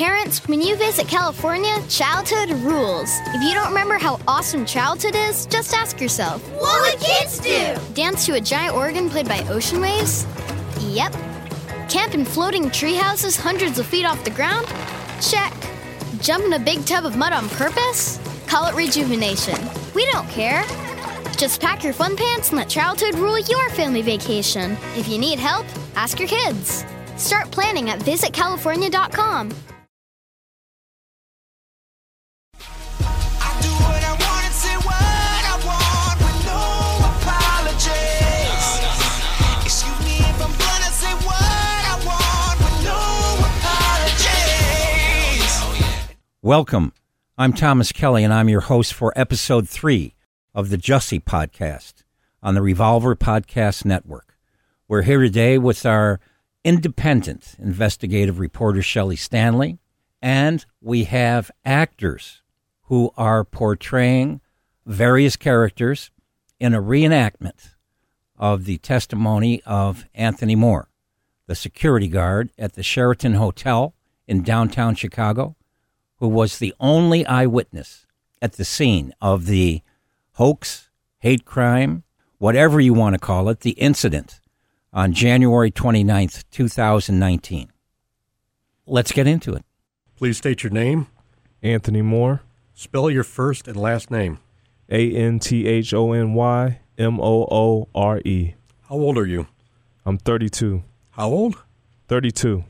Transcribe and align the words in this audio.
Parents, 0.00 0.38
when 0.48 0.62
you 0.62 0.76
visit 0.76 1.08
California, 1.08 1.76
childhood 1.90 2.52
rules. 2.60 3.18
If 3.34 3.42
you 3.42 3.52
don't 3.52 3.68
remember 3.68 3.98
how 3.98 4.18
awesome 4.26 4.64
childhood 4.64 5.14
is, 5.14 5.44
just 5.44 5.74
ask 5.74 6.00
yourself, 6.00 6.40
What 6.58 6.80
would 6.80 7.00
kids 7.06 7.38
do? 7.38 7.76
dance 7.92 8.24
to 8.24 8.32
a 8.32 8.40
giant 8.40 8.74
organ 8.74 9.10
played 9.10 9.28
by 9.28 9.46
ocean 9.50 9.78
waves? 9.78 10.26
Yep. 10.80 11.12
Camp 11.90 12.14
in 12.14 12.24
floating 12.24 12.70
tree 12.70 12.94
houses 12.94 13.36
hundreds 13.36 13.78
of 13.78 13.84
feet 13.84 14.06
off 14.06 14.24
the 14.24 14.30
ground? 14.30 14.66
Check. 15.20 15.52
Jump 16.22 16.46
in 16.46 16.54
a 16.54 16.58
big 16.58 16.82
tub 16.86 17.04
of 17.04 17.18
mud 17.18 17.34
on 17.34 17.46
purpose? 17.50 18.18
Call 18.46 18.68
it 18.68 18.74
rejuvenation. 18.74 19.58
We 19.94 20.10
don't 20.12 20.30
care. 20.30 20.64
Just 21.36 21.60
pack 21.60 21.84
your 21.84 21.92
fun 21.92 22.16
pants 22.16 22.48
and 22.48 22.56
let 22.56 22.70
childhood 22.70 23.16
rule 23.16 23.38
your 23.38 23.68
family 23.68 24.00
vacation. 24.00 24.78
If 24.96 25.08
you 25.08 25.18
need 25.18 25.38
help, 25.38 25.66
ask 25.94 26.18
your 26.18 26.28
kids. 26.28 26.86
Start 27.18 27.50
planning 27.50 27.90
at 27.90 27.98
visitcalifornia.com. 27.98 29.50
Welcome. 46.42 46.94
I'm 47.36 47.52
Thomas 47.52 47.92
Kelly, 47.92 48.24
and 48.24 48.32
I'm 48.32 48.48
your 48.48 48.62
host 48.62 48.94
for 48.94 49.12
episode 49.14 49.68
three 49.68 50.14
of 50.54 50.70
the 50.70 50.78
Jussie 50.78 51.22
podcast 51.22 52.02
on 52.42 52.54
the 52.54 52.62
Revolver 52.62 53.14
Podcast 53.14 53.84
Network. 53.84 54.38
We're 54.88 55.02
here 55.02 55.20
today 55.20 55.58
with 55.58 55.84
our 55.84 56.18
independent 56.64 57.56
investigative 57.58 58.38
reporter, 58.38 58.80
Shelley 58.80 59.16
Stanley, 59.16 59.80
and 60.22 60.64
we 60.80 61.04
have 61.04 61.50
actors 61.62 62.40
who 62.84 63.10
are 63.18 63.44
portraying 63.44 64.40
various 64.86 65.36
characters 65.36 66.10
in 66.58 66.72
a 66.72 66.80
reenactment 66.80 67.74
of 68.38 68.64
the 68.64 68.78
testimony 68.78 69.60
of 69.66 70.06
Anthony 70.14 70.56
Moore, 70.56 70.88
the 71.46 71.54
security 71.54 72.08
guard 72.08 72.50
at 72.58 72.72
the 72.72 72.82
Sheraton 72.82 73.34
Hotel 73.34 73.92
in 74.26 74.42
downtown 74.42 74.94
Chicago 74.94 75.54
who 76.20 76.28
was 76.28 76.58
the 76.58 76.74
only 76.78 77.26
eyewitness 77.26 78.06
at 78.40 78.52
the 78.52 78.64
scene 78.64 79.12
of 79.20 79.46
the 79.46 79.82
hoax, 80.34 80.88
hate 81.18 81.44
crime, 81.44 82.04
whatever 82.38 82.80
you 82.80 82.94
want 82.94 83.14
to 83.14 83.18
call 83.18 83.48
it, 83.48 83.60
the 83.60 83.70
incident 83.72 84.40
on 84.92 85.12
January 85.12 85.70
29th, 85.70 86.44
2019. 86.50 87.72
Let's 88.86 89.12
get 89.12 89.26
into 89.26 89.54
it. 89.54 89.64
Please 90.16 90.38
state 90.38 90.62
your 90.62 90.72
name. 90.72 91.06
Anthony 91.62 92.02
Moore, 92.02 92.42
Spell 92.80 93.10
your 93.10 93.24
first 93.24 93.68
and 93.68 93.76
last 93.76 94.10
name. 94.10 94.38
A 94.88 95.14
N 95.14 95.38
T 95.38 95.66
H 95.66 95.92
O 95.92 96.12
N 96.12 96.32
Y 96.32 96.80
M 96.96 97.20
O 97.20 97.46
O 97.50 97.88
R 97.94 98.22
E. 98.24 98.54
How 98.88 98.94
old 98.94 99.18
are 99.18 99.26
you? 99.26 99.48
I'm 100.06 100.16
32. 100.16 100.82
How 101.10 101.28
old? 101.28 101.62
32. 102.08 102.64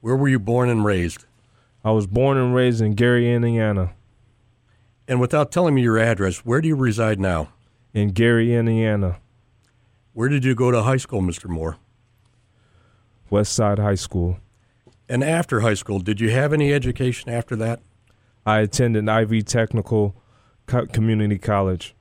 Where 0.00 0.16
were 0.16 0.28
you 0.28 0.40
born 0.40 0.68
and 0.68 0.84
raised? 0.84 1.26
I 1.84 1.90
was 1.92 2.06
born 2.06 2.36
and 2.36 2.54
raised 2.54 2.80
in 2.80 2.94
Gary, 2.94 3.32
Indiana. 3.32 3.92
And 5.08 5.20
without 5.20 5.50
telling 5.50 5.74
me 5.74 5.82
your 5.82 5.98
address, 5.98 6.38
where 6.38 6.60
do 6.60 6.68
you 6.68 6.76
reside 6.76 7.18
now? 7.18 7.48
In 7.92 8.10
Gary, 8.10 8.54
Indiana, 8.54 9.18
Where 10.12 10.28
did 10.28 10.44
you 10.44 10.54
go 10.54 10.70
to 10.70 10.82
high 10.82 10.96
school, 10.98 11.22
Mr. 11.22 11.48
Moore? 11.48 11.76
West 13.30 13.52
Side 13.52 13.78
High 13.78 13.94
School. 13.94 14.38
And 15.08 15.24
after 15.24 15.60
high 15.60 15.74
school, 15.74 15.98
did 16.00 16.20
you 16.20 16.30
have 16.30 16.52
any 16.52 16.72
education 16.72 17.30
after 17.30 17.56
that? 17.56 17.80
I 18.44 18.60
attended 18.60 19.08
Ivy 19.08 19.42
Technical 19.42 20.14
Co- 20.66 20.86
Community 20.86 21.38
College. 21.38 21.94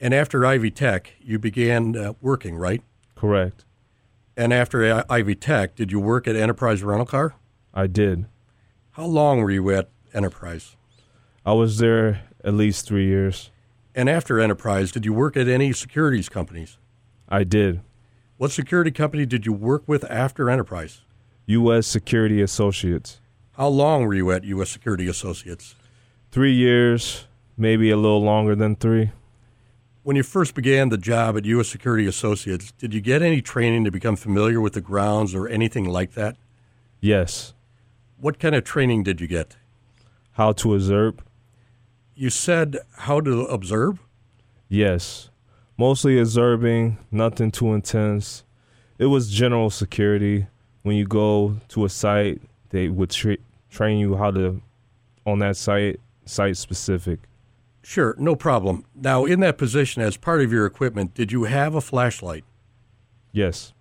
And 0.00 0.12
after 0.12 0.44
Ivy 0.44 0.70
Tech, 0.70 1.12
you 1.20 1.38
began 1.38 1.96
uh, 1.96 2.12
working, 2.20 2.56
right? 2.56 2.82
Correct. 3.14 3.64
And 4.36 4.52
after 4.52 4.84
I- 4.92 5.04
Ivy 5.08 5.34
Tech, 5.36 5.74
did 5.74 5.90
you 5.90 5.98
work 6.00 6.28
at 6.28 6.36
Enterprise 6.36 6.82
Rental 6.82 7.06
Car? 7.06 7.34
I 7.74 7.86
did. 7.86 8.26
How 8.96 9.04
long 9.04 9.40
were 9.40 9.50
you 9.50 9.70
at 9.72 9.90
Enterprise? 10.14 10.74
I 11.44 11.52
was 11.52 11.76
there 11.76 12.22
at 12.42 12.54
least 12.54 12.86
three 12.86 13.04
years. 13.04 13.50
And 13.94 14.08
after 14.08 14.40
Enterprise, 14.40 14.90
did 14.90 15.04
you 15.04 15.12
work 15.12 15.36
at 15.36 15.48
any 15.48 15.74
securities 15.74 16.30
companies? 16.30 16.78
I 17.28 17.44
did. 17.44 17.82
What 18.38 18.52
security 18.52 18.90
company 18.90 19.26
did 19.26 19.44
you 19.44 19.52
work 19.52 19.82
with 19.86 20.10
after 20.10 20.48
Enterprise? 20.48 21.02
U.S. 21.44 21.86
Security 21.86 22.40
Associates. 22.40 23.20
How 23.52 23.68
long 23.68 24.06
were 24.06 24.14
you 24.14 24.30
at 24.30 24.44
U.S. 24.44 24.70
Security 24.70 25.08
Associates? 25.08 25.74
Three 26.30 26.54
years, 26.54 27.26
maybe 27.54 27.90
a 27.90 27.98
little 27.98 28.22
longer 28.22 28.54
than 28.54 28.76
three. 28.76 29.10
When 30.04 30.16
you 30.16 30.22
first 30.22 30.54
began 30.54 30.88
the 30.88 30.96
job 30.96 31.36
at 31.36 31.44
U.S. 31.44 31.68
Security 31.68 32.06
Associates, 32.06 32.72
did 32.78 32.94
you 32.94 33.02
get 33.02 33.20
any 33.20 33.42
training 33.42 33.84
to 33.84 33.90
become 33.90 34.16
familiar 34.16 34.58
with 34.58 34.72
the 34.72 34.80
grounds 34.80 35.34
or 35.34 35.46
anything 35.48 35.84
like 35.84 36.12
that? 36.12 36.38
Yes. 36.98 37.52
What 38.18 38.38
kind 38.38 38.54
of 38.54 38.64
training 38.64 39.02
did 39.02 39.20
you 39.20 39.26
get? 39.26 39.56
How 40.32 40.52
to 40.52 40.74
observe? 40.74 41.22
You 42.14 42.30
said 42.30 42.78
how 42.96 43.20
to 43.20 43.42
observe? 43.42 43.98
Yes. 44.68 45.30
Mostly 45.76 46.18
observing, 46.18 46.98
nothing 47.10 47.50
too 47.50 47.74
intense. 47.74 48.44
It 48.98 49.06
was 49.06 49.30
general 49.30 49.68
security. 49.68 50.46
When 50.82 50.96
you 50.96 51.06
go 51.06 51.56
to 51.68 51.84
a 51.84 51.88
site, 51.90 52.40
they 52.70 52.88
would 52.88 53.10
tra- 53.10 53.36
train 53.70 53.98
you 53.98 54.16
how 54.16 54.30
to, 54.30 54.62
on 55.26 55.40
that 55.40 55.56
site, 55.56 56.00
site 56.24 56.56
specific. 56.56 57.20
Sure, 57.82 58.14
no 58.18 58.34
problem. 58.34 58.86
Now, 58.94 59.26
in 59.26 59.40
that 59.40 59.58
position, 59.58 60.00
as 60.00 60.16
part 60.16 60.40
of 60.40 60.50
your 60.50 60.64
equipment, 60.64 61.12
did 61.14 61.32
you 61.32 61.44
have 61.44 61.74
a 61.74 61.80
flashlight? 61.80 62.44
Yes. 63.30 63.74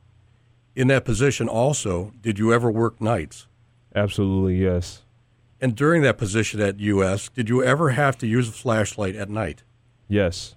In 0.75 0.87
that 0.89 1.05
position, 1.05 1.47
also, 1.47 2.11
did 2.21 2.37
you 2.37 2.53
ever 2.53 2.69
work 2.69 2.99
nights? 2.99 3.47
Absolutely, 3.95 4.57
yes. 4.61 5.01
And 5.61 5.75
during 5.75 6.01
that 6.01 6.17
position 6.17 6.59
at 6.61 6.79
U.S., 6.79 7.29
did 7.29 7.49
you 7.49 7.63
ever 7.63 7.91
have 7.91 8.17
to 8.19 8.27
use 8.27 8.49
a 8.49 8.51
flashlight 8.51 9.15
at 9.15 9.29
night? 9.29 9.63
Yes. 10.07 10.55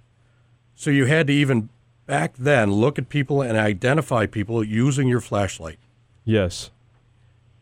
So 0.75 0.89
you 0.91 1.05
had 1.05 1.27
to 1.27 1.33
even 1.33 1.69
back 2.05 2.35
then 2.37 2.71
look 2.73 2.99
at 2.99 3.09
people 3.09 3.41
and 3.41 3.57
identify 3.57 4.25
people 4.25 4.63
using 4.63 5.07
your 5.07 5.21
flashlight. 5.21 5.79
Yes. 6.25 6.69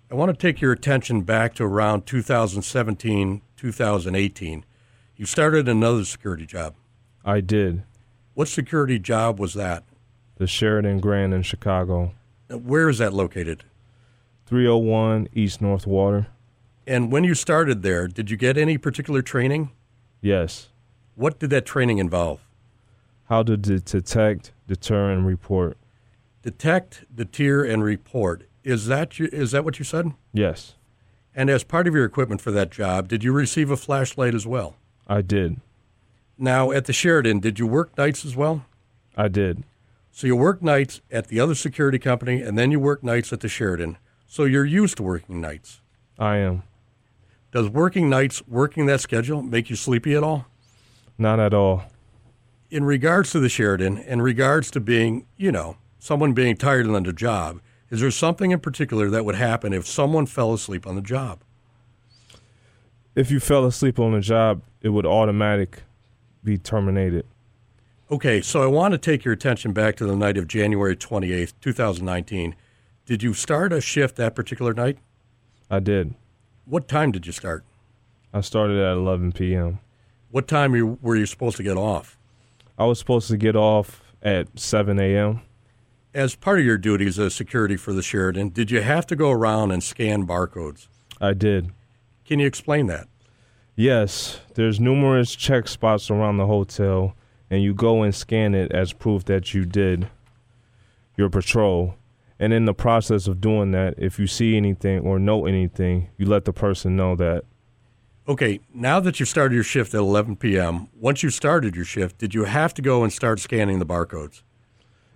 I 0.10 0.16
want 0.16 0.32
to 0.32 0.38
take 0.38 0.62
your 0.62 0.72
attention 0.72 1.22
back 1.22 1.54
to 1.56 1.64
around 1.64 2.06
2017, 2.06 3.42
2018. 3.56 4.66
You 5.16 5.26
started 5.26 5.68
another 5.68 6.06
security 6.06 6.46
job. 6.46 6.76
I 7.26 7.42
did. 7.42 7.84
What 8.34 8.48
security 8.48 9.00
job 9.00 9.40
was 9.40 9.54
that? 9.54 9.84
The 10.38 10.48
Sheraton 10.48 11.00
Grand 11.00 11.34
in 11.34 11.42
Chicago. 11.42 12.14
Now, 12.50 12.58
Where 12.58 12.88
is 12.88 13.00
that 13.00 13.14
located? 13.14 13.64
301 14.48 15.28
East 15.34 15.62
North 15.62 15.86
Water. 15.86 16.28
And 16.88 17.12
when 17.12 17.26
you 17.26 17.36
started 17.36 17.84
there, 17.84 18.08
did 18.08 18.32
you 18.32 18.38
get 18.38 18.58
any 18.58 18.78
particular 18.78 19.22
training? 19.22 19.72
Yes. 20.22 20.70
What 21.16 21.38
did 21.38 21.50
that 21.50 21.66
training 21.66 21.98
involve? 21.98 22.40
How 23.26 23.44
to 23.44 23.58
de- 23.58 23.82
detect, 23.82 24.54
deter, 24.66 25.12
and 25.12 25.28
report. 25.28 25.78
Detect, 26.44 27.04
deter, 27.14 27.66
and 27.66 27.84
report. 27.84 28.48
Is 28.64 28.88
that 28.88 29.20
you, 29.20 29.28
is 29.34 29.52
that 29.52 29.66
what 29.66 29.80
you 29.80 29.86
said? 29.86 30.14
Yes. 30.32 30.76
And 31.36 31.50
as 31.50 31.66
part 31.66 31.86
of 31.86 31.94
your 31.94 32.06
equipment 32.06 32.40
for 32.40 32.52
that 32.52 32.72
job, 32.72 33.10
did 33.10 33.26
you 33.26 33.34
receive 33.34 33.70
a 33.70 33.76
flashlight 33.76 34.34
as 34.34 34.48
well? 34.48 34.78
I 35.08 35.22
did. 35.22 35.60
Now, 36.38 36.72
at 36.72 36.86
the 36.86 36.94
Sheraton, 36.94 37.42
did 37.42 37.60
you 37.60 37.68
work 37.68 37.98
nights 37.98 38.24
as 38.24 38.36
well? 38.38 38.66
I 39.18 39.28
did. 39.28 39.66
So 40.10 40.26
you 40.26 40.38
work 40.38 40.62
nights 40.62 41.02
at 41.12 41.28
the 41.28 41.40
other 41.42 41.54
security 41.54 42.00
company, 42.00 42.42
and 42.42 42.58
then 42.58 42.72
you 42.72 42.80
work 42.80 43.04
nights 43.04 43.34
at 43.34 43.42
the 43.42 43.50
Sheraton. 43.50 43.98
So 44.28 44.44
you're 44.44 44.66
used 44.66 44.98
to 44.98 45.04
working 45.04 45.42
nights. 45.42 45.82
I 46.20 46.38
am. 46.38 46.64
Does 47.52 47.70
working 47.70 48.10
nights, 48.10 48.46
working 48.48 48.86
that 48.88 49.00
schedule, 49.02 49.42
make 49.42 49.70
you 49.70 49.76
sleepy 49.76 50.14
at 50.16 50.24
all? 50.24 50.46
Not 51.18 51.40
at 51.40 51.54
all. 51.54 51.86
In 52.70 52.84
regards 52.84 53.32
to 53.32 53.40
the 53.40 53.48
Sheraton, 53.48 53.98
in 53.98 54.22
regards 54.22 54.70
to 54.72 54.82
being, 54.82 55.26
you 55.38 55.52
know, 55.52 55.78
someone 55.98 56.34
being 56.34 56.58
tired 56.58 56.88
on 56.88 57.04
the 57.04 57.14
job, 57.14 57.62
is 57.90 58.02
there 58.02 58.12
something 58.12 58.52
in 58.52 58.60
particular 58.60 59.10
that 59.10 59.24
would 59.24 59.36
happen 59.36 59.72
if 59.72 59.88
someone 59.88 60.26
fell 60.26 60.54
asleep 60.54 60.86
on 60.86 60.96
the 60.96 61.02
job? 61.02 61.40
If 63.16 63.32
you 63.32 63.40
fell 63.40 63.66
asleep 63.66 63.98
on 63.98 64.12
the 64.12 64.20
job, 64.20 64.62
it 64.82 64.90
would 64.90 65.06
automatic 65.06 65.84
be 66.44 66.58
terminated. 66.58 67.26
Okay, 68.12 68.42
so 68.42 68.62
I 68.62 68.68
want 68.68 68.92
to 68.92 68.98
take 68.98 69.26
your 69.26 69.34
attention 69.34 69.72
back 69.72 69.96
to 69.98 70.06
the 70.06 70.16
night 70.16 70.38
of 70.38 70.48
January 70.48 70.96
28th, 70.96 71.54
2019. 71.62 72.56
Did 73.08 73.24
you 73.24 73.34
start 73.34 73.72
a 73.72 73.80
shift 73.80 74.18
that 74.18 74.36
particular 74.36 74.74
night? 74.74 74.98
I 75.72 75.80
did. 75.80 76.14
What 76.66 76.90
time 76.90 77.14
did 77.14 77.26
you 77.26 77.32
start? 77.32 77.64
I 78.34 78.42
started 78.42 78.78
at 78.78 78.98
11 78.98 79.32
p.m. 79.32 79.80
What 80.30 80.46
time 80.46 80.98
were 81.02 81.16
you 81.16 81.26
supposed 81.26 81.56
to 81.56 81.64
get 81.64 81.78
off? 81.78 82.18
I 82.78 82.84
was 82.84 83.00
supposed 83.00 83.30
to 83.30 83.38
get 83.38 83.56
off 83.56 84.02
at 84.22 84.60
7 84.60 85.00
a.m. 85.00 85.40
As 86.14 86.36
part 86.36 86.60
of 86.60 86.66
your 86.66 86.78
duties 86.78 87.18
as 87.18 87.34
security 87.34 87.78
for 87.78 87.94
the 87.94 88.02
Sheraton, 88.02 88.50
did 88.50 88.72
you 88.72 88.82
have 88.82 89.08
to 89.08 89.16
go 89.16 89.32
around 89.32 89.72
and 89.72 89.82
scan 89.82 90.28
barcodes? 90.28 90.90
I 91.22 91.32
did. 91.32 91.72
Can 92.26 92.40
you 92.40 92.46
explain 92.46 92.88
that? 92.88 93.08
Yes, 93.78 94.42
there's 94.56 94.82
numerous 94.82 95.34
check 95.34 95.70
spots 95.70 96.12
around 96.12 96.36
the 96.36 96.48
hotel, 96.48 97.16
and 97.50 97.64
you 97.64 97.74
go 97.74 98.04
and 98.04 98.14
scan 98.14 98.54
it 98.54 98.70
as 98.74 98.92
proof 98.92 99.24
that 99.26 99.54
you 99.54 99.64
did 99.64 100.10
your 101.16 101.30
patrol. 101.30 101.96
And 102.40 102.54
in 102.54 102.66
the 102.66 102.74
process 102.74 103.28
of 103.28 103.42
doing 103.42 103.72
that, 103.72 103.96
if 103.98 104.20
you 104.20 104.28
see 104.28 104.56
anything 104.56 105.00
or 105.00 105.18
know 105.18 105.46
anything, 105.46 106.10
you 106.18 106.26
let 106.28 106.46
the 106.46 106.54
person 106.54 106.96
know 106.96 107.16
that. 107.16 107.46
Okay, 108.28 108.60
now 108.74 109.00
that 109.00 109.20
you've 109.20 109.30
started 109.30 109.56
your 109.56 109.64
shift 109.64 109.94
at 109.94 110.00
11 110.00 110.36
p.m., 110.36 110.90
once 111.00 111.24
you 111.24 111.30
started 111.30 111.76
your 111.76 111.86
shift, 111.86 112.18
did 112.18 112.36
you 112.36 112.44
have 112.44 112.74
to 112.76 112.82
go 112.82 113.04
and 113.04 113.12
start 113.12 113.40
scanning 113.40 113.80
the 113.80 113.86
barcodes? 113.86 114.44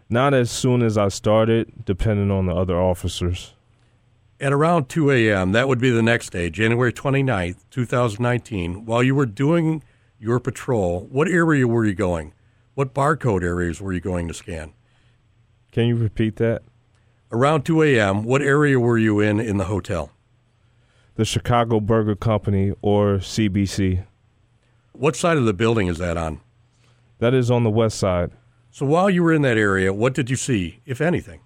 Not 0.09 0.33
as 0.33 0.49
soon 0.49 0.81
as 0.81 0.97
I 0.97 1.09
started, 1.09 1.85
depending 1.85 2.31
on 2.31 2.45
the 2.45 2.55
other 2.55 2.79
officers. 2.79 3.53
At 4.39 4.53
around 4.53 4.89
2 4.89 5.11
a.m., 5.11 5.51
that 5.51 5.67
would 5.67 5.79
be 5.79 5.91
the 5.91 6.01
next 6.01 6.31
day, 6.31 6.49
January 6.49 6.91
29th, 6.91 7.57
2019, 7.69 8.85
while 8.85 9.03
you 9.03 9.13
were 9.13 9.25
doing 9.25 9.83
your 10.17 10.39
patrol, 10.39 11.07
what 11.11 11.27
area 11.27 11.67
were 11.67 11.85
you 11.85 11.93
going? 11.93 12.33
What 12.73 12.93
barcode 12.93 13.43
areas 13.43 13.81
were 13.81 13.93
you 13.93 13.99
going 13.99 14.27
to 14.27 14.33
scan? 14.33 14.73
Can 15.71 15.87
you 15.87 15.95
repeat 15.95 16.37
that? 16.37 16.63
Around 17.33 17.63
2 17.63 17.81
a.m., 17.83 18.23
what 18.25 18.41
area 18.41 18.77
were 18.77 18.97
you 18.97 19.21
in 19.21 19.39
in 19.39 19.55
the 19.55 19.63
hotel? 19.63 20.11
The 21.15 21.23
Chicago 21.23 21.79
Burger 21.79 22.15
Company 22.15 22.73
or 22.81 23.19
CBC. 23.19 24.03
What 24.91 25.15
side 25.15 25.37
of 25.37 25.45
the 25.45 25.53
building 25.53 25.87
is 25.87 25.97
that 25.99 26.17
on? 26.17 26.41
That 27.19 27.33
is 27.33 27.49
on 27.49 27.63
the 27.63 27.69
west 27.69 27.97
side. 27.97 28.31
So 28.69 28.85
while 28.85 29.09
you 29.09 29.23
were 29.23 29.31
in 29.31 29.43
that 29.43 29.57
area, 29.57 29.93
what 29.93 30.13
did 30.13 30.29
you 30.29 30.35
see, 30.35 30.81
if 30.85 30.99
anything? 30.99 31.39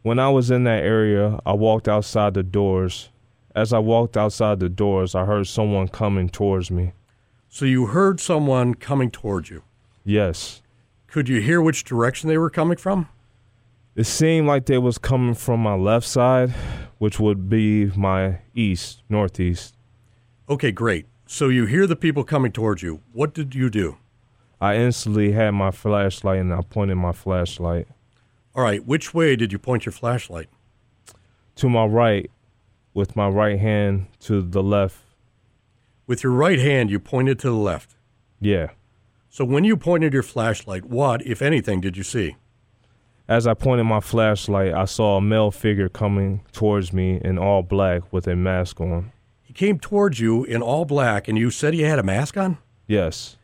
When 0.00 0.18
I 0.18 0.30
was 0.30 0.50
in 0.50 0.64
that 0.64 0.82
area, 0.82 1.40
I 1.44 1.52
walked 1.52 1.88
outside 1.88 2.32
the 2.32 2.42
doors. 2.42 3.10
As 3.54 3.74
I 3.74 3.80
walked 3.80 4.16
outside 4.16 4.60
the 4.60 4.70
doors, 4.70 5.14
I 5.14 5.26
heard 5.26 5.46
someone 5.46 5.88
coming 5.88 6.30
towards 6.30 6.70
me. 6.70 6.94
So 7.50 7.66
you 7.66 7.86
heard 7.86 8.18
someone 8.18 8.74
coming 8.74 9.10
towards 9.10 9.50
you. 9.50 9.62
Yes. 10.04 10.62
Could 11.06 11.28
you 11.28 11.42
hear 11.42 11.60
which 11.60 11.84
direction 11.84 12.30
they 12.30 12.38
were 12.38 12.48
coming 12.48 12.78
from? 12.78 13.10
It 13.96 14.04
seemed 14.04 14.46
like 14.46 14.66
they 14.66 14.76
was 14.76 14.98
coming 14.98 15.32
from 15.34 15.60
my 15.60 15.74
left 15.74 16.06
side, 16.06 16.50
which 16.98 17.18
would 17.18 17.48
be 17.48 17.86
my 17.96 18.40
east, 18.54 19.02
northeast. 19.08 19.74
Okay, 20.50 20.70
great. 20.70 21.06
So 21.26 21.48
you 21.48 21.64
hear 21.64 21.86
the 21.86 21.96
people 21.96 22.22
coming 22.22 22.52
towards 22.52 22.82
you. 22.82 23.00
What 23.14 23.32
did 23.32 23.54
you 23.54 23.70
do? 23.70 23.96
I 24.60 24.76
instantly 24.76 25.32
had 25.32 25.52
my 25.52 25.70
flashlight 25.70 26.40
and 26.40 26.52
I 26.52 26.60
pointed 26.60 26.96
my 26.96 27.12
flashlight 27.12 27.88
All 28.54 28.62
right, 28.62 28.86
which 28.86 29.12
way 29.12 29.34
did 29.36 29.52
you 29.52 29.58
point 29.58 29.86
your 29.86 29.92
flashlight? 29.92 30.48
to 31.56 31.70
my 31.70 31.86
right 31.86 32.30
with 32.92 33.16
my 33.16 33.28
right 33.28 33.58
hand 33.58 34.08
to 34.20 34.42
the 34.42 34.62
left. 34.62 34.98
With 36.06 36.22
your 36.22 36.32
right 36.32 36.58
hand, 36.58 36.90
you 36.90 37.00
pointed 37.00 37.38
to 37.40 37.48
the 37.48 37.56
left. 37.56 37.94
Yeah. 38.40 38.68
So 39.30 39.42
when 39.42 39.64
you 39.64 39.76
pointed 39.78 40.12
your 40.12 40.22
flashlight, 40.22 40.84
what, 40.84 41.26
if 41.26 41.40
anything, 41.40 41.80
did 41.80 41.96
you 41.96 42.02
see? 42.02 42.36
As 43.28 43.46
I 43.46 43.54
pointed 43.54 43.84
my 43.84 44.00
flashlight, 44.00 44.72
I 44.72 44.84
saw 44.84 45.16
a 45.16 45.20
male 45.20 45.50
figure 45.50 45.88
coming 45.88 46.42
towards 46.52 46.92
me 46.92 47.20
in 47.24 47.38
all 47.38 47.62
black 47.62 48.12
with 48.12 48.28
a 48.28 48.36
mask 48.36 48.80
on. 48.80 49.10
He 49.42 49.52
came 49.52 49.78
towards 49.80 50.20
you 50.20 50.44
in 50.44 50.62
all 50.62 50.84
black, 50.84 51.26
and 51.26 51.36
you 51.36 51.50
said 51.50 51.74
he 51.74 51.82
had 51.82 51.98
a 51.98 52.04
mask 52.04 52.36
on? 52.36 52.58
Yes. 52.86 53.36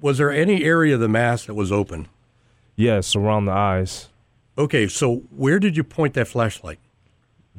Was 0.00 0.18
there 0.18 0.30
any 0.30 0.62
area 0.62 0.94
of 0.94 1.00
the 1.00 1.08
mask 1.08 1.46
that 1.46 1.54
was 1.54 1.72
open? 1.72 2.06
Yes, 2.76 3.16
around 3.16 3.46
the 3.46 3.52
eyes, 3.52 4.08
Okay, 4.56 4.88
so 4.88 5.18
where 5.30 5.60
did 5.60 5.76
you 5.76 5.84
point 5.84 6.14
that 6.14 6.26
flashlight? 6.26 6.78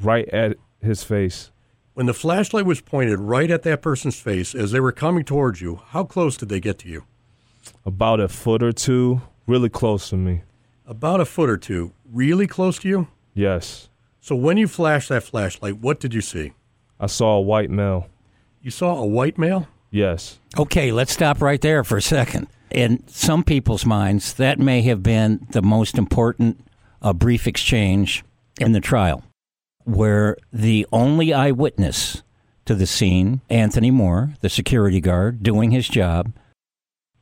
right 0.02 0.28
at 0.30 0.58
his 0.82 1.04
face. 1.04 1.50
When 1.94 2.06
the 2.06 2.14
flashlight 2.14 2.66
was 2.66 2.80
pointed 2.82 3.20
right 3.20 3.50
at 3.52 3.64
that 3.64 3.82
person's 3.82 4.18
face 4.20 4.54
as 4.56 4.72
they 4.72 4.80
were 4.82 4.92
coming 4.94 5.24
towards 5.26 5.60
you, 5.62 5.82
how 5.88 6.04
close 6.06 6.38
did 6.38 6.48
they 6.50 6.60
get 6.62 6.78
to 6.80 6.90
you? 6.90 7.04
About 7.86 8.20
a 8.22 8.28
foot 8.30 8.62
or 8.64 8.72
two, 8.72 9.22
really 9.48 9.68
close 9.70 10.10
to 10.10 10.18
me. 10.18 10.42
About 10.90 11.22
a 11.22 11.26
foot 11.26 11.52
or 11.52 11.58
two. 11.58 11.94
Really 12.12 12.48
close 12.48 12.80
to 12.80 12.90
you? 12.90 13.08
Yes. 13.36 13.90
So 14.22 14.36
when 14.36 14.58
you 14.58 14.68
flashed 14.68 15.10
that 15.10 15.22
flashlight, 15.22 15.78
what 15.78 16.00
did 16.00 16.16
you 16.16 16.22
see? 16.22 16.54
I 17.00 17.06
saw 17.06 17.36
a 17.36 17.42
white 17.42 17.70
male. 17.70 18.10
You 18.64 18.72
saw 18.72 18.98
a 18.98 19.06
white 19.06 19.38
male? 19.38 19.68
Yes. 19.92 20.40
Okay, 20.58 20.92
let's 20.92 21.12
stop 21.12 21.44
right 21.44 21.62
there 21.62 21.84
for 21.84 21.98
a 21.98 22.02
second. 22.02 22.48
In 22.72 23.08
some 23.08 23.44
people's 23.44 23.86
minds, 23.86 24.34
that 24.34 24.58
may 24.58 24.82
have 24.82 25.04
been 25.04 25.46
the 25.52 25.62
most 25.62 25.96
important 25.96 26.66
uh, 27.04 27.14
brief 27.14 27.46
exchange 27.46 28.24
in 28.60 28.72
the 28.72 28.82
trial, 28.82 29.24
where 29.84 30.38
the 30.52 30.88
only 30.92 31.32
eyewitness 31.32 32.24
to 32.66 32.74
the 32.74 32.88
scene, 32.88 33.42
Anthony 33.48 33.92
Moore, 33.92 34.34
the 34.42 34.50
security 34.50 35.02
guard 35.02 35.44
doing 35.44 35.70
his 35.70 35.88
job, 35.88 36.34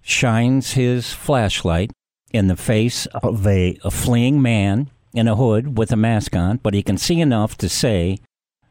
shines 0.02 0.72
his 0.72 1.12
flashlight 1.12 1.92
in 2.32 2.48
the 2.48 2.56
face 2.56 3.06
of 3.08 3.46
a, 3.48 3.78
a 3.84 3.92
fleeing 3.92 4.42
man 4.42 4.90
in 5.14 5.28
a 5.28 5.36
hood 5.36 5.78
with 5.78 5.92
a 5.92 5.96
mask 5.96 6.36
on, 6.36 6.58
but 6.58 6.74
he 6.74 6.84
can 6.84 6.98
see 6.98 7.20
enough 7.22 7.58
to 7.58 7.70
say 7.70 8.20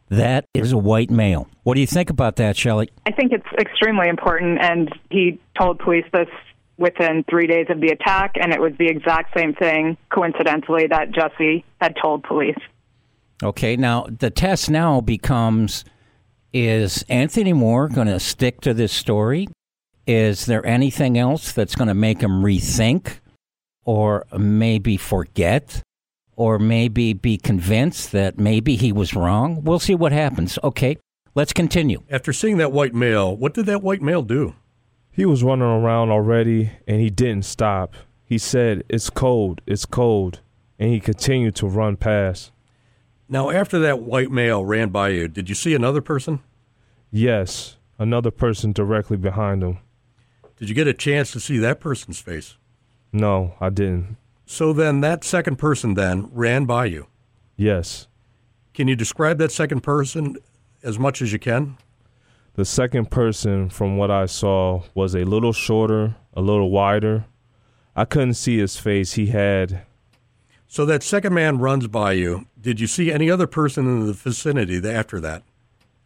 that 0.09 0.45
is 0.55 0.73
a 0.73 0.79
white 0.79 1.11
male. 1.11 1.49
What 1.63 1.75
do 1.75 1.81
you 1.81 1.87
think 1.87 2.11
about 2.11 2.37
that, 2.37 2.57
Shelley? 2.57 2.91
I 3.07 3.11
think 3.11 3.33
it's 3.33 3.47
extremely 3.59 4.09
important, 4.09 4.61
and 4.61 4.89
he 5.11 5.41
told 5.59 5.79
police 5.79 6.05
this 6.13 6.29
within 6.79 7.25
three 7.29 7.47
days 7.47 7.67
of 7.71 7.81
the 7.81 7.89
attack, 7.89 8.37
and 8.41 8.53
it 8.53 8.61
was 8.61 8.73
the 8.79 8.87
exact 8.87 9.37
same 9.37 9.55
thing, 9.55 9.97
coincidentally, 10.11 10.87
that 10.89 11.11
Jussie 11.11 11.65
had 11.81 11.97
told 12.01 12.23
police. 12.23 12.59
Okay, 13.43 13.77
now 13.77 14.07
the 14.19 14.31
test 14.31 14.71
now 14.71 15.01
becomes 15.01 15.85
is 16.53 17.05
Anthony 17.09 17.53
Moore 17.53 17.89
going 17.89 18.07
to 18.07 18.21
stick 18.21 18.61
to 18.63 18.73
this 18.73 18.93
story? 18.93 19.49
Is 20.07 20.47
there 20.47 20.65
anything 20.65 21.19
else 21.19 21.53
that's 21.53 21.75
going 21.75 21.89
to 21.89 21.95
make 21.95 22.21
him 22.21 22.43
rethink 22.43 23.19
or 23.87 24.27
maybe 24.37 24.99
forget 24.99 25.83
or 26.37 26.59
maybe 26.59 27.15
be 27.15 27.39
convinced 27.39 28.13
that 28.13 28.39
maybe 28.39 28.77
he 28.77 28.93
was 28.93 29.15
wrong? 29.15 29.65
We'll 29.65 29.79
see 29.79 29.95
what 29.95 30.13
happens. 30.13 30.59
Okay, 30.63 30.99
let's 31.35 31.55
continue. 31.55 32.03
After 32.11 32.35
seeing 32.35 32.59
that 32.59 32.73
white 32.73 32.95
male, 32.95 33.35
what 33.35 33.55
did 33.55 33.65
that 33.67 33.83
white 33.83 34.03
male 34.03 34.23
do? 34.23 34.55
He 35.11 35.25
was 35.25 35.43
running 35.43 35.67
around 35.67 36.11
already 36.11 36.73
and 36.87 37.01
he 37.01 37.09
didn't 37.09 37.47
stop. 37.47 37.95
He 38.23 38.37
said, 38.37 38.85
It's 38.91 39.09
cold, 39.09 39.63
it's 39.67 39.87
cold. 39.87 40.41
And 40.79 40.91
he 40.91 41.01
continued 41.01 41.55
to 41.57 41.67
run 41.67 41.97
past. 41.97 42.53
Now, 43.29 43.49
after 43.51 43.79
that 43.79 44.01
white 44.01 44.31
male 44.31 44.63
ran 44.63 44.91
by 44.91 45.09
you, 45.09 45.27
did 45.27 45.49
you 45.49 45.55
see 45.55 45.75
another 45.75 46.03
person? 46.03 46.41
Yes, 47.11 47.77
another 47.99 48.31
person 48.31 48.73
directly 48.73 49.17
behind 49.17 49.63
him. 49.63 49.79
Did 50.59 50.69
you 50.69 50.75
get 50.75 50.87
a 50.87 50.93
chance 50.93 51.33
to 51.33 51.41
see 51.41 51.57
that 51.59 51.81
person's 51.81 52.21
face? 52.21 52.57
No, 53.13 53.55
I 53.61 53.71
didn't. 53.71 54.17
So 54.47 54.73
then, 54.73 55.01
that 55.01 55.25
second 55.25 55.57
person 55.57 55.95
then 55.95 56.29
ran 56.33 56.65
by 56.67 56.87
you. 56.87 57.07
Yes. 57.57 58.07
Can 58.75 58.89
you 58.89 58.95
describe 58.97 59.39
that 59.39 59.51
second 59.53 59.81
person 59.83 60.37
as 60.83 60.99
much 60.99 61.21
as 61.23 61.33
you 61.33 61.39
can? 61.39 61.79
The 62.55 62.65
second 62.65 63.11
person, 63.11 63.69
from 63.71 63.97
what 63.97 64.11
I 64.11 64.27
saw, 64.27 64.83
was 64.95 65.15
a 65.15 65.25
little 65.25 65.53
shorter, 65.53 66.17
a 66.35 66.41
little 66.41 66.71
wider. 66.71 67.25
I 67.95 68.05
couldn't 68.05 68.35
see 68.35 68.59
his 68.59 68.77
face. 68.77 69.15
He 69.15 69.27
had, 69.27 69.83
So 70.69 70.85
that 70.87 71.03
second 71.03 71.35
man 71.35 71.59
runs 71.59 71.87
by 71.89 72.13
you. 72.13 72.47
Did 72.61 72.81
you 72.81 72.87
see 72.87 73.11
any 73.13 73.31
other 73.31 73.47
person 73.47 73.87
in 73.87 74.07
the 74.07 74.13
vicinity 74.13 74.77
after 74.89 75.21
that? 75.21 75.43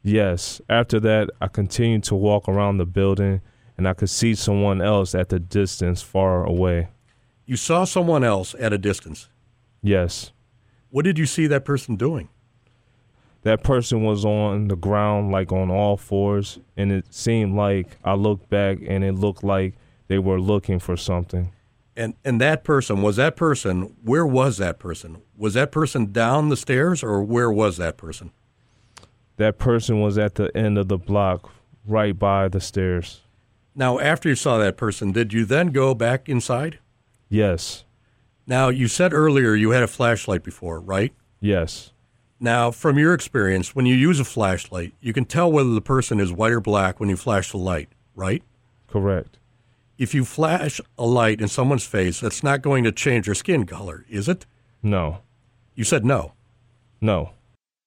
yes. 0.03 0.61
After 0.69 0.99
that, 1.01 1.29
I 1.41 1.49
continued 1.49 2.05
to 2.05 2.15
walk 2.15 2.49
around 2.49 2.79
the 2.79 2.87
building 2.87 3.43
and 3.81 3.89
I 3.89 3.95
could 3.95 4.11
see 4.11 4.35
someone 4.35 4.83
else 4.83 5.15
at 5.15 5.31
the 5.31 5.39
distance 5.41 6.03
far 6.03 6.45
away. 6.45 6.89
You 7.47 7.57
saw 7.57 7.85
someone 7.85 8.23
else 8.23 8.55
at 8.61 8.75
a 8.75 8.79
distance. 8.79 9.31
Yes. 9.83 10.33
What 10.91 11.07
did 11.07 11.19
you 11.19 11.25
see 11.25 11.47
that 11.47 11.65
person 11.65 11.97
doing? 11.97 12.29
That 13.41 13.65
person 13.65 14.03
was 14.03 14.23
on 14.23 14.69
the 14.69 14.77
ground, 14.77 15.33
like 15.33 15.51
on 15.51 15.71
all 15.71 15.97
fours, 15.97 16.59
and 16.77 16.93
it 16.93 17.15
seemed 17.15 17.57
like 17.57 17.97
I 18.05 18.13
looked 18.13 18.51
back 18.51 18.81
and 18.87 19.03
it 19.03 19.15
looked 19.15 19.43
like 19.43 19.77
they 20.09 20.19
were 20.19 20.39
looking 20.39 20.79
for 20.79 20.99
something. 20.99 21.51
And 21.97 22.13
and 22.23 22.39
that 22.39 22.65
person 22.65 23.01
was 23.01 23.17
that 23.17 23.35
person. 23.35 23.97
Where 24.05 24.27
was 24.27 24.59
that 24.59 24.79
person? 24.79 25.23
Was 25.39 25.55
that 25.55 25.73
person 25.73 26.13
down 26.13 26.51
the 26.51 26.57
stairs, 26.59 27.03
or 27.03 27.23
where 27.23 27.51
was 27.51 27.79
that 27.79 27.97
person? 27.97 28.31
That 29.39 29.57
person 29.57 30.03
was 30.03 30.19
at 30.19 30.35
the 30.35 30.55
end 30.55 30.77
of 30.77 30.89
the 30.89 30.99
block 30.99 31.51
right 31.87 32.19
by 32.19 32.49
the 32.49 32.61
stairs. 32.61 33.23
Now, 33.81 33.99
after 33.99 34.29
you 34.29 34.35
saw 34.35 34.59
that 34.59 34.77
person, 34.77 35.11
did 35.11 35.33
you 35.33 35.47
then 35.47 35.69
go 35.69 35.95
back 35.95 36.29
inside? 36.29 36.81
Yes. 37.31 37.85
Now, 38.47 38.69
you 38.69 38.89
said 38.89 39.15
earlier 39.15 39.55
you 39.55 39.71
had 39.71 39.83
a 39.83 39.87
flashlight 39.87 40.43
before, 40.43 40.81
right? 40.81 41.15
Yes. 41.41 41.95
Now, 42.39 42.71
from 42.73 42.99
your 42.99 43.15
experience, 43.15 43.75
when 43.75 43.87
you 43.87 43.95
use 43.95 44.21
a 44.21 44.25
flashlight, 44.27 44.93
you 45.01 45.15
can 45.15 45.25
tell 45.25 45.51
whether 45.51 45.73
the 45.73 45.81
person 45.81 46.21
is 46.21 46.31
white 46.31 46.53
or 46.53 46.61
black 46.61 47.01
when 47.01 47.09
you 47.09 47.17
flash 47.17 47.53
the 47.53 47.57
light, 47.57 47.89
right? 48.15 48.43
Correct. 48.87 49.39
If 49.97 50.13
you 50.13 50.27
flash 50.27 50.83
a 50.99 51.07
light 51.07 51.41
in 51.41 51.49
someone's 51.49 51.87
face, 51.87 52.21
that's 52.21 52.43
not 52.43 52.61
going 52.61 52.85
to 52.85 52.93
change 52.93 53.25
their 53.25 53.35
skin 53.35 53.65
color, 53.65 54.05
is 54.11 54.29
it? 54.29 54.45
No. 54.83 55.21
You 55.75 55.85
said 55.85 56.05
no. 56.05 56.35
No. 57.01 57.31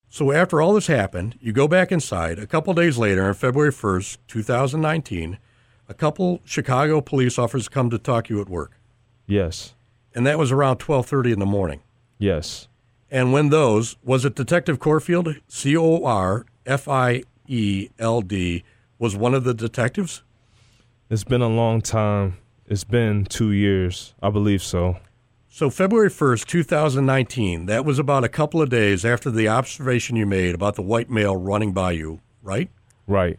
So 0.10 0.32
after 0.32 0.60
all 0.60 0.74
this 0.74 0.88
happened, 0.88 1.38
you 1.40 1.54
go 1.54 1.68
back 1.68 1.92
inside. 1.92 2.40
A 2.40 2.48
couple 2.48 2.74
days 2.74 2.98
later, 2.98 3.28
on 3.28 3.36
February 3.36 3.72
1st, 3.72 4.18
2019, 4.28 5.38
a 5.88 5.94
couple 5.94 6.42
Chicago 6.46 7.02
police 7.02 7.38
officers 7.38 7.70
come 7.70 7.90
to 7.90 7.98
talk 7.98 8.28
to 8.28 8.36
you 8.36 8.42
at 8.42 8.50
work. 8.50 8.80
Yes. 9.26 9.74
And 10.16 10.26
that 10.28 10.38
was 10.38 10.52
around 10.52 10.78
12:30 10.78 11.34
in 11.34 11.40
the 11.40 11.46
morning. 11.46 11.82
Yes. 12.18 12.68
And 13.10 13.32
when 13.32 13.50
those, 13.50 13.96
was 14.04 14.26
it 14.26 14.36
Detective 14.36 14.80
Corfield, 14.80 15.36
C 15.48 15.78
O 15.78 16.04
R 16.04 16.46
F 16.66 16.88
I 16.88 17.24
E 17.48 17.90
L 18.00 18.22
D, 18.22 18.64
was 18.98 19.16
one 19.16 19.34
of 19.34 19.44
the 19.44 19.54
detectives? 19.54 20.24
It's 21.10 21.24
been 21.24 21.42
a 21.42 21.50
long 21.50 21.82
time. 21.82 22.38
It's 22.66 22.84
been 22.84 23.26
two 23.26 23.52
years. 23.52 24.16
I 24.22 24.30
believe 24.30 24.64
so. 24.64 24.98
So 25.50 25.70
February 25.70 26.10
1st, 26.10 26.48
2019, 26.48 27.68
that 27.68 27.86
was 27.86 28.00
about 28.00 28.24
a 28.24 28.30
couple 28.30 28.60
of 28.60 28.70
days 28.70 29.06
after 29.06 29.30
the 29.30 29.48
observation 29.48 30.16
you 30.16 30.26
made 30.26 30.56
about 30.56 30.74
the 30.74 30.82
white 30.82 31.12
male 31.12 31.36
running 31.36 31.74
by 31.74 31.92
you, 31.92 32.22
right? 32.42 32.72
Right. 33.06 33.38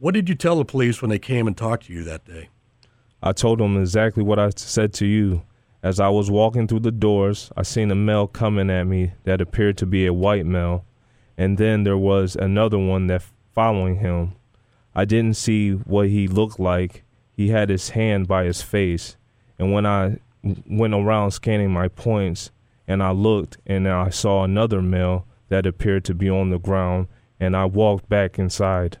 What 0.00 0.14
did 0.14 0.30
you 0.30 0.34
tell 0.34 0.56
the 0.56 0.64
police 0.64 1.02
when 1.02 1.10
they 1.10 1.18
came 1.18 1.46
and 1.46 1.54
talked 1.54 1.84
to 1.84 1.92
you 1.92 2.04
that 2.04 2.24
day? 2.24 2.48
I 3.22 3.32
told 3.32 3.58
them 3.58 3.78
exactly 3.78 4.22
what 4.22 4.38
I 4.38 4.48
said 4.56 4.94
to 4.94 5.06
you. 5.06 5.42
As 5.82 6.00
I 6.00 6.08
was 6.08 6.30
walking 6.30 6.66
through 6.66 6.80
the 6.80 6.90
doors, 6.90 7.52
I 7.54 7.64
seen 7.64 7.90
a 7.90 7.94
male 7.94 8.26
coming 8.26 8.70
at 8.70 8.84
me 8.84 9.12
that 9.24 9.42
appeared 9.42 9.76
to 9.76 9.84
be 9.84 10.06
a 10.06 10.14
white 10.14 10.46
male, 10.46 10.86
and 11.36 11.58
then 11.58 11.84
there 11.84 11.98
was 11.98 12.34
another 12.34 12.78
one 12.78 13.08
that 13.08 13.22
following 13.52 13.96
him. 13.96 14.36
I 14.94 15.04
didn't 15.04 15.36
see 15.36 15.72
what 15.72 16.08
he 16.08 16.26
looked 16.28 16.58
like. 16.58 17.04
He 17.36 17.48
had 17.50 17.68
his 17.68 17.90
hand 17.90 18.26
by 18.26 18.44
his 18.44 18.62
face, 18.62 19.18
and 19.58 19.70
when 19.70 19.84
I 19.84 20.16
went 20.66 20.94
around 20.94 21.32
scanning 21.32 21.72
my 21.72 21.88
points, 21.88 22.50
and 22.88 23.02
I 23.02 23.10
looked 23.10 23.58
and 23.66 23.86
I 23.86 24.08
saw 24.08 24.44
another 24.44 24.80
male 24.80 25.26
that 25.50 25.66
appeared 25.66 26.06
to 26.06 26.14
be 26.14 26.30
on 26.30 26.48
the 26.48 26.58
ground, 26.58 27.08
and 27.38 27.54
I 27.54 27.66
walked 27.66 28.08
back 28.08 28.38
inside. 28.38 28.96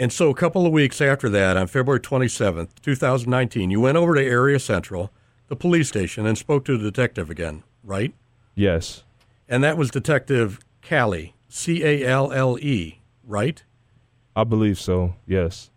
And 0.00 0.10
so 0.10 0.30
a 0.30 0.34
couple 0.34 0.64
of 0.64 0.72
weeks 0.72 1.02
after 1.02 1.28
that, 1.28 1.58
on 1.58 1.66
February 1.66 2.00
27th, 2.00 2.70
2019, 2.80 3.70
you 3.70 3.82
went 3.82 3.98
over 3.98 4.14
to 4.14 4.24
Area 4.24 4.58
Central, 4.58 5.12
the 5.48 5.56
police 5.56 5.88
station, 5.88 6.24
and 6.24 6.38
spoke 6.38 6.64
to 6.64 6.78
the 6.78 6.90
detective 6.90 7.28
again, 7.28 7.64
right? 7.84 8.14
Yes, 8.54 9.04
And 9.46 9.62
that 9.62 9.76
was 9.76 9.90
Detective 9.90 10.58
Callie, 10.80 11.34
C 11.50 11.84
A 11.84 12.06
L 12.06 12.32
L 12.32 12.58
E, 12.58 13.00
right? 13.26 13.62
I 14.34 14.44
believe 14.44 14.78
so. 14.78 15.16
Yes. 15.26 15.68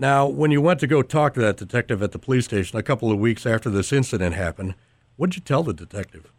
Now, 0.00 0.26
when 0.26 0.50
you 0.50 0.60
went 0.60 0.80
to 0.80 0.88
go 0.88 1.02
talk 1.02 1.34
to 1.34 1.40
that 1.40 1.56
detective 1.56 2.02
at 2.02 2.10
the 2.10 2.18
police 2.18 2.46
station 2.46 2.76
a 2.76 2.82
couple 2.82 3.12
of 3.12 3.20
weeks 3.20 3.46
after 3.46 3.70
this 3.70 3.92
incident 3.92 4.34
happened, 4.34 4.74
what'd 5.16 5.36
you 5.36 5.42
tell 5.42 5.62
the 5.62 5.74
detective? 5.74 6.32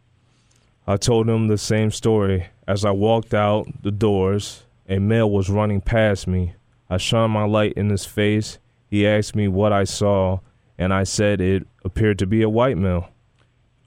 I 0.86 0.98
told 0.98 1.30
him 1.30 1.48
the 1.48 1.58
same 1.58 1.92
story. 1.92 2.48
As 2.68 2.84
I 2.84 2.92
walked 2.92 3.34
out 3.34 3.84
the 3.84 3.92
doors, 3.92 4.64
a 4.90 5.00
male 5.00 5.32
was 5.32 5.50
running 5.50 5.80
past 5.80 6.28
me. 6.28 6.56
I 6.92 6.98
shone 6.98 7.32
my 7.32 7.46
light 7.46 7.72
in 7.74 7.90
his 7.90 8.06
face. 8.06 8.60
He 8.86 9.08
asked 9.08 9.34
me 9.34 9.48
what 9.48 9.72
I 9.72 9.86
saw, 9.86 10.40
and 10.78 10.94
I 10.94 11.06
said 11.06 11.40
it 11.40 11.66
appeared 11.86 12.20
to 12.20 12.28
be 12.28 12.42
a 12.42 12.50
white 12.50 12.78
male. 12.78 13.08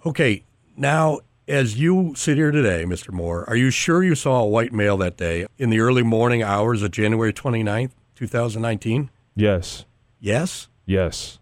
Okay, 0.06 0.44
now, 0.74 1.18
as 1.46 1.78
you 1.78 2.14
sit 2.16 2.38
here 2.38 2.50
today, 2.50 2.84
Mr. 2.86 3.12
Moore, 3.12 3.44
are 3.46 3.56
you 3.56 3.68
sure 3.68 4.02
you 4.02 4.14
saw 4.14 4.40
a 4.40 4.48
white 4.48 4.72
male 4.72 4.96
that 4.96 5.18
day 5.18 5.44
in 5.58 5.68
the 5.68 5.80
early 5.80 6.02
morning 6.02 6.42
hours 6.42 6.82
of 6.82 6.92
January 6.92 7.32
29th, 7.32 7.90
2019? 8.14 9.10
Yes, 9.36 9.84
Yes? 10.18 10.68
yes, 10.86 11.38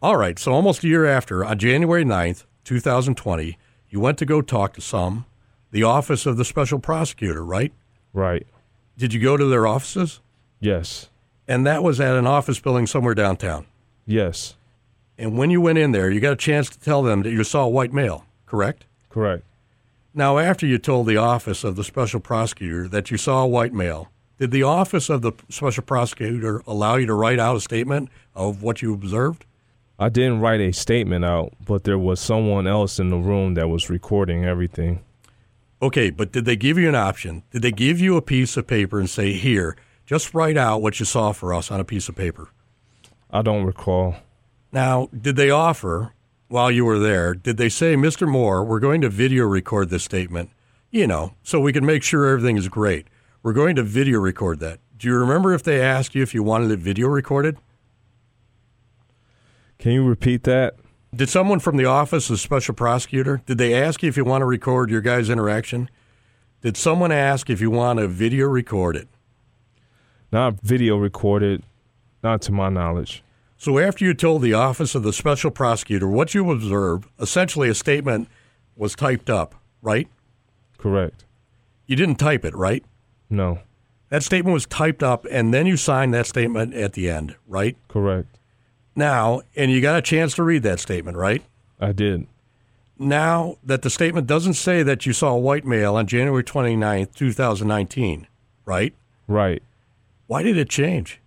All 0.00 0.16
right, 0.16 0.38
so 0.38 0.52
almost 0.52 0.82
a 0.82 0.88
year 0.88 1.04
after, 1.04 1.44
on 1.44 1.58
January 1.58 2.04
9th, 2.04 2.44
2020, 2.64 3.58
you 3.90 4.00
went 4.00 4.16
to 4.16 4.24
go 4.24 4.40
talk 4.40 4.72
to 4.74 4.80
some, 4.80 5.26
the 5.70 5.82
office 5.82 6.24
of 6.24 6.38
the 6.38 6.44
special 6.46 6.78
prosecutor, 6.78 7.44
right? 7.44 7.74
right, 8.14 8.46
Did 8.96 9.12
you 9.12 9.20
go 9.20 9.36
to 9.36 9.44
their 9.44 9.66
offices? 9.66 10.20
Yes, 10.60 11.08
And 11.48 11.66
that 11.66 11.82
was 11.82 12.00
at 12.00 12.16
an 12.16 12.26
office 12.26 12.58
building 12.60 12.86
somewhere 12.86 13.14
downtown. 13.14 13.66
yes, 14.06 14.54
And 15.18 15.38
when 15.38 15.50
you 15.50 15.60
went 15.60 15.78
in 15.78 15.92
there, 15.92 16.10
you 16.10 16.20
got 16.20 16.32
a 16.32 16.36
chance 16.36 16.68
to 16.70 16.78
tell 16.80 17.02
them 17.02 17.22
that 17.22 17.30
you 17.30 17.44
saw 17.44 17.64
a 17.64 17.68
white 17.68 17.92
male, 17.92 18.24
correct? 18.46 18.84
correct. 19.08 19.44
Now, 20.14 20.38
after 20.38 20.66
you 20.66 20.78
told 20.78 21.06
the 21.06 21.18
office 21.18 21.62
of 21.62 21.76
the 21.76 21.84
special 21.84 22.20
prosecutor 22.20 22.88
that 22.88 23.10
you 23.10 23.16
saw 23.18 23.42
a 23.42 23.46
white 23.46 23.74
male, 23.74 24.08
did 24.38 24.50
the 24.50 24.62
office 24.62 25.08
of 25.10 25.20
the 25.22 25.32
special 25.50 25.82
prosecutor 25.82 26.62
allow 26.66 26.96
you 26.96 27.06
to 27.06 27.14
write 27.14 27.38
out 27.38 27.56
a 27.56 27.60
statement 27.60 28.08
of 28.34 28.62
what 28.62 28.80
you 28.82 28.94
observed? 28.94 29.44
I 29.98 30.08
didn't 30.10 30.40
write 30.40 30.60
a 30.60 30.72
statement 30.72 31.24
out, 31.24 31.52
but 31.64 31.84
there 31.84 31.98
was 31.98 32.18
someone 32.20 32.66
else 32.66 32.98
in 32.98 33.08
the 33.10 33.16
room 33.18 33.54
that 33.54 33.68
was 33.68 33.88
recording 33.90 34.44
everything. 34.44 35.00
Okay, 35.82 36.08
but 36.10 36.32
did 36.32 36.44
they 36.46 36.56
give 36.56 36.76
you 36.78 36.88
an 36.88 36.94
option? 36.94 37.42
Did 37.50 37.62
they 37.62 37.72
give 37.72 38.00
you 38.00 38.16
a 38.16 38.22
piece 38.22 38.56
of 38.58 38.66
paper 38.66 38.98
and 38.98 39.08
say, 39.08 39.32
here, 39.34 39.76
just 40.06 40.32
write 40.32 40.56
out 40.56 40.80
what 40.80 41.00
you 41.00 41.04
saw 41.04 41.32
for 41.32 41.52
us 41.52 41.70
on 41.70 41.80
a 41.80 41.84
piece 41.84 42.08
of 42.08 42.14
paper? 42.14 42.48
I 43.30 43.42
don't 43.42 43.64
recall. 43.64 44.16
Now, 44.72 45.08
did 45.18 45.36
they 45.36 45.50
offer, 45.50 46.14
while 46.48 46.70
you 46.70 46.84
were 46.84 46.98
there, 46.98 47.34
did 47.34 47.56
they 47.56 47.68
say, 47.68 47.96
Mr. 47.96 48.26
Moore, 48.28 48.64
we're 48.64 48.80
going 48.80 49.00
to 49.00 49.08
video 49.08 49.44
record 49.44 49.90
this 49.90 50.04
statement, 50.04 50.50
you 50.90 51.06
know, 51.06 51.34
so 51.42 51.60
we 51.60 51.72
can 51.72 51.84
make 51.84 52.02
sure 52.04 52.26
everything 52.26 52.56
is 52.56 52.68
great? 52.68 53.08
We're 53.42 53.52
going 53.52 53.76
to 53.76 53.82
video 53.82 54.20
record 54.20 54.60
that. 54.60 54.78
Do 54.96 55.08
you 55.08 55.14
remember 55.16 55.52
if 55.52 55.62
they 55.62 55.80
asked 55.80 56.14
you 56.14 56.22
if 56.22 56.34
you 56.34 56.42
wanted 56.42 56.70
it 56.70 56.78
video 56.78 57.08
recorded? 57.08 57.58
Can 59.78 59.92
you 59.92 60.06
repeat 60.06 60.44
that? 60.44 60.76
Did 61.14 61.28
someone 61.28 61.60
from 61.60 61.76
the 61.76 61.84
office 61.84 62.30
of 62.30 62.40
special 62.40 62.74
prosecutor, 62.74 63.42
did 63.46 63.58
they 63.58 63.74
ask 63.74 64.02
you 64.02 64.08
if 64.08 64.16
you 64.16 64.24
want 64.24 64.42
to 64.42 64.46
record 64.46 64.90
your 64.90 65.00
guys' 65.00 65.30
interaction? 65.30 65.90
Did 66.62 66.76
someone 66.76 67.12
ask 67.12 67.50
if 67.50 67.60
you 67.60 67.70
want 67.70 67.98
to 67.98 68.08
video 68.08 68.46
record 68.46 68.96
it? 68.96 69.08
Not 70.32 70.60
video 70.60 70.96
recorded, 70.96 71.62
not 72.22 72.42
to 72.42 72.52
my 72.52 72.68
knowledge. 72.68 73.22
So 73.58 73.78
after 73.78 74.04
you 74.04 74.12
told 74.12 74.42
the 74.42 74.52
office 74.52 74.94
of 74.94 75.02
the 75.02 75.12
special 75.12 75.50
prosecutor 75.50 76.06
what 76.08 76.34
you 76.34 76.50
observed, 76.50 77.08
essentially 77.18 77.68
a 77.68 77.74
statement 77.74 78.28
was 78.76 78.94
typed 78.94 79.30
up, 79.30 79.54
right? 79.80 80.08
Correct. 80.76 81.24
You 81.86 81.96
didn't 81.96 82.16
type 82.16 82.44
it, 82.44 82.54
right? 82.54 82.84
No. 83.30 83.60
That 84.10 84.22
statement 84.22 84.52
was 84.52 84.66
typed 84.66 85.02
up 85.02 85.26
and 85.30 85.54
then 85.54 85.66
you 85.66 85.76
signed 85.76 86.12
that 86.14 86.26
statement 86.26 86.74
at 86.74 86.92
the 86.92 87.08
end, 87.08 87.36
right? 87.46 87.76
Correct. 87.88 88.28
Now, 88.94 89.42
and 89.54 89.70
you 89.70 89.80
got 89.80 89.98
a 89.98 90.02
chance 90.02 90.34
to 90.34 90.42
read 90.42 90.62
that 90.64 90.80
statement, 90.80 91.16
right? 91.16 91.42
I 91.80 91.92
did. 91.92 92.26
Now 92.98 93.56
that 93.62 93.82
the 93.82 93.90
statement 93.90 94.26
doesn't 94.26 94.54
say 94.54 94.82
that 94.82 95.04
you 95.06 95.12
saw 95.12 95.32
a 95.32 95.38
white 95.38 95.66
male 95.66 95.96
on 95.96 96.06
January 96.06 96.44
29th, 96.44 97.14
2019, 97.14 98.26
right? 98.64 98.94
Right. 99.28 99.62
Why 100.26 100.42
did 100.42 100.56
it 100.56 100.68
change? 100.68 101.20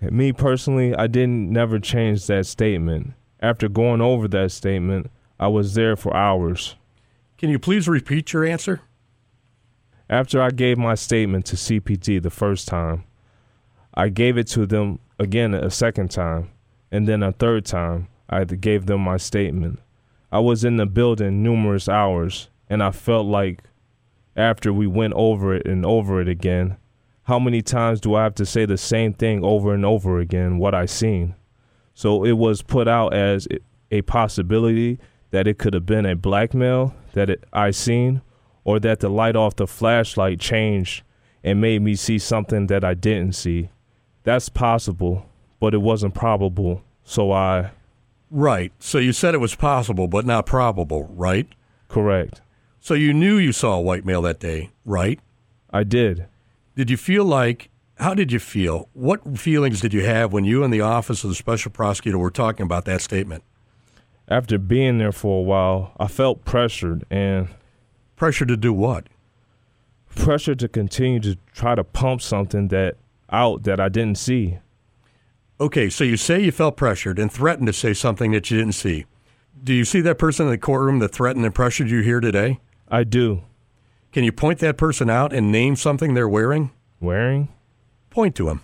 Me 0.00 0.32
personally, 0.32 0.94
I 0.94 1.06
didn't 1.06 1.50
never 1.50 1.78
change 1.78 2.26
that 2.26 2.46
statement. 2.46 3.14
After 3.40 3.68
going 3.68 4.00
over 4.00 4.28
that 4.28 4.52
statement, 4.52 5.10
I 5.40 5.48
was 5.48 5.74
there 5.74 5.96
for 5.96 6.14
hours. 6.16 6.76
Can 7.38 7.50
you 7.50 7.58
please 7.58 7.88
repeat 7.88 8.32
your 8.32 8.44
answer? 8.44 8.82
After 10.08 10.40
I 10.40 10.50
gave 10.50 10.78
my 10.78 10.94
statement 10.94 11.46
to 11.46 11.56
CPD 11.56 12.22
the 12.22 12.30
first 12.30 12.68
time, 12.68 13.04
I 13.94 14.08
gave 14.10 14.38
it 14.38 14.46
to 14.48 14.66
them 14.66 15.00
again 15.18 15.54
a 15.54 15.70
second 15.70 16.10
time, 16.10 16.50
and 16.92 17.08
then 17.08 17.22
a 17.22 17.32
third 17.32 17.64
time 17.64 18.08
I 18.28 18.44
gave 18.44 18.86
them 18.86 19.00
my 19.00 19.16
statement. 19.16 19.80
I 20.30 20.38
was 20.38 20.64
in 20.64 20.76
the 20.76 20.86
building 20.86 21.42
numerous 21.42 21.88
hours, 21.88 22.48
and 22.68 22.82
I 22.82 22.90
felt 22.90 23.26
like 23.26 23.62
after 24.36 24.72
we 24.72 24.86
went 24.86 25.14
over 25.14 25.54
it 25.54 25.66
and 25.66 25.84
over 25.86 26.20
it 26.20 26.28
again, 26.28 26.76
how 27.24 27.38
many 27.38 27.62
times 27.62 28.00
do 28.00 28.14
I 28.14 28.22
have 28.22 28.34
to 28.36 28.46
say 28.46 28.66
the 28.66 28.78
same 28.78 29.12
thing 29.14 29.44
over 29.44 29.72
and 29.74 29.84
over 29.84 30.18
again, 30.20 30.58
what 30.58 30.74
I 30.74 30.86
seen? 30.86 31.34
So 31.94 32.24
it 32.24 32.32
was 32.32 32.62
put 32.62 32.88
out 32.88 33.14
as 33.14 33.48
a 33.90 34.02
possibility 34.02 34.98
that 35.30 35.46
it 35.46 35.58
could 35.58 35.74
have 35.74 35.86
been 35.86 36.06
a 36.06 36.16
black 36.16 36.54
male 36.54 36.94
that 37.14 37.30
it, 37.30 37.44
I 37.52 37.70
seen, 37.70 38.22
or 38.64 38.78
that 38.80 39.00
the 39.00 39.08
light 39.08 39.36
off 39.36 39.56
the 39.56 39.66
flashlight 39.66 40.40
changed 40.40 41.02
and 41.42 41.60
made 41.60 41.82
me 41.82 41.94
see 41.94 42.18
something 42.18 42.66
that 42.68 42.84
I 42.84 42.94
didn't 42.94 43.34
see. 43.34 43.70
That's 44.22 44.48
possible, 44.48 45.26
but 45.60 45.74
it 45.74 45.82
wasn't 45.82 46.14
probable. 46.14 46.82
So 47.04 47.32
I 47.32 47.70
Right. 48.30 48.72
So 48.80 48.98
you 48.98 49.12
said 49.12 49.34
it 49.34 49.38
was 49.38 49.54
possible, 49.54 50.08
but 50.08 50.26
not 50.26 50.46
probable, 50.46 51.04
right? 51.14 51.46
correct. 51.88 52.40
So 52.80 52.94
you 52.94 53.14
knew 53.14 53.36
you 53.36 53.52
saw 53.52 53.74
a 53.74 53.80
white 53.80 54.04
male 54.04 54.22
that 54.22 54.40
day, 54.40 54.70
right? 54.84 55.20
I 55.70 55.84
did. 55.84 56.26
Did 56.76 56.90
you 56.90 56.96
feel 56.96 57.24
like 57.24 57.70
How 57.96 58.14
did 58.14 58.32
you 58.32 58.40
feel? 58.40 58.88
What 58.92 59.38
feelings 59.38 59.80
did 59.80 59.94
you 59.94 60.04
have 60.04 60.32
when 60.32 60.44
you 60.44 60.64
and 60.64 60.72
the 60.72 60.80
office 60.80 61.22
of 61.22 61.30
the 61.30 61.36
special 61.36 61.70
prosecutor 61.70 62.18
were 62.18 62.30
talking 62.30 62.64
about 62.64 62.86
that 62.86 63.00
statement? 63.00 63.44
After 64.26 64.58
being 64.58 64.98
there 64.98 65.12
for 65.12 65.40
a 65.40 65.42
while, 65.42 65.92
I 65.98 66.08
felt 66.08 66.44
pressured 66.44 67.04
and 67.10 67.48
Pressure 68.16 68.46
to 68.46 68.56
do 68.56 68.72
what? 68.72 69.08
pressure 70.14 70.54
to 70.54 70.68
continue 70.68 71.18
to 71.20 71.36
try 71.52 71.74
to 71.74 71.82
pump 71.82 72.22
something 72.22 72.68
that 72.68 72.96
out 73.30 73.64
that 73.64 73.80
I 73.80 73.88
didn't 73.88 74.18
see. 74.18 74.58
Okay, 75.60 75.90
so 75.90 76.04
you 76.04 76.16
say 76.16 76.40
you 76.40 76.52
felt 76.52 76.76
pressured 76.76 77.18
and 77.18 77.30
threatened 77.30 77.66
to 77.66 77.72
say 77.72 77.94
something 77.94 78.30
that 78.32 78.50
you 78.50 78.58
didn't 78.58 78.74
see. 78.74 79.06
Do 79.62 79.72
you 79.72 79.84
see 79.84 80.00
that 80.02 80.18
person 80.18 80.46
in 80.46 80.52
the 80.52 80.58
courtroom 80.58 81.00
that 81.00 81.08
threatened 81.08 81.44
and 81.44 81.54
pressured 81.54 81.90
you 81.90 82.00
here 82.00 82.20
today? 82.20 82.60
I 82.88 83.04
do. 83.04 83.42
Can 84.14 84.22
you 84.22 84.30
point 84.30 84.60
that 84.60 84.76
person 84.76 85.10
out 85.10 85.32
and 85.32 85.50
name 85.50 85.74
something 85.74 86.14
they're 86.14 86.28
wearing? 86.28 86.70
Wearing 87.00 87.48
Point 88.10 88.36
to 88.36 88.48
him. 88.48 88.60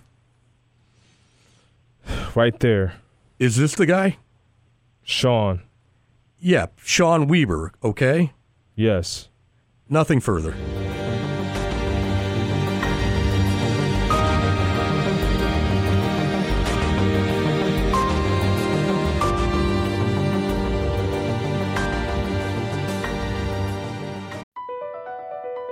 right 2.35 2.57
there. 2.61 2.93
Is 3.37 3.57
this 3.57 3.75
the 3.75 3.85
guy? 3.85 4.17
Sean. 5.03 5.63
Yeah, 6.39 6.67
Sean 6.77 7.27
Wieber, 7.27 7.71
okay? 7.83 8.31
Yes. 8.75 9.27
Nothing 9.89 10.21
further. 10.21 10.55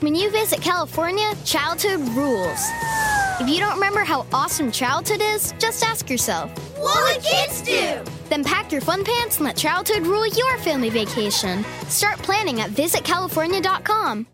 When 0.00 0.14
you 0.14 0.30
visit 0.30 0.60
California, 0.60 1.32
childhood 1.44 2.00
rules. 2.16 2.60
If 3.40 3.48
you 3.48 3.58
don't 3.58 3.74
remember 3.74 4.00
how 4.00 4.26
awesome 4.32 4.70
childhood 4.70 5.20
is, 5.20 5.52
just 5.58 5.82
ask 5.84 6.08
yourself, 6.08 6.50
What 6.78 7.16
would 7.16 7.24
kids 7.24 7.62
do? 7.62 8.00
Then 8.28 8.44
pack 8.44 8.72
your 8.72 8.80
fun 8.80 9.04
pants 9.04 9.36
and 9.36 9.46
let 9.46 9.56
childhood 9.56 10.06
rule 10.06 10.26
your 10.26 10.58
family 10.58 10.90
vacation. 10.90 11.64
Start 11.88 12.18
planning 12.18 12.60
at 12.60 12.70
visitcalifornia.com. 12.70 14.26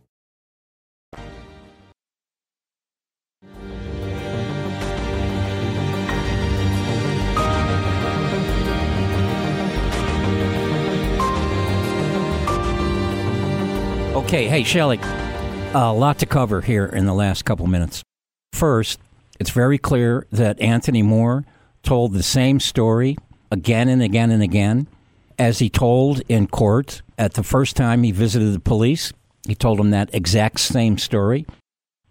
Okay, 14.28 14.46
hey, 14.46 14.62
Shelley, 14.62 14.98
a 15.74 15.92
lot 15.92 16.18
to 16.18 16.26
cover 16.26 16.62
here 16.62 16.86
in 16.86 17.04
the 17.04 17.12
last 17.12 17.44
couple 17.44 17.66
minutes. 17.66 18.02
First, 18.52 18.98
it's 19.38 19.50
very 19.50 19.76
clear 19.76 20.26
that 20.32 20.60
Anthony 20.60 21.02
Moore 21.02 21.44
told 21.82 22.12
the 22.12 22.22
same 22.22 22.58
story 22.58 23.18
again 23.50 23.88
and 23.88 24.02
again 24.02 24.30
and 24.30 24.42
again 24.42 24.88
as 25.38 25.58
he 25.58 25.68
told 25.68 26.22
in 26.28 26.46
court 26.46 27.02
at 27.18 27.34
the 27.34 27.42
first 27.42 27.76
time 27.76 28.02
he 28.02 28.12
visited 28.12 28.54
the 28.54 28.60
police. 28.60 29.12
He 29.46 29.54
told 29.54 29.78
them 29.78 29.90
that 29.90 30.14
exact 30.14 30.60
same 30.60 30.96
story, 30.96 31.46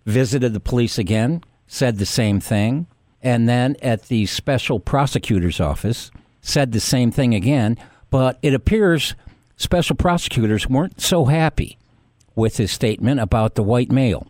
visited 0.05 0.53
the 0.53 0.59
police 0.59 0.99
again, 0.99 1.43
said 1.67 1.97
the 1.97 2.05
same 2.05 2.39
thing, 2.39 2.85
and 3.23 3.49
then 3.49 3.75
at 3.81 4.03
the 4.03 4.27
special 4.27 4.79
prosecutor's 4.79 5.59
office 5.59 6.11
said 6.41 6.71
the 6.71 6.79
same 6.79 7.11
thing 7.11 7.33
again. 7.33 7.75
But 8.11 8.37
it 8.43 8.53
appears 8.53 9.15
special 9.57 9.95
prosecutors 9.95 10.69
weren't 10.69 11.01
so 11.01 11.25
happy 11.25 11.77
with 12.37 12.55
his 12.55 12.71
statement 12.71 13.19
about 13.19 13.55
the 13.55 13.63
white 13.63 13.91
male. 13.91 14.27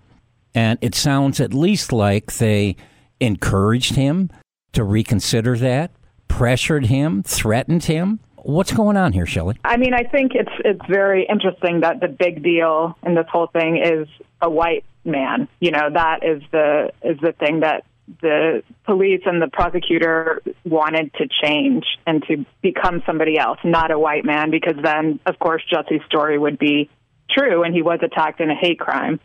And 0.55 0.79
it 0.81 0.95
sounds 0.95 1.39
at 1.39 1.53
least 1.53 1.91
like 1.91 2.37
they 2.37 2.75
encouraged 3.19 3.93
him 3.93 4.31
to 4.73 4.83
reconsider 4.83 5.57
that, 5.57 5.91
pressured 6.27 6.87
him, 6.87 7.21
threatened 7.21 7.83
him. 7.83 8.19
What's 8.37 8.71
going 8.71 8.95
on 8.95 9.11
here, 9.11 9.25
Shelley? 9.25 9.59
I 9.63 9.77
mean, 9.77 9.93
I 9.93 10.03
think 10.03 10.31
it's 10.33 10.51
it's 10.63 10.81
very 10.89 11.27
interesting 11.29 11.81
that 11.81 11.99
the 11.99 12.07
big 12.07 12.41
deal 12.41 12.97
in 13.05 13.13
this 13.13 13.25
whole 13.29 13.47
thing 13.47 13.77
is 13.83 14.07
a 14.41 14.49
white 14.49 14.85
man. 15.03 15.49
You 15.59 15.71
know, 15.71 15.89
that 15.93 16.23
is 16.23 16.41
the 16.51 16.91
is 17.03 17.19
the 17.21 17.33
thing 17.33 17.59
that 17.59 17.83
the 18.21 18.63
police 18.85 19.21
and 19.25 19.41
the 19.41 19.49
prosecutor 19.51 20.41
wanted 20.63 21.13
to 21.15 21.27
change 21.43 21.83
and 22.05 22.23
to 22.27 22.45
become 22.61 23.03
somebody 23.05 23.37
else, 23.37 23.59
not 23.65 23.91
a 23.91 23.99
white 23.99 24.23
man, 24.23 24.49
because 24.49 24.81
then, 24.81 25.19
of 25.25 25.37
course, 25.39 25.61
Jussie's 25.69 26.05
story 26.05 26.39
would 26.39 26.57
be 26.57 26.89
true, 27.29 27.63
and 27.63 27.73
he 27.73 27.81
was 27.81 27.99
attacked 28.01 28.39
in 28.41 28.49
a 28.49 28.55
hate 28.55 28.79
crime. 28.79 29.19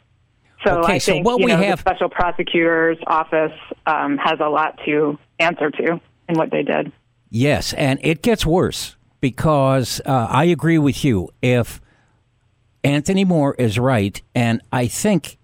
So 0.65 0.81
Okay, 0.81 0.95
I 0.95 0.99
so 0.99 1.13
think 1.13 1.27
what 1.27 1.39
you 1.41 1.47
we 1.47 1.53
know, 1.53 1.59
have- 1.59 1.79
the 1.79 1.91
special 1.91 2.09
prosecutor's 2.09 2.99
office 3.07 3.53
um, 3.87 4.17
has 4.19 4.39
a 4.41 4.49
lot 4.49 4.79
to 4.85 5.19
answer 5.39 5.71
to 5.71 6.01
in 6.29 6.37
what 6.39 6.51
they 6.51 6.63
did. 6.63 6.93
Yes, 7.31 7.73
and 7.73 7.99
it 8.03 8.23
gets 8.23 8.45
worse 8.47 8.97
because 9.21 10.01
uh, 10.07 10.27
I 10.31 10.45
agree 10.45 10.79
with 10.79 11.05
you. 11.05 11.31
If 11.41 11.81
Anthony 12.85 13.25
Moore 13.25 13.55
is 13.59 13.79
right, 13.79 14.21
and 14.35 14.61
I 14.73 14.87
think 14.87 15.39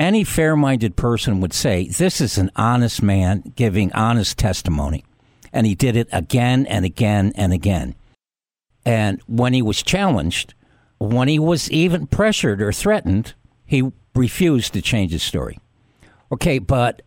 any 0.00 0.22
fair 0.24 0.54
minded 0.56 0.94
person 0.96 1.40
would 1.40 1.52
say 1.52 1.88
this 1.88 2.20
is 2.20 2.38
an 2.38 2.50
honest 2.56 3.02
man 3.02 3.52
giving 3.56 3.92
honest 3.92 4.38
testimony. 4.38 5.04
And 5.52 5.66
he 5.66 5.74
did 5.74 5.96
it 5.96 6.08
again 6.12 6.66
and 6.66 6.84
again 6.84 7.32
and 7.34 7.52
again. 7.52 7.94
And 8.84 9.20
when 9.26 9.54
he 9.54 9.62
was 9.62 9.82
challenged, 9.82 10.54
when 10.98 11.28
he 11.28 11.38
was 11.38 11.70
even 11.70 12.06
pressured 12.06 12.60
or 12.60 12.72
threatened, 12.72 13.34
he 13.64 13.92
refused 14.14 14.72
to 14.72 14.82
change 14.82 15.12
his 15.12 15.22
story. 15.22 15.58
Okay, 16.32 16.58
but 16.58 17.02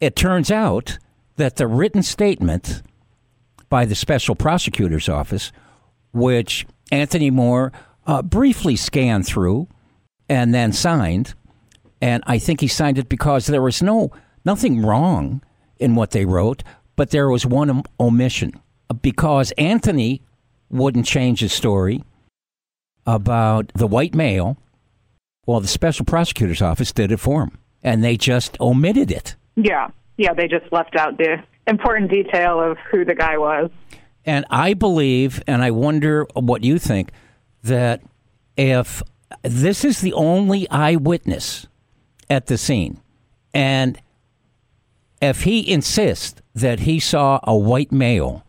it 0.00 0.16
turns 0.16 0.50
out 0.50 0.98
that 1.36 1.56
the 1.56 1.66
written 1.66 2.02
statement 2.02 2.82
by 3.68 3.84
the 3.84 3.94
special 3.94 4.34
prosecutor's 4.34 5.08
office, 5.08 5.52
which 6.12 6.66
Anthony 6.90 7.30
Moore 7.30 7.72
uh, 8.06 8.22
briefly 8.22 8.76
scanned 8.76 9.26
through 9.26 9.68
and 10.28 10.54
then 10.54 10.72
signed, 10.72 11.34
and 12.00 12.22
I 12.26 12.38
think 12.38 12.60
he 12.60 12.68
signed 12.68 12.98
it 12.98 13.08
because 13.08 13.46
there 13.46 13.62
was 13.62 13.82
no 13.82 14.12
nothing 14.44 14.82
wrong 14.82 15.42
in 15.78 15.94
what 15.94 16.10
they 16.10 16.24
wrote, 16.24 16.62
but 16.96 17.10
there 17.10 17.28
was 17.28 17.46
one 17.46 17.70
om- 17.70 17.84
omission 17.98 18.52
because 19.00 19.52
Anthony 19.52 20.22
wouldn't 20.68 21.06
change 21.06 21.40
his 21.40 21.52
story 21.52 22.04
about 23.06 23.72
the 23.74 23.86
white 23.86 24.14
male. 24.14 24.56
Well, 25.46 25.60
the 25.60 25.68
special 25.68 26.04
prosecutor's 26.04 26.62
office 26.62 26.92
did 26.92 27.10
it 27.10 27.18
for 27.18 27.42
him, 27.42 27.58
and 27.82 28.02
they 28.02 28.16
just 28.16 28.60
omitted 28.60 29.10
it. 29.10 29.34
Yeah, 29.56 29.88
yeah, 30.16 30.34
they 30.34 30.46
just 30.46 30.72
left 30.72 30.96
out 30.96 31.18
the 31.18 31.42
important 31.66 32.10
detail 32.10 32.60
of 32.60 32.78
who 32.90 33.04
the 33.04 33.14
guy 33.14 33.38
was. 33.38 33.70
And 34.24 34.44
I 34.50 34.74
believe, 34.74 35.42
and 35.46 35.62
I 35.62 35.72
wonder 35.72 36.26
what 36.34 36.62
you 36.62 36.78
think, 36.78 37.10
that 37.64 38.02
if 38.56 39.02
this 39.42 39.84
is 39.84 40.00
the 40.00 40.12
only 40.12 40.68
eyewitness 40.70 41.66
at 42.30 42.46
the 42.46 42.56
scene, 42.56 43.00
and 43.52 44.00
if 45.20 45.42
he 45.42 45.68
insists 45.70 46.40
that 46.54 46.80
he 46.80 47.00
saw 47.00 47.40
a 47.42 47.56
white 47.56 47.92
male, 47.92 48.44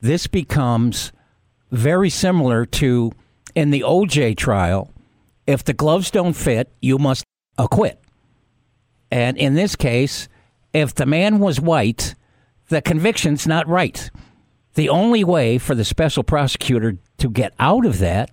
this 0.00 0.26
becomes 0.26 1.12
very 1.70 2.10
similar 2.10 2.66
to 2.66 3.12
in 3.54 3.70
the 3.70 3.80
OJ 3.80 4.36
trial. 4.36 4.90
If 5.46 5.64
the 5.64 5.72
gloves 5.72 6.10
don't 6.10 6.34
fit, 6.34 6.70
you 6.80 6.98
must 6.98 7.24
acquit. 7.58 8.00
And 9.10 9.36
in 9.36 9.54
this 9.54 9.76
case, 9.76 10.28
if 10.72 10.94
the 10.94 11.06
man 11.06 11.38
was 11.38 11.60
white, 11.60 12.14
the 12.68 12.82
conviction's 12.82 13.46
not 13.46 13.68
right. 13.68 14.10
The 14.74 14.88
only 14.88 15.22
way 15.22 15.58
for 15.58 15.74
the 15.74 15.84
special 15.84 16.24
prosecutor 16.24 16.96
to 17.18 17.30
get 17.30 17.54
out 17.60 17.86
of 17.86 17.98
that 17.98 18.30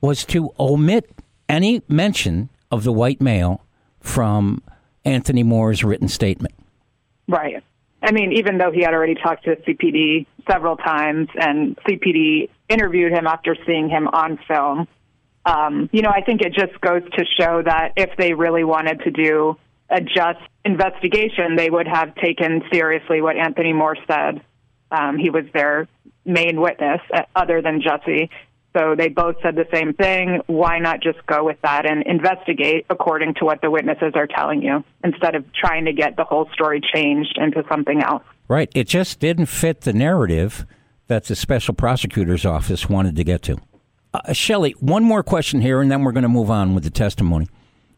was 0.00 0.24
to 0.26 0.50
omit 0.58 1.10
any 1.48 1.82
mention 1.88 2.50
of 2.70 2.84
the 2.84 2.92
white 2.92 3.20
male 3.20 3.64
from 4.00 4.62
Anthony 5.04 5.42
Moore's 5.42 5.82
written 5.82 6.08
statement. 6.08 6.54
Right. 7.28 7.62
I 8.02 8.12
mean, 8.12 8.32
even 8.32 8.58
though 8.58 8.72
he 8.72 8.82
had 8.82 8.94
already 8.94 9.14
talked 9.14 9.44
to 9.44 9.56
CPD 9.56 10.26
several 10.50 10.76
times 10.76 11.28
and 11.34 11.76
CPD 11.78 12.48
interviewed 12.72 13.12
him 13.12 13.26
after 13.26 13.56
seeing 13.66 13.88
him 13.88 14.08
on 14.08 14.38
film, 14.48 14.88
um, 15.44 15.90
you 15.92 16.02
know, 16.02 16.10
I 16.10 16.22
think 16.22 16.40
it 16.40 16.54
just 16.54 16.80
goes 16.80 17.02
to 17.16 17.24
show 17.38 17.62
that 17.62 17.92
if 17.96 18.10
they 18.16 18.32
really 18.32 18.64
wanted 18.64 19.00
to 19.00 19.10
do 19.10 19.56
a 19.90 20.00
just 20.00 20.40
investigation, 20.64 21.56
they 21.56 21.68
would 21.68 21.88
have 21.88 22.14
taken 22.14 22.62
seriously 22.72 23.20
what 23.20 23.36
Anthony 23.36 23.72
Moore 23.72 23.96
said. 24.06 24.42
Um, 24.90 25.18
he 25.18 25.30
was 25.30 25.44
their 25.52 25.88
main 26.24 26.60
witness, 26.60 27.00
uh, 27.12 27.22
other 27.34 27.60
than 27.60 27.80
Jussie. 27.80 28.28
So 28.74 28.94
they 28.96 29.08
both 29.08 29.36
said 29.42 29.54
the 29.54 29.66
same 29.72 29.92
thing. 29.92 30.40
Why 30.46 30.78
not 30.78 31.02
just 31.02 31.26
go 31.26 31.44
with 31.44 31.60
that 31.62 31.84
and 31.84 32.02
investigate 32.06 32.86
according 32.88 33.34
to 33.34 33.44
what 33.44 33.60
the 33.60 33.70
witnesses 33.70 34.12
are 34.14 34.26
telling 34.26 34.62
you 34.62 34.82
instead 35.04 35.34
of 35.34 35.44
trying 35.52 35.84
to 35.86 35.92
get 35.92 36.16
the 36.16 36.24
whole 36.24 36.48
story 36.54 36.80
changed 36.94 37.36
into 37.36 37.64
something 37.68 38.02
else? 38.02 38.22
Right. 38.48 38.70
It 38.74 38.84
just 38.84 39.20
didn't 39.20 39.46
fit 39.46 39.82
the 39.82 39.92
narrative 39.92 40.64
that 41.08 41.24
the 41.24 41.36
special 41.36 41.74
prosecutor's 41.74 42.46
office 42.46 42.88
wanted 42.88 43.16
to 43.16 43.24
get 43.24 43.42
to. 43.42 43.58
Uh, 44.14 44.32
Shelley, 44.32 44.72
one 44.72 45.04
more 45.04 45.22
question 45.22 45.60
here, 45.60 45.80
and 45.80 45.90
then 45.90 46.02
we're 46.02 46.12
going 46.12 46.22
to 46.22 46.28
move 46.28 46.50
on 46.50 46.74
with 46.74 46.84
the 46.84 46.90
testimony. 46.90 47.48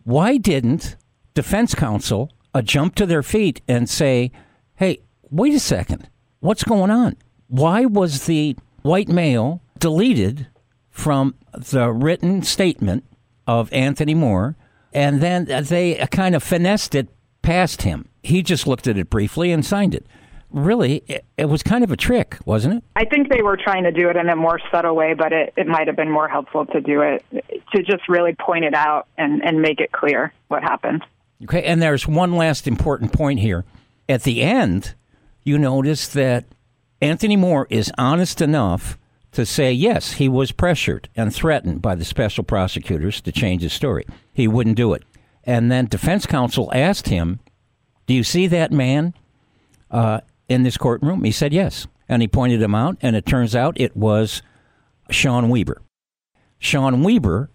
Why 0.04 0.36
didn't 0.36 0.96
defense 1.34 1.74
counsel 1.74 2.30
uh, 2.54 2.62
jump 2.62 2.94
to 2.96 3.06
their 3.06 3.22
feet 3.22 3.60
and 3.66 3.88
say, 3.88 4.30
hey, 4.76 5.00
wait 5.30 5.54
a 5.54 5.60
second, 5.60 6.08
what's 6.40 6.64
going 6.64 6.90
on? 6.90 7.16
Why 7.48 7.84
was 7.84 8.26
the 8.26 8.56
white 8.82 9.08
male 9.08 9.60
deleted 9.78 10.46
from 10.90 11.34
the 11.52 11.90
written 11.90 12.42
statement 12.42 13.04
of 13.46 13.72
Anthony 13.72 14.14
Moore, 14.14 14.56
and 14.92 15.20
then 15.20 15.46
they 15.46 16.06
kind 16.10 16.34
of 16.34 16.42
finessed 16.42 16.94
it 16.94 17.08
past 17.42 17.82
him? 17.82 18.08
He 18.22 18.42
just 18.42 18.66
looked 18.66 18.86
at 18.86 18.96
it 18.96 19.10
briefly 19.10 19.50
and 19.50 19.64
signed 19.64 19.94
it 19.94 20.06
really, 20.54 21.02
it, 21.06 21.24
it, 21.36 21.46
was 21.46 21.62
kind 21.62 21.84
of 21.84 21.90
a 21.90 21.96
trick, 21.96 22.38
wasn't 22.44 22.76
it? 22.76 22.84
I 22.96 23.04
think 23.04 23.28
they 23.28 23.42
were 23.42 23.56
trying 23.56 23.84
to 23.84 23.92
do 23.92 24.08
it 24.08 24.16
in 24.16 24.28
a 24.28 24.36
more 24.36 24.60
subtle 24.70 24.94
way, 24.94 25.14
but 25.14 25.32
it, 25.32 25.52
it 25.56 25.66
might 25.66 25.86
have 25.86 25.96
been 25.96 26.10
more 26.10 26.28
helpful 26.28 26.64
to 26.66 26.80
do 26.80 27.02
it, 27.02 27.24
to 27.74 27.82
just 27.82 28.08
really 28.08 28.34
point 28.34 28.64
it 28.64 28.74
out 28.74 29.08
and, 29.18 29.44
and 29.44 29.60
make 29.60 29.80
it 29.80 29.92
clear 29.92 30.32
what 30.48 30.62
happened. 30.62 31.04
Okay, 31.42 31.64
and 31.64 31.82
there's 31.82 32.06
one 32.06 32.34
last 32.36 32.66
important 32.66 33.12
point 33.12 33.40
here. 33.40 33.64
At 34.08 34.22
the 34.22 34.42
end, 34.42 34.94
you 35.42 35.58
notice 35.58 36.08
that 36.08 36.44
Anthony 37.00 37.36
Moore 37.36 37.66
is 37.68 37.92
honest 37.98 38.40
enough 38.40 38.96
to 39.32 39.44
say, 39.44 39.72
yes, 39.72 40.12
he 40.12 40.28
was 40.28 40.52
pressured 40.52 41.08
and 41.16 41.34
threatened 41.34 41.82
by 41.82 41.94
the 41.94 42.04
special 42.04 42.44
prosecutors 42.44 43.20
to 43.22 43.32
change 43.32 43.62
his 43.62 43.72
story. 43.72 44.06
He 44.32 44.48
wouldn't 44.48 44.76
do 44.76 44.94
it. 44.94 45.02
And 45.42 45.70
then 45.70 45.86
defense 45.86 46.24
counsel 46.24 46.70
asked 46.72 47.08
him, 47.08 47.40
Do 48.06 48.14
you 48.14 48.22
see 48.22 48.46
that 48.46 48.72
man? 48.72 49.12
Uh, 49.90 50.20
in 50.48 50.62
this 50.62 50.76
courtroom? 50.76 51.24
He 51.24 51.32
said 51.32 51.52
yes. 51.52 51.86
And 52.08 52.20
he 52.20 52.28
pointed 52.28 52.60
him 52.60 52.74
out, 52.74 52.98
and 53.00 53.16
it 53.16 53.24
turns 53.24 53.56
out 53.56 53.80
it 53.80 53.96
was 53.96 54.42
Sean 55.10 55.48
Wieber. 55.50 55.76
Sean 56.58 57.02
Wieber 57.02 57.48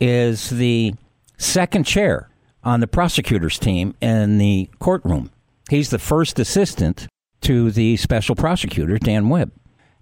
is 0.00 0.50
the 0.50 0.94
second 1.36 1.84
chair 1.84 2.28
on 2.62 2.80
the 2.80 2.86
prosecutor's 2.86 3.58
team 3.58 3.94
in 4.00 4.38
the 4.38 4.70
courtroom. 4.78 5.30
He's 5.70 5.90
the 5.90 5.98
first 5.98 6.38
assistant 6.38 7.08
to 7.42 7.70
the 7.70 7.96
special 7.96 8.34
prosecutor, 8.34 8.98
Dan 8.98 9.28
Webb. 9.28 9.52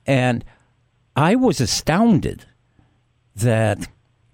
And 0.06 0.44
I 1.14 1.34
was 1.34 1.60
astounded 1.60 2.46
that 3.34 3.88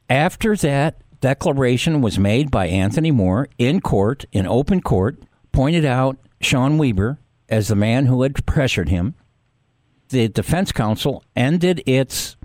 after 0.09 0.57
that 0.57 1.01
declaration 1.21 2.01
was 2.01 2.19
made 2.19 2.51
by 2.51 2.67
Anthony 2.67 3.11
Moore 3.11 3.49
in 3.59 3.81
court, 3.81 4.25
in 4.33 4.47
open 4.47 4.81
court, 4.81 5.21
pointed 5.53 5.85
out 5.85 6.19
Sean 6.41 6.79
Wieber 6.79 7.19
as 7.53 7.69
the 7.69 7.77
man 7.77 8.07
who 8.07 8.23
had 8.23 8.45
pressured 8.47 8.89
him. 8.89 9.15
The 10.09 10.27
defense 10.27 10.73
counsel 10.73 11.23
ended 11.37 11.83
its 11.87 12.37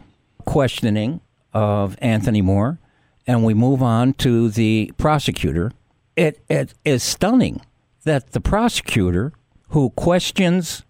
questioning 0.46 1.22
of 1.54 1.98
Anthony 2.02 2.42
Moore, 2.42 2.80
and 3.26 3.44
we 3.44 3.54
move 3.54 3.82
on 3.82 4.14
to 4.16 4.50
the 4.50 4.92
prosecutor. 4.98 5.72
It, 6.18 6.42
it 6.50 6.74
is 6.84 7.04
stunning 7.04 7.62
that 8.04 8.32
the 8.34 8.42
prosecutor 8.42 9.32
who 9.70 9.92
questions 9.92 10.84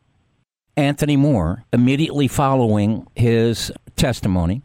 Anthony 0.75 1.15
Moore 1.15 1.65
immediately 1.71 2.27
following 2.27 3.05
his 3.15 3.71
testimony 3.95 4.63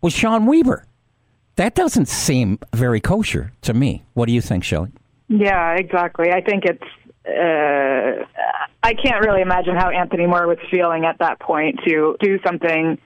was 0.00 0.14
Sean 0.14 0.46
Wieber. 0.46 0.84
That 1.56 1.74
doesn't 1.74 2.08
seem 2.08 2.58
very 2.74 3.00
kosher 3.00 3.52
to 3.62 3.74
me. 3.74 4.04
What 4.14 4.26
do 4.26 4.32
you 4.32 4.40
think, 4.40 4.64
Shelley? 4.64 4.92
Yeah, 5.28 5.74
exactly. 5.74 6.30
I 6.30 6.40
think 6.40 6.64
it's 6.64 6.84
uh, 7.28 8.24
I 8.82 8.94
can't 8.94 9.24
really 9.24 9.42
imagine 9.42 9.76
how 9.76 9.90
Anthony 9.90 10.26
Moore 10.26 10.46
was 10.46 10.58
feeling 10.70 11.04
at 11.04 11.18
that 11.18 11.40
point 11.40 11.80
to 11.86 12.16
do 12.20 12.38
something 12.44 12.98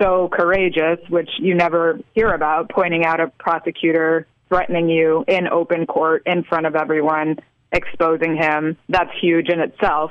so 0.00 0.28
courageous, 0.32 0.98
which 1.08 1.30
you 1.38 1.54
never 1.54 1.98
hear 2.14 2.32
about, 2.32 2.70
pointing 2.70 3.04
out 3.04 3.20
a 3.20 3.28
prosecutor 3.38 4.26
threatening 4.48 4.88
you 4.88 5.24
in 5.28 5.48
open 5.48 5.86
court 5.86 6.22
in 6.26 6.44
front 6.44 6.66
of 6.66 6.74
everyone, 6.76 7.38
exposing 7.72 8.36
him. 8.36 8.76
That's 8.88 9.10
huge 9.20 9.48
in 9.48 9.60
itself. 9.60 10.10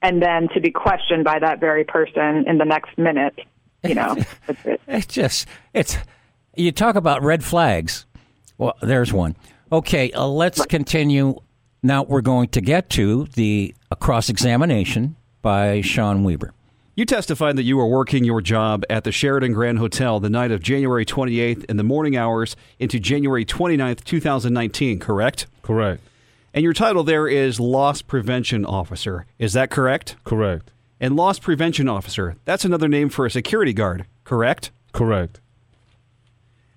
And 0.00 0.22
then 0.22 0.48
to 0.54 0.60
be 0.60 0.70
questioned 0.70 1.24
by 1.24 1.38
that 1.38 1.60
very 1.60 1.84
person 1.84 2.44
in 2.46 2.58
the 2.58 2.64
next 2.64 2.96
minute, 2.96 3.38
you 3.82 3.94
know, 3.94 4.16
it's, 4.48 4.64
it. 4.64 4.80
it's 4.86 5.06
just, 5.06 5.46
it's, 5.72 5.98
you 6.54 6.72
talk 6.72 6.94
about 6.94 7.22
red 7.22 7.44
flags. 7.44 8.06
Well, 8.56 8.76
there's 8.80 9.12
one. 9.12 9.36
Okay, 9.72 10.12
uh, 10.12 10.26
let's 10.26 10.64
continue 10.66 11.40
now 11.84 12.02
we're 12.02 12.22
going 12.22 12.48
to 12.48 12.60
get 12.60 12.88
to 12.90 13.26
the 13.34 13.74
cross 14.00 14.28
examination 14.28 15.16
by 15.42 15.82
Sean 15.82 16.24
Wieber. 16.24 16.50
You 16.96 17.04
testified 17.04 17.56
that 17.56 17.64
you 17.64 17.76
were 17.76 17.86
working 17.86 18.24
your 18.24 18.40
job 18.40 18.84
at 18.88 19.04
the 19.04 19.12
Sheraton 19.12 19.52
Grand 19.52 19.78
Hotel 19.78 20.20
the 20.20 20.30
night 20.30 20.50
of 20.50 20.62
January 20.62 21.04
28th 21.04 21.64
in 21.64 21.76
the 21.76 21.82
morning 21.82 22.16
hours 22.16 22.56
into 22.78 22.98
January 22.98 23.44
29th, 23.44 24.04
2019, 24.04 24.98
correct? 24.98 25.46
Correct. 25.62 26.00
And 26.54 26.62
your 26.62 26.72
title 26.72 27.02
there 27.02 27.26
is 27.26 27.58
Loss 27.58 28.02
Prevention 28.02 28.64
Officer. 28.64 29.26
Is 29.38 29.52
that 29.54 29.70
correct? 29.70 30.16
Correct. 30.24 30.70
And 31.00 31.16
Loss 31.16 31.40
Prevention 31.40 31.88
Officer, 31.88 32.36
that's 32.44 32.64
another 32.64 32.88
name 32.88 33.08
for 33.08 33.26
a 33.26 33.30
security 33.30 33.72
guard, 33.72 34.06
correct? 34.22 34.70
Correct. 34.92 35.40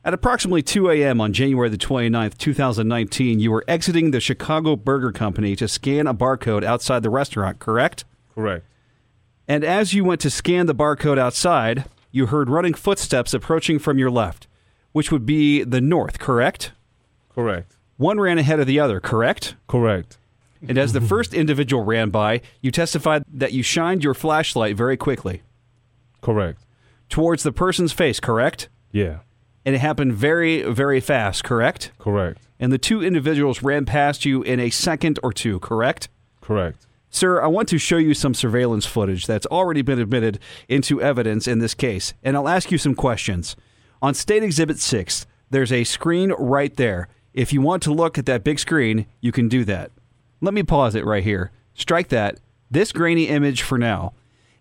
At 0.07 0.13
approximately 0.13 0.61
2 0.61 0.89
a.m. 0.89 1.19
on 1.19 1.33
January 1.33 1.67
the 1.67 1.77
29th, 1.77 2.37
2019, 2.37 3.39
you 3.39 3.51
were 3.51 3.65
exiting 3.67 4.11
the 4.11 4.21
Chicago 4.21 4.77
Burger 4.77 5.11
Company 5.11 5.53
to 5.57 5.67
scan 5.67 6.07
a 6.07 6.13
barcode 6.13 6.63
outside 6.63 7.03
the 7.03 7.09
restaurant, 7.09 7.59
correct? 7.59 8.05
Correct. 8.33 8.65
And 9.49 9.65
as 9.65 9.93
you 9.93 10.05
went 10.05 10.21
to 10.21 10.29
scan 10.29 10.65
the 10.65 10.73
barcode 10.73 11.17
outside, 11.17 11.89
you 12.09 12.27
heard 12.27 12.49
running 12.49 12.73
footsteps 12.73 13.33
approaching 13.33 13.79
from 13.79 13.97
your 13.97 14.09
left, 14.09 14.47
which 14.93 15.11
would 15.11 15.25
be 15.25 15.65
the 15.65 15.81
north, 15.81 16.19
correct? 16.19 16.71
Correct. 17.27 17.75
One 17.97 18.17
ran 18.17 18.37
ahead 18.37 18.61
of 18.61 18.65
the 18.65 18.79
other, 18.79 19.01
correct? 19.01 19.55
Correct. 19.67 20.17
And 20.65 20.77
as 20.77 20.93
the 20.93 21.01
first 21.15 21.33
individual 21.33 21.83
ran 21.83 22.11
by, 22.11 22.39
you 22.61 22.71
testified 22.71 23.25
that 23.29 23.51
you 23.51 23.61
shined 23.61 24.05
your 24.05 24.13
flashlight 24.13 24.77
very 24.77 24.95
quickly. 24.95 25.41
Correct. 26.21 26.63
Towards 27.09 27.43
the 27.43 27.51
person's 27.51 27.91
face, 27.91 28.21
correct? 28.21 28.69
Yeah 28.93 29.17
and 29.67 29.75
it 29.75 29.79
happened 29.79 30.13
very, 30.13 30.61
very 30.61 31.01
fast, 31.01 31.43
correct? 31.43 31.91
Correct. 31.99 32.39
And 32.57 32.71
the 32.71 32.77
two 32.77 33.03
individuals 33.03 33.61
ran 33.61 33.83
past 33.83 34.23
you 34.23 34.41
in 34.41 34.61
a 34.61 34.69
second 34.69 35.19
or 35.21 35.33
two, 35.33 35.59
correct? 35.59 36.07
Correct. 36.39 36.87
Sir, 37.09 37.41
I 37.41 37.47
want 37.47 37.67
to 37.67 37.77
show 37.77 37.97
you 37.97 38.13
some 38.13 38.33
surveillance 38.33 38.85
footage 38.85 39.27
that's 39.27 39.45
already 39.47 39.81
been 39.81 39.99
admitted 39.99 40.39
into 40.69 41.01
evidence 41.01 41.49
in 41.49 41.59
this 41.59 41.73
case, 41.73 42.13
and 42.23 42.37
I'll 42.37 42.47
ask 42.47 42.71
you 42.71 42.77
some 42.77 42.95
questions. 42.95 43.57
On 44.01 44.13
State 44.13 44.41
Exhibit 44.41 44.79
6, 44.79 45.27
there's 45.49 45.73
a 45.73 45.83
screen 45.83 46.31
right 46.39 46.73
there. 46.77 47.09
If 47.33 47.51
you 47.51 47.59
want 47.59 47.83
to 47.83 47.93
look 47.93 48.17
at 48.17 48.25
that 48.25 48.45
big 48.45 48.59
screen, 48.59 49.05
you 49.19 49.33
can 49.33 49.49
do 49.49 49.65
that. 49.65 49.91
Let 50.39 50.53
me 50.53 50.63
pause 50.63 50.95
it 50.95 51.03
right 51.03 51.25
here. 51.25 51.51
Strike 51.73 52.07
that. 52.07 52.39
This 52.71 52.93
grainy 52.93 53.27
image 53.27 53.63
for 53.63 53.77
now. 53.77 54.13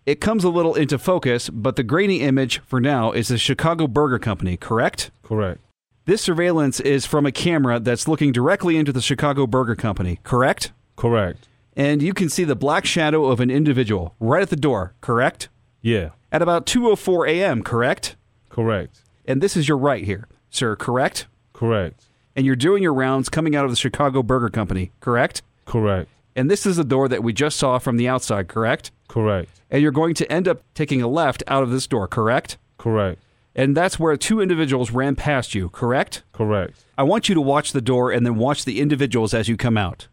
It 0.06 0.20
comes 0.20 0.44
a 0.44 0.50
little 0.50 0.76
into 0.76 0.98
focus, 1.00 1.50
but 1.50 1.74
the 1.74 1.82
grainy 1.82 2.20
image 2.20 2.60
for 2.60 2.80
now 2.80 3.10
is 3.10 3.26
the 3.26 3.38
Chicago 3.38 3.88
Burger 3.88 4.20
Company, 4.20 4.56
correct? 4.56 5.10
Correct. 5.24 5.60
This 6.04 6.22
surveillance 6.22 6.78
is 6.78 7.04
from 7.04 7.26
a 7.26 7.32
camera 7.32 7.80
that's 7.80 8.06
looking 8.06 8.30
directly 8.30 8.76
into 8.76 8.92
the 8.92 9.00
Chicago 9.00 9.48
Burger 9.48 9.74
Company, 9.74 10.20
correct? 10.22 10.70
Correct. 10.94 11.48
And 11.74 12.00
you 12.02 12.14
can 12.14 12.28
see 12.28 12.44
the 12.44 12.54
black 12.54 12.86
shadow 12.86 13.24
of 13.24 13.40
an 13.40 13.50
individual 13.50 14.14
right 14.20 14.42
at 14.42 14.50
the 14.50 14.54
door, 14.54 14.94
correct? 15.00 15.48
Yeah. 15.82 16.10
At 16.30 16.40
about 16.40 16.66
2:04 16.66 17.28
a.m., 17.28 17.64
correct? 17.64 18.14
Correct. 18.48 19.02
And 19.26 19.42
this 19.42 19.56
is 19.56 19.66
your 19.66 19.76
right 19.76 20.04
here, 20.04 20.28
sir, 20.50 20.76
correct? 20.76 21.26
Correct. 21.52 22.04
And 22.36 22.46
you're 22.46 22.54
doing 22.54 22.80
your 22.80 22.94
rounds 22.94 23.28
coming 23.28 23.56
out 23.56 23.64
of 23.64 23.72
the 23.72 23.76
Chicago 23.76 24.22
Burger 24.22 24.50
Company, 24.50 24.92
correct? 25.00 25.42
Correct. 25.64 26.08
And 26.36 26.50
this 26.50 26.66
is 26.66 26.76
the 26.76 26.84
door 26.84 27.08
that 27.08 27.22
we 27.24 27.32
just 27.32 27.56
saw 27.56 27.78
from 27.78 27.96
the 27.96 28.06
outside, 28.06 28.46
correct? 28.46 28.92
Correct. 29.08 29.48
And 29.70 29.82
you're 29.82 29.90
going 29.90 30.14
to 30.14 30.30
end 30.30 30.46
up 30.46 30.62
taking 30.74 31.00
a 31.00 31.08
left 31.08 31.42
out 31.48 31.62
of 31.62 31.70
this 31.70 31.86
door, 31.86 32.06
correct? 32.06 32.58
Correct. 32.76 33.20
And 33.54 33.74
that's 33.74 33.98
where 33.98 34.14
two 34.18 34.42
individuals 34.42 34.90
ran 34.90 35.16
past 35.16 35.54
you, 35.54 35.70
correct? 35.70 36.22
Correct. 36.32 36.84
I 36.98 37.04
want 37.04 37.30
you 37.30 37.34
to 37.34 37.40
watch 37.40 37.72
the 37.72 37.80
door 37.80 38.12
and 38.12 38.26
then 38.26 38.36
watch 38.36 38.66
the 38.66 38.80
individuals 38.80 39.32
as 39.32 39.48
you 39.48 39.56
come 39.56 39.78
out. 39.78 40.08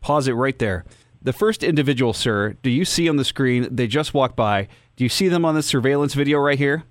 Pause 0.00 0.28
it 0.28 0.32
right 0.32 0.58
there. 0.58 0.86
The 1.20 1.34
first 1.34 1.62
individual, 1.62 2.14
sir, 2.14 2.56
do 2.62 2.70
you 2.70 2.86
see 2.86 3.06
on 3.06 3.16
the 3.16 3.24
screen? 3.24 3.68
They 3.70 3.86
just 3.86 4.14
walked 4.14 4.36
by. 4.36 4.68
Do 4.96 5.04
you 5.04 5.10
see 5.10 5.28
them 5.28 5.44
on 5.44 5.54
this 5.54 5.66
surveillance 5.66 6.14
video 6.14 6.38
right 6.38 6.58
here? 6.58 6.84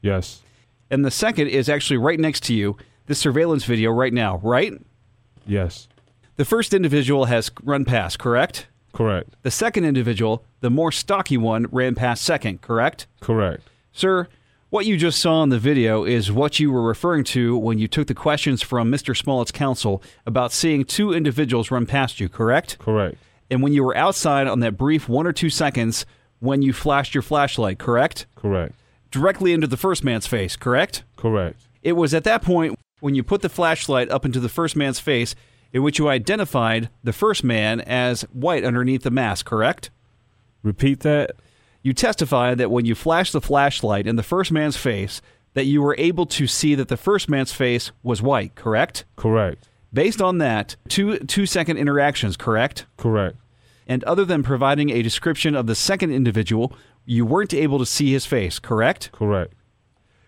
Yes. 0.00 0.42
And 0.90 1.04
the 1.04 1.10
second 1.10 1.48
is 1.48 1.68
actually 1.68 1.96
right 1.96 2.20
next 2.20 2.44
to 2.44 2.54
you, 2.54 2.76
this 3.06 3.18
surveillance 3.18 3.64
video 3.64 3.90
right 3.90 4.12
now, 4.12 4.38
right? 4.44 4.74
Yes. 5.44 5.87
The 6.38 6.44
first 6.44 6.72
individual 6.72 7.24
has 7.24 7.50
run 7.64 7.84
past, 7.84 8.20
correct? 8.20 8.68
Correct. 8.92 9.34
The 9.42 9.50
second 9.50 9.84
individual, 9.84 10.44
the 10.60 10.70
more 10.70 10.92
stocky 10.92 11.36
one, 11.36 11.66
ran 11.72 11.96
past 11.96 12.22
second, 12.22 12.62
correct? 12.62 13.08
Correct. 13.18 13.68
Sir, 13.90 14.28
what 14.70 14.86
you 14.86 14.96
just 14.96 15.18
saw 15.18 15.42
in 15.42 15.48
the 15.48 15.58
video 15.58 16.04
is 16.04 16.30
what 16.30 16.60
you 16.60 16.70
were 16.70 16.84
referring 16.84 17.24
to 17.24 17.58
when 17.58 17.80
you 17.80 17.88
took 17.88 18.06
the 18.06 18.14
questions 18.14 18.62
from 18.62 18.88
Mr. 18.88 19.16
Smollett's 19.16 19.50
counsel 19.50 20.00
about 20.26 20.52
seeing 20.52 20.84
two 20.84 21.12
individuals 21.12 21.72
run 21.72 21.86
past 21.86 22.20
you, 22.20 22.28
correct? 22.28 22.78
Correct. 22.78 23.16
And 23.50 23.60
when 23.60 23.72
you 23.72 23.82
were 23.82 23.96
outside 23.96 24.46
on 24.46 24.60
that 24.60 24.76
brief 24.76 25.08
one 25.08 25.26
or 25.26 25.32
two 25.32 25.50
seconds 25.50 26.06
when 26.38 26.62
you 26.62 26.72
flashed 26.72 27.16
your 27.16 27.22
flashlight, 27.22 27.80
correct? 27.80 28.26
Correct. 28.36 28.76
Directly 29.10 29.52
into 29.52 29.66
the 29.66 29.76
first 29.76 30.04
man's 30.04 30.28
face, 30.28 30.54
correct? 30.54 31.02
Correct. 31.16 31.60
It 31.82 31.94
was 31.94 32.14
at 32.14 32.22
that 32.22 32.42
point 32.42 32.78
when 33.00 33.16
you 33.16 33.24
put 33.24 33.42
the 33.42 33.48
flashlight 33.48 34.08
up 34.08 34.24
into 34.24 34.38
the 34.38 34.48
first 34.48 34.76
man's 34.76 35.00
face 35.00 35.34
in 35.72 35.82
which 35.82 35.98
you 35.98 36.08
identified 36.08 36.88
the 37.04 37.12
first 37.12 37.44
man 37.44 37.80
as 37.80 38.22
white 38.32 38.64
underneath 38.64 39.02
the 39.02 39.10
mask, 39.10 39.46
correct? 39.46 39.90
Repeat 40.62 41.00
that. 41.00 41.32
You 41.82 41.92
testified 41.92 42.58
that 42.58 42.70
when 42.70 42.86
you 42.86 42.94
flashed 42.94 43.32
the 43.32 43.40
flashlight 43.40 44.06
in 44.06 44.16
the 44.16 44.22
first 44.22 44.50
man's 44.50 44.76
face, 44.76 45.22
that 45.54 45.64
you 45.64 45.82
were 45.82 45.96
able 45.98 46.26
to 46.26 46.46
see 46.46 46.74
that 46.74 46.88
the 46.88 46.96
first 46.96 47.28
man's 47.28 47.52
face 47.52 47.90
was 48.02 48.22
white, 48.22 48.54
correct? 48.54 49.04
Correct. 49.16 49.68
Based 49.92 50.20
on 50.20 50.38
that, 50.38 50.76
two 50.88 51.18
two 51.20 51.46
second 51.46 51.78
interactions, 51.78 52.36
correct? 52.36 52.86
Correct. 52.96 53.36
And 53.86 54.04
other 54.04 54.24
than 54.24 54.42
providing 54.42 54.90
a 54.90 55.02
description 55.02 55.54
of 55.54 55.66
the 55.66 55.74
second 55.74 56.12
individual, 56.12 56.74
you 57.06 57.24
weren't 57.24 57.54
able 57.54 57.78
to 57.78 57.86
see 57.86 58.12
his 58.12 58.26
face, 58.26 58.58
correct? 58.58 59.10
Correct. 59.12 59.54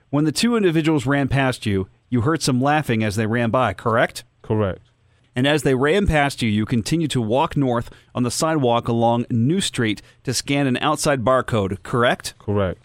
When 0.09 0.25
the 0.25 0.33
two 0.33 0.57
individuals 0.57 1.05
ran 1.05 1.29
past 1.29 1.67
you, 1.67 1.89
you 2.09 2.23
heard 2.23 2.43
some 2.43 2.61
laughing 2.61 3.05
as 3.05 3.17
they 3.17 3.27
ran 3.27 3.51
by, 3.51 3.75
correct? 3.75 4.25
Correct. 4.43 4.90
And 5.37 5.47
as 5.47 5.63
they 5.63 5.75
ran 5.75 6.07
past 6.07 6.43
you, 6.43 6.49
you 6.49 6.67
continued 6.67 7.11
to 7.13 7.21
walk 7.21 7.57
north 7.57 7.91
on 8.15 8.25
the 8.25 8.31
sidewalk 8.31 8.89
along 8.89 9.27
New 9.31 9.61
Street 9.61 10.03
to 10.25 10.35
scan 10.35 10.67
an 10.67 10.77
outside 10.79 11.25
barcode, 11.25 11.83
correct? 11.83 12.35
Correct. 12.39 12.83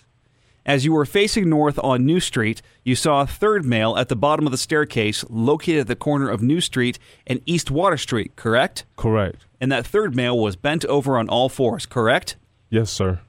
As 0.66 0.84
you 0.84 0.94
were 0.94 1.06
facing 1.06 1.48
north 1.48 1.80
on 1.84 2.06
New 2.06 2.20
Street, 2.20 2.62
you 2.84 2.96
saw 2.96 3.22
a 3.22 3.28
third 3.28 3.66
male 3.66 3.96
at 3.98 4.10
the 4.10 4.16
bottom 4.16 4.48
of 4.48 4.52
the 4.52 4.58
staircase 4.58 5.24
located 5.30 5.82
at 5.82 5.88
the 5.88 5.96
corner 5.96 6.28
of 6.28 6.42
New 6.42 6.60
Street 6.60 6.98
and 7.28 7.40
East 7.46 7.70
Water 7.70 7.98
Street, 7.98 8.36
correct? 8.36 8.84
Correct. 8.96 9.46
And 9.62 9.72
that 9.72 9.86
third 9.86 10.16
male 10.16 10.38
was 10.38 10.56
bent 10.56 10.84
over 10.86 11.18
on 11.18 11.30
all 11.30 11.50
fours, 11.50 11.86
correct? 11.86 12.36
Yes, 12.70 12.90
sir. 12.90 13.20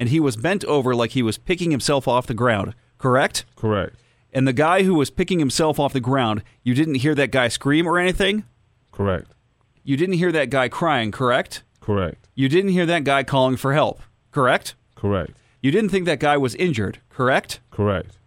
And 0.00 0.08
he 0.08 0.18
was 0.18 0.36
bent 0.36 0.64
over 0.64 0.94
like 0.94 1.10
he 1.10 1.22
was 1.22 1.36
picking 1.36 1.70
himself 1.70 2.08
off 2.08 2.26
the 2.26 2.34
ground, 2.34 2.74
correct? 2.96 3.44
Correct. 3.54 3.96
And 4.32 4.48
the 4.48 4.52
guy 4.52 4.82
who 4.82 4.94
was 4.94 5.10
picking 5.10 5.38
himself 5.38 5.78
off 5.78 5.92
the 5.92 6.00
ground, 6.00 6.42
you 6.62 6.74
didn't 6.74 6.96
hear 6.96 7.14
that 7.14 7.30
guy 7.30 7.48
scream 7.48 7.86
or 7.86 7.98
anything? 7.98 8.44
Correct. 8.90 9.30
You 9.84 9.96
didn't 9.96 10.16
hear 10.16 10.32
that 10.32 10.50
guy 10.50 10.68
crying, 10.68 11.10
correct? 11.10 11.62
Correct. 11.80 12.28
You 12.34 12.48
didn't 12.48 12.70
hear 12.70 12.86
that 12.86 13.04
guy 13.04 13.24
calling 13.24 13.56
for 13.56 13.74
help, 13.74 14.00
correct? 14.30 14.74
Correct. 14.94 15.32
You 15.60 15.70
didn't 15.70 15.90
think 15.90 16.06
that 16.06 16.20
guy 16.20 16.36
was 16.36 16.54
injured, 16.54 17.00
correct? 17.10 17.60
Correct. 17.70 18.18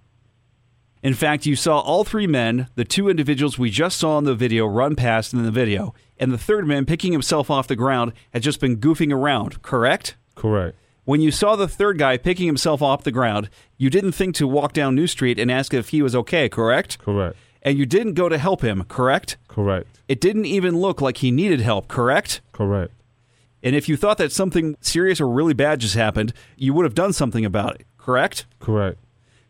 In 1.02 1.14
fact, 1.14 1.46
you 1.46 1.56
saw 1.56 1.80
all 1.80 2.04
three 2.04 2.28
men, 2.28 2.68
the 2.76 2.84
two 2.84 3.10
individuals 3.10 3.60
we 3.60 3.70
just 3.70 3.98
saw 4.00 4.18
in 4.18 4.24
the 4.24 4.34
video, 4.36 4.66
run 4.66 4.96
past 4.96 5.34
in 5.34 5.44
the 5.44 5.52
video, 5.52 5.94
and 6.18 6.32
the 6.32 6.38
third 6.38 6.68
man 6.68 6.86
picking 6.86 7.12
himself 7.12 7.52
off 7.52 7.68
the 7.68 7.76
ground 7.76 8.14
had 8.32 8.42
just 8.42 8.60
been 8.60 8.78
goofing 8.78 9.14
around, 9.14 9.62
correct? 9.62 10.16
Correct. 10.36 10.78
When 11.06 11.22
you 11.22 11.30
saw 11.30 11.56
the 11.56 11.68
third 11.68 12.00
guy 12.00 12.18
picking 12.18 12.48
himself 12.48 12.82
off 12.82 13.04
the 13.04 13.12
ground, 13.12 13.50
you 13.78 13.92
didn't 13.92 14.14
think 14.14 14.34
to 14.36 14.48
walk 14.48 14.74
down 14.74 14.96
New 14.96 15.06
Street 15.06 15.38
and 15.38 15.52
ask 15.52 15.72
if 15.72 15.90
he 15.90 16.02
was 16.02 16.16
okay, 16.16 16.50
correct? 16.50 16.98
Correct. 16.98 17.38
And 17.62 17.78
you 17.78 17.86
didn't 17.86 18.14
go 18.16 18.28
to 18.28 18.40
help 18.40 18.64
him, 18.64 18.84
correct? 18.86 19.38
Correct. 19.48 19.88
It 20.08 20.20
didn't 20.20 20.46
even 20.46 20.78
look 20.78 21.02
like 21.02 21.18
he 21.18 21.30
needed 21.30 21.62
help, 21.62 21.88
correct? 21.88 22.42
Correct. 22.52 22.92
And 23.62 23.76
if 23.76 23.88
you 23.88 23.96
thought 23.98 24.18
that 24.18 24.32
something 24.32 24.78
serious 24.82 25.22
or 25.22 25.28
really 25.28 25.54
bad 25.54 25.80
just 25.80 25.96
happened, 25.96 26.34
you 26.56 26.74
would 26.74 26.86
have 26.86 26.96
done 26.96 27.14
something 27.14 27.46
about 27.46 27.76
it, 27.76 27.86
correct? 28.00 28.48
Correct. 28.60 28.98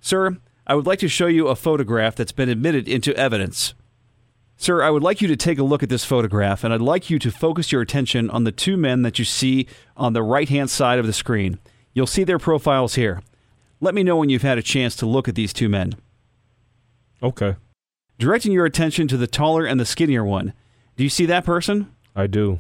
Sir, 0.02 0.38
I 0.68 0.76
would 0.76 0.86
like 0.86 1.00
to 1.00 1.08
show 1.08 1.28
you 1.28 1.48
a 1.48 1.56
photograph 1.56 2.16
that's 2.16 2.32
been 2.34 2.50
admitted 2.50 2.88
into 2.90 3.16
evidence. 3.16 3.74
Sir, 4.58 4.82
I 4.82 4.90
would 4.90 5.04
like 5.04 5.22
you 5.22 5.28
to 5.28 5.36
take 5.36 5.60
a 5.60 5.64
look 5.64 5.84
at 5.84 5.90
this 5.90 6.06
photograph, 6.06 6.64
and 6.64 6.74
I'd 6.74 6.82
like 6.82 7.10
you 7.10 7.20
to 7.20 7.32
focus 7.32 7.72
your 7.72 7.82
attention 7.82 8.30
on 8.30 8.46
the 8.46 8.52
two 8.52 8.78
men 8.78 9.02
that 9.02 9.20
you 9.20 9.26
see 9.26 9.68
on 9.98 10.14
the 10.14 10.24
right 10.24 10.48
hand 10.48 10.70
side 10.70 10.98
of 10.98 11.06
the 11.06 11.14
screen. 11.14 11.60
You'll 11.94 12.08
see 12.08 12.24
their 12.24 12.40
profiles 12.40 12.96
here. 12.96 13.22
Let 13.82 13.94
me 13.94 14.04
know 14.04 14.16
when 14.16 14.30
you've 14.30 14.42
had 14.42 14.58
a 14.58 14.64
chance 14.64 14.96
to 14.98 15.06
look 15.06 15.28
at 15.28 15.36
these 15.36 15.54
two 15.54 15.70
men. 15.70 15.96
Okay. 17.22 17.56
Directing 18.18 18.54
your 18.54 18.66
attention 18.66 19.08
to 19.10 19.18
the 19.18 19.28
taller 19.28 19.66
and 19.66 19.80
the 19.80 19.86
skinnier 19.86 20.24
one. 20.24 20.54
Do 20.96 21.04
you 21.04 21.10
see 21.10 21.26
that 21.26 21.44
person? 21.44 21.94
I 22.16 22.28
do. 22.28 22.60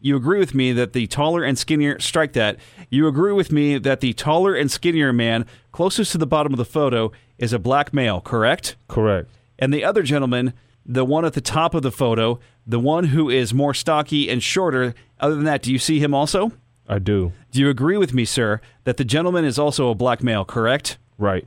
You 0.00 0.16
agree 0.16 0.38
with 0.38 0.54
me 0.54 0.72
that 0.72 0.92
the 0.92 1.06
taller 1.06 1.42
and 1.42 1.58
skinnier, 1.58 1.98
strike 1.98 2.32
that. 2.34 2.56
You 2.90 3.06
agree 3.06 3.32
with 3.32 3.52
me 3.52 3.78
that 3.78 4.00
the 4.00 4.12
taller 4.14 4.54
and 4.54 4.70
skinnier 4.70 5.12
man 5.12 5.46
closest 5.72 6.12
to 6.12 6.18
the 6.18 6.26
bottom 6.26 6.52
of 6.52 6.58
the 6.58 6.64
photo 6.64 7.12
is 7.38 7.52
a 7.52 7.58
black 7.58 7.92
male, 7.92 8.20
correct? 8.20 8.76
Correct. 8.88 9.30
And 9.58 9.72
the 9.72 9.84
other 9.84 10.02
gentleman, 10.02 10.52
the 10.86 11.04
one 11.04 11.24
at 11.24 11.32
the 11.32 11.40
top 11.40 11.74
of 11.74 11.82
the 11.82 11.92
photo, 11.92 12.38
the 12.66 12.80
one 12.80 13.04
who 13.04 13.30
is 13.30 13.54
more 13.54 13.74
stocky 13.74 14.28
and 14.28 14.42
shorter, 14.42 14.94
other 15.20 15.34
than 15.34 15.44
that, 15.44 15.62
do 15.62 15.72
you 15.72 15.78
see 15.78 15.98
him 15.98 16.14
also? 16.14 16.52
I 16.88 16.98
do. 16.98 17.32
Do 17.50 17.60
you 17.60 17.70
agree 17.70 17.96
with 17.96 18.12
me, 18.12 18.24
sir, 18.24 18.60
that 18.84 18.96
the 18.98 19.04
gentleman 19.04 19.44
is 19.44 19.58
also 19.58 19.90
a 19.90 19.94
black 19.94 20.22
male, 20.22 20.44
correct? 20.44 20.98
Right. 21.16 21.46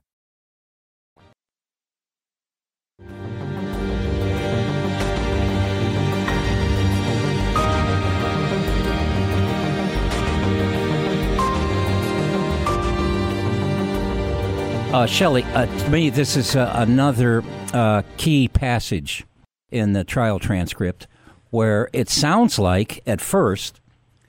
Uh, 14.93 15.05
Shelley, 15.05 15.43
uh, 15.53 15.67
to 15.67 15.89
me, 15.89 16.09
this 16.09 16.35
is 16.35 16.53
uh, 16.53 16.69
another 16.75 17.45
uh, 17.73 18.01
key 18.17 18.49
passage 18.49 19.23
in 19.71 19.93
the 19.93 20.03
trial 20.03 20.37
transcript 20.37 21.07
where 21.49 21.89
it 21.93 22.09
sounds 22.09 22.59
like, 22.59 23.01
at 23.07 23.21
first, 23.21 23.79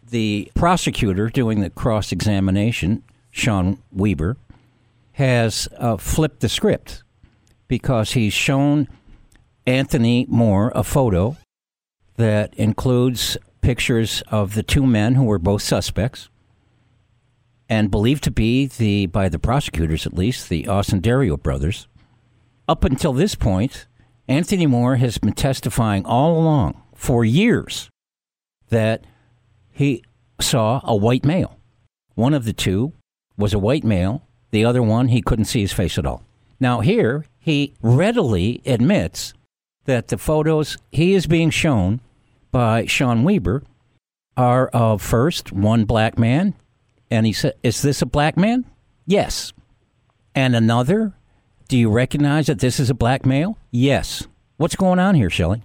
the 0.08 0.52
prosecutor 0.54 1.28
doing 1.28 1.62
the 1.62 1.70
cross 1.70 2.12
examination, 2.12 3.02
Sean 3.32 3.78
Wieber, 3.92 4.36
has 5.14 5.66
uh, 5.78 5.96
flipped 5.96 6.38
the 6.38 6.48
script 6.48 7.02
because 7.66 8.12
he's 8.12 8.32
shown 8.32 8.86
Anthony 9.66 10.26
Moore 10.28 10.70
a 10.76 10.84
photo 10.84 11.36
that 12.18 12.54
includes 12.54 13.36
pictures 13.62 14.22
of 14.28 14.54
the 14.54 14.62
two 14.62 14.86
men 14.86 15.16
who 15.16 15.24
were 15.24 15.40
both 15.40 15.62
suspects 15.62 16.28
and 17.72 17.90
believed 17.90 18.22
to 18.22 18.30
be 18.30 18.66
the 18.66 19.06
by 19.06 19.30
the 19.30 19.38
prosecutors 19.38 20.04
at 20.06 20.12
least 20.12 20.50
the 20.50 20.64
Osundairo 20.64 21.42
brothers. 21.42 21.88
Up 22.68 22.84
until 22.84 23.14
this 23.14 23.34
point, 23.34 23.86
Anthony 24.28 24.66
Moore 24.66 24.96
has 24.96 25.16
been 25.16 25.32
testifying 25.32 26.04
all 26.04 26.38
along 26.38 26.82
for 26.94 27.24
years 27.24 27.88
that 28.68 29.06
he 29.70 30.04
saw 30.38 30.82
a 30.84 30.94
white 30.94 31.24
male. 31.24 31.56
One 32.14 32.34
of 32.34 32.44
the 32.44 32.52
two 32.52 32.92
was 33.38 33.54
a 33.54 33.58
white 33.58 33.84
male, 33.84 34.28
the 34.50 34.66
other 34.66 34.82
one, 34.82 35.08
he 35.08 35.22
couldn't 35.22 35.46
see 35.46 35.62
his 35.62 35.72
face 35.72 35.96
at 35.96 36.04
all. 36.04 36.22
Now, 36.60 36.80
here, 36.80 37.24
he 37.38 37.72
readily 37.80 38.60
admits 38.66 39.32
that 39.86 40.08
the 40.08 40.18
photos 40.18 40.76
he 40.90 41.14
is 41.14 41.26
being 41.26 41.48
shown 41.48 42.02
by 42.50 42.84
Sean 42.84 43.24
Wieber 43.24 43.62
are 44.36 44.68
of 44.68 45.00
first 45.00 45.52
one 45.52 45.86
black 45.86 46.18
man, 46.18 46.54
and 47.12 47.26
he 47.26 47.32
said, 47.32 47.54
Is 47.62 47.82
this 47.82 48.00
a 48.00 48.06
black 48.06 48.36
man? 48.36 48.64
Yes. 49.06 49.52
And 50.34 50.56
another, 50.56 51.12
do 51.68 51.76
you 51.76 51.90
recognize 51.90 52.46
that 52.46 52.58
this 52.58 52.80
is 52.80 52.88
a 52.88 52.94
black 52.94 53.26
male? 53.26 53.58
Yes. 53.70 54.26
What's 54.56 54.76
going 54.76 54.98
on 54.98 55.14
here, 55.14 55.28
Shelley? 55.28 55.62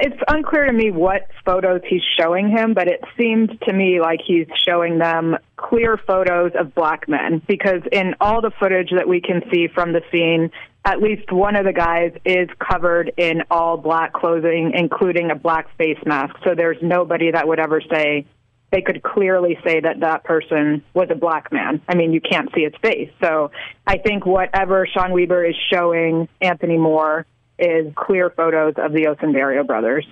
It's 0.00 0.20
unclear 0.28 0.66
to 0.66 0.72
me 0.72 0.90
what 0.90 1.28
photos 1.44 1.80
he's 1.88 2.02
showing 2.18 2.48
him, 2.48 2.74
but 2.74 2.88
it 2.88 3.02
seemed 3.16 3.60
to 3.66 3.72
me 3.72 4.00
like 4.00 4.20
he's 4.24 4.46
showing 4.68 4.98
them 4.98 5.36
clear 5.56 5.96
photos 5.96 6.52
of 6.58 6.74
black 6.74 7.08
men 7.08 7.42
because 7.46 7.82
in 7.90 8.14
all 8.20 8.40
the 8.40 8.52
footage 8.60 8.90
that 8.96 9.08
we 9.08 9.20
can 9.20 9.42
see 9.52 9.66
from 9.68 9.92
the 9.92 10.02
scene, 10.12 10.50
at 10.84 11.00
least 11.00 11.32
one 11.32 11.56
of 11.56 11.64
the 11.66 11.72
guys 11.72 12.12
is 12.24 12.48
covered 12.58 13.12
in 13.16 13.42
all 13.50 13.76
black 13.76 14.12
clothing, 14.12 14.72
including 14.74 15.30
a 15.30 15.36
black 15.36 15.68
face 15.76 15.98
mask. 16.06 16.34
So 16.44 16.54
there's 16.56 16.78
nobody 16.80 17.32
that 17.32 17.46
would 17.46 17.58
ever 17.58 17.80
say 17.80 18.26
they 18.70 18.82
could 18.82 19.02
clearly 19.02 19.58
say 19.64 19.80
that 19.80 20.00
that 20.00 20.24
person 20.24 20.84
was 20.94 21.08
a 21.10 21.14
black 21.14 21.50
man. 21.52 21.80
I 21.88 21.94
mean, 21.94 22.12
you 22.12 22.20
can't 22.20 22.50
see 22.54 22.64
his 22.64 22.74
face. 22.82 23.10
So 23.22 23.50
I 23.86 23.98
think 23.98 24.26
whatever 24.26 24.86
Sean 24.86 25.10
Wieber 25.10 25.48
is 25.48 25.56
showing 25.72 26.28
Anthony 26.40 26.76
Moore 26.76 27.26
is 27.58 27.92
clear 27.96 28.30
photos 28.30 28.74
of 28.76 28.92
the 28.92 29.06
Osundairo 29.06 29.66
brothers. 29.66 30.06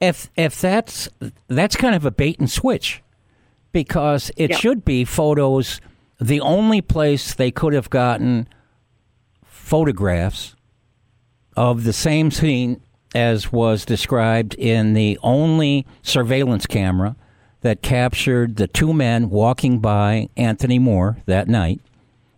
If 0.00 0.30
if 0.36 0.60
that's 0.60 1.08
that's 1.48 1.76
kind 1.76 1.94
of 1.94 2.04
a 2.04 2.10
bait 2.10 2.38
and 2.38 2.50
switch, 2.50 3.02
because 3.72 4.30
it 4.36 4.54
should 4.54 4.84
be 4.84 5.04
photos. 5.04 5.80
The 6.20 6.40
only 6.40 6.80
place 6.80 7.34
they 7.34 7.50
could 7.50 7.72
have 7.74 7.90
gotten 7.90 8.48
photographs 9.44 10.56
of 11.56 11.84
the 11.84 11.92
same 11.92 12.30
scene 12.30 12.80
as 13.14 13.52
was 13.52 13.84
described 13.84 14.54
in 14.54 14.94
the 14.94 15.18
only 15.22 15.86
surveillance 16.02 16.66
camera 16.66 17.16
that 17.60 17.82
captured 17.82 18.56
the 18.56 18.68
two 18.68 18.92
men 18.92 19.30
walking 19.30 19.80
by 19.80 20.28
Anthony 20.36 20.78
Moore 20.78 21.18
that 21.26 21.48
night 21.48 21.80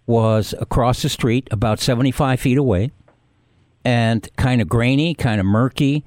was 0.07 0.55
across 0.59 1.03
the 1.03 1.09
street, 1.09 1.47
about 1.51 1.79
75 1.79 2.41
feet 2.41 2.59
away, 2.59 2.91
and 3.85 4.29
kind 4.37 4.61
of 4.61 4.69
grainy, 4.69 5.15
kind 5.15 5.41
of 5.41 5.47
murky, 5.47 6.05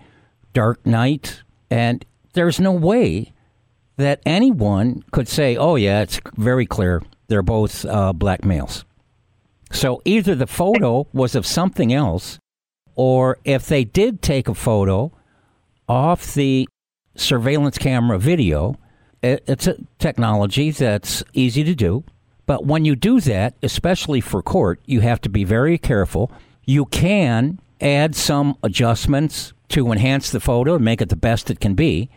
dark 0.54 0.86
night. 0.86 1.41
And 1.69 2.06
there's 2.34 2.60
no 2.60 2.71
way 2.71 3.32
that 3.97 4.21
anyone 4.26 5.04
could 5.12 5.28
say, 5.28 5.56
oh, 5.56 5.76
yeah, 5.76 6.02
it's 6.02 6.19
very 6.36 6.65
clear 6.65 7.02
they're 7.28 7.41
both 7.41 7.86
uh, 7.86 8.13
black 8.13 8.43
males. 8.43 8.84
So 9.71 10.02
either 10.06 10.36
the 10.36 10.47
photo 10.47 11.08
was 11.13 11.36
of 11.36 11.45
something 11.45 11.93
else, 11.93 12.39
or 12.95 13.38
if 13.43 13.67
they 13.67 13.84
did 13.84 14.21
take 14.21 14.47
a 14.47 14.54
photo 14.54 15.12
off 15.88 16.34
the 16.34 16.67
surveillance 17.15 17.78
camera 17.78 18.19
video, 18.19 18.78
it's 19.23 19.67
a 19.67 19.77
technology 19.99 20.71
that's 20.71 21.23
easy 21.33 21.63
to 21.63 21.73
do. 21.73 22.03
But 22.45 22.65
when 22.65 22.83
you 22.83 22.95
do 22.95 23.21
that, 23.21 23.55
especially 23.63 24.19
for 24.19 24.41
court, 24.41 24.81
you 24.86 24.99
have 24.99 25.21
to 25.21 25.29
be 25.29 25.43
very 25.43 25.77
careful. 25.77 26.31
You 26.65 26.86
can 26.86 27.59
add 27.79 28.15
some 28.15 28.57
adjustments 28.63 29.53
to 29.69 29.91
enhance 29.91 30.29
the 30.29 30.39
photo 30.39 30.75
and 30.75 30.86
make 30.86 31.01
it 31.01 31.09
the 31.09 31.15
best 31.15 31.49
it 31.49 31.59
can 31.59 31.73
be, 31.73 32.09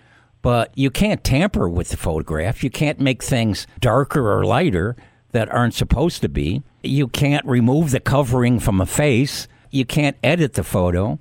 but 0.42 0.77
you 0.77 0.90
can't 0.90 1.25
tamper 1.25 1.69
with 1.69 1.88
the 1.90 1.97
photograph. 1.97 2.62
You 2.62 2.71
can't 2.71 3.01
make 3.01 3.23
things 3.23 3.66
darker 3.81 4.31
or 4.31 4.45
lighter 4.45 4.97
that 5.33 5.51
aren't 5.51 5.75
supposed 5.75 6.23
to 6.23 6.29
be. 6.29 6.62
You 6.83 7.09
can't 7.09 7.45
remove 7.47 7.92
the 7.92 8.01
covering 8.01 8.59
from 8.59 8.81
a 8.81 8.87
face. 8.87 9.49
You 9.71 9.85
can't 9.85 10.16
edit 10.23 10.55
the 10.55 10.64
photo. 10.64 11.19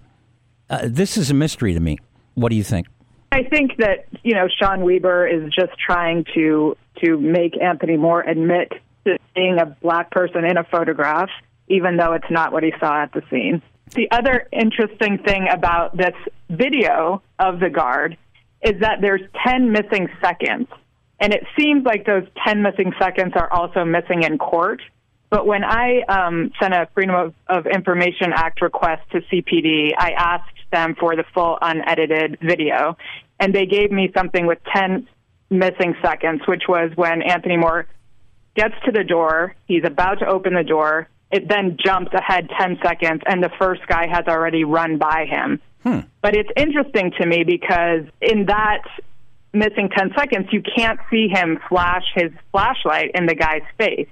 Uh, 0.70 0.82
this 0.84 1.16
is 1.18 1.30
a 1.30 1.34
mystery 1.34 1.74
to 1.74 1.80
me. 1.80 2.00
What 2.34 2.50
do 2.50 2.56
you 2.56 2.64
think? 2.64 2.88
I 3.36 3.44
think 3.44 3.76
that 3.80 4.06
you 4.24 4.34
know 4.34 4.48
Sean 4.48 4.80
Wieber 4.80 5.30
is 5.30 5.54
just 5.54 5.74
trying 5.78 6.24
to 6.36 6.78
to 7.04 7.18
make 7.18 7.62
Anthony 7.62 7.98
Moore 7.98 8.22
admit 8.22 8.72
to 9.06 9.18
seeing 9.36 9.60
a 9.60 9.66
black 9.66 10.10
person 10.10 10.46
in 10.46 10.56
a 10.56 10.64
photograph, 10.64 11.30
even 11.68 11.98
though 11.98 12.14
it's 12.14 12.32
not 12.32 12.54
what 12.54 12.64
he 12.64 12.72
saw 12.80 13.04
at 13.04 13.12
the 13.12 13.22
scene. 13.30 13.62
The 13.92 14.10
other 14.10 14.48
interesting 14.54 15.18
thing 15.18 15.48
about 15.52 15.98
this 15.98 16.16
video 16.50 17.22
of 17.38 17.60
the 17.60 17.70
guard 17.70 18.18
is 18.64 18.80
that 18.80 19.02
there's 19.02 19.22
10 19.46 19.70
missing 19.70 20.08
seconds. 20.22 20.70
And 21.20 21.34
it 21.34 21.44
seems 21.60 21.86
like 21.86 22.06
those 22.06 22.24
10 22.48 22.62
missing 22.62 22.94
seconds 23.00 23.34
are 23.36 23.52
also 23.52 23.84
missing 23.84 24.24
in 24.24 24.38
court. 24.38 24.82
But 25.30 25.46
when 25.46 25.64
I 25.64 26.02
um, 26.08 26.52
sent 26.60 26.74
a 26.74 26.88
Freedom 26.94 27.16
of, 27.16 27.34
of 27.48 27.68
Information 27.68 28.32
Act 28.34 28.62
request 28.62 29.04
to 29.12 29.22
CPD, 29.22 29.92
I 29.98 30.12
asked 30.12 30.56
them 30.72 30.96
for 31.00 31.16
the 31.16 31.26
full 31.34 31.58
unedited 31.62 32.40
video. 32.42 32.98
And 33.40 33.54
they 33.54 33.66
gave 33.66 33.92
me 33.92 34.12
something 34.16 34.46
with 34.46 34.60
10 34.74 35.08
missing 35.50 35.96
seconds, 36.02 36.42
which 36.48 36.64
was 36.68 36.92
when 36.96 37.22
Anthony 37.22 37.58
Moore 37.58 37.88
gets 38.56 38.76
to 38.86 38.92
the 38.92 39.04
door, 39.04 39.56
he's 39.68 39.84
about 39.84 40.20
to 40.20 40.26
open 40.26 40.54
the 40.54 40.64
door, 40.64 41.10
it 41.32 41.48
then 41.50 41.78
jumps 41.84 42.12
ahead 42.14 42.50
10 42.58 42.80
seconds, 42.84 43.22
and 43.26 43.44
the 43.44 43.52
first 43.60 43.86
guy 43.88 44.08
has 44.08 44.26
already 44.28 44.64
run 44.64 44.98
by 44.98 45.26
him. 45.26 45.60
But 46.22 46.36
it's 46.36 46.50
interesting 46.56 47.12
to 47.20 47.26
me 47.26 47.44
because 47.44 48.06
in 48.22 48.46
that 48.46 48.84
missing 49.54 49.90
10 49.96 50.12
seconds, 50.18 50.48
you 50.52 50.62
can't 50.62 51.00
see 51.10 51.28
him 51.28 51.60
flash 51.70 52.04
his 52.16 52.32
flashlight 52.52 53.12
in 53.16 53.26
the 53.26 53.36
guy's 53.36 53.64
face. 53.78 54.08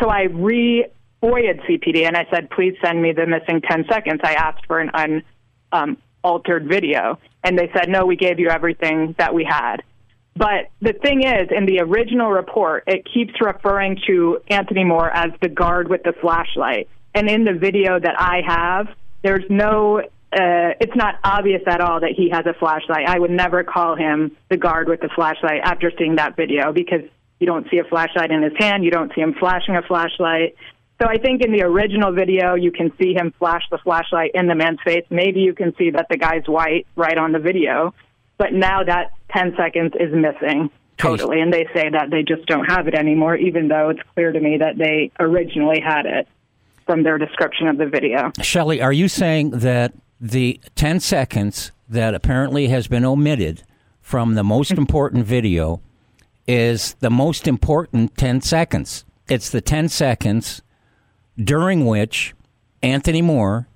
So 0.00 0.08
I 0.08 0.22
re 0.22 0.86
FOIA'd 1.22 1.60
CPD 1.68 2.06
and 2.06 2.16
I 2.16 2.26
said, 2.32 2.50
please 2.50 2.74
send 2.84 3.02
me 3.02 3.12
the 3.12 3.26
missing 3.26 3.60
10 3.60 3.86
seconds. 3.90 4.20
I 4.22 4.34
asked 4.34 4.66
for 4.66 4.78
an 4.78 4.90
un, 4.94 5.22
um, 5.72 5.96
altered 6.22 6.66
video. 6.66 7.18
And 7.44 7.58
they 7.58 7.70
said, 7.72 7.88
no, 7.88 8.06
we 8.06 8.16
gave 8.16 8.38
you 8.38 8.48
everything 8.48 9.14
that 9.18 9.34
we 9.34 9.44
had. 9.44 9.82
But 10.36 10.70
the 10.80 10.92
thing 10.92 11.24
is, 11.24 11.48
in 11.50 11.66
the 11.66 11.80
original 11.80 12.30
report, 12.30 12.84
it 12.86 13.06
keeps 13.12 13.34
referring 13.40 14.00
to 14.06 14.38
Anthony 14.48 14.84
Moore 14.84 15.10
as 15.10 15.32
the 15.42 15.48
guard 15.48 15.88
with 15.88 16.04
the 16.04 16.12
flashlight. 16.20 16.88
And 17.14 17.28
in 17.28 17.44
the 17.44 17.54
video 17.54 17.98
that 17.98 18.14
I 18.20 18.42
have, 18.46 18.86
there's 19.22 19.44
no, 19.50 19.98
uh, 19.98 20.04
it's 20.80 20.94
not 20.94 21.16
obvious 21.24 21.62
at 21.66 21.80
all 21.80 22.00
that 22.00 22.12
he 22.16 22.30
has 22.30 22.46
a 22.46 22.54
flashlight. 22.54 23.08
I 23.08 23.18
would 23.18 23.32
never 23.32 23.64
call 23.64 23.96
him 23.96 24.36
the 24.48 24.56
guard 24.56 24.88
with 24.88 25.00
the 25.00 25.08
flashlight 25.08 25.62
after 25.64 25.90
seeing 25.98 26.16
that 26.16 26.36
video 26.36 26.72
because 26.72 27.02
you 27.40 27.46
don't 27.46 27.66
see 27.70 27.78
a 27.78 27.84
flashlight 27.84 28.30
in 28.30 28.42
his 28.42 28.52
hand, 28.58 28.84
you 28.84 28.90
don't 28.90 29.12
see 29.14 29.20
him 29.20 29.34
flashing 29.34 29.74
a 29.76 29.82
flashlight. 29.82 30.54
So 31.00 31.06
I 31.06 31.18
think 31.18 31.42
in 31.42 31.52
the 31.52 31.62
original 31.62 32.12
video, 32.12 32.54
you 32.54 32.72
can 32.72 32.92
see 33.00 33.14
him 33.14 33.32
flash 33.38 33.62
the 33.70 33.78
flashlight 33.78 34.32
in 34.34 34.48
the 34.48 34.56
man's 34.56 34.80
face. 34.84 35.04
Maybe 35.10 35.40
you 35.40 35.54
can 35.54 35.74
see 35.76 35.90
that 35.90 36.06
the 36.10 36.16
guy's 36.16 36.46
white 36.46 36.86
right 36.96 37.16
on 37.16 37.32
the 37.32 37.38
video. 37.38 37.94
But 38.36 38.52
now 38.52 38.82
that 38.82 39.12
10 39.30 39.54
seconds 39.56 39.92
is 39.98 40.12
missing 40.12 40.70
totally. 40.96 41.40
And 41.40 41.52
they 41.52 41.66
say 41.72 41.88
that 41.90 42.10
they 42.10 42.22
just 42.22 42.46
don't 42.46 42.64
have 42.66 42.88
it 42.88 42.94
anymore, 42.94 43.36
even 43.36 43.68
though 43.68 43.90
it's 43.90 44.00
clear 44.14 44.32
to 44.32 44.40
me 44.40 44.58
that 44.58 44.76
they 44.76 45.10
originally 45.20 45.80
had 45.80 46.06
it 46.06 46.28
from 46.84 47.04
their 47.04 47.18
description 47.18 47.68
of 47.68 47.78
the 47.78 47.86
video. 47.86 48.32
Shelley, 48.42 48.80
are 48.80 48.92
you 48.92 49.08
saying 49.08 49.50
that 49.50 49.94
the 50.20 50.60
10 50.74 51.00
seconds 51.00 51.70
that 51.88 52.14
apparently 52.14 52.68
has 52.68 52.88
been 52.88 53.04
omitted 53.04 53.62
from 54.00 54.34
the 54.34 54.44
most 54.44 54.70
important 54.78 55.26
video 55.26 55.80
is 56.46 56.94
the 56.94 57.10
most 57.10 57.46
important 57.46 58.16
10 58.16 58.40
seconds? 58.40 59.04
It's 59.28 59.50
the 59.50 59.60
10 59.60 59.90
seconds 59.90 60.62
during 61.42 61.86
which 61.86 62.34
Anthony 62.82 63.22
Moore 63.22 63.68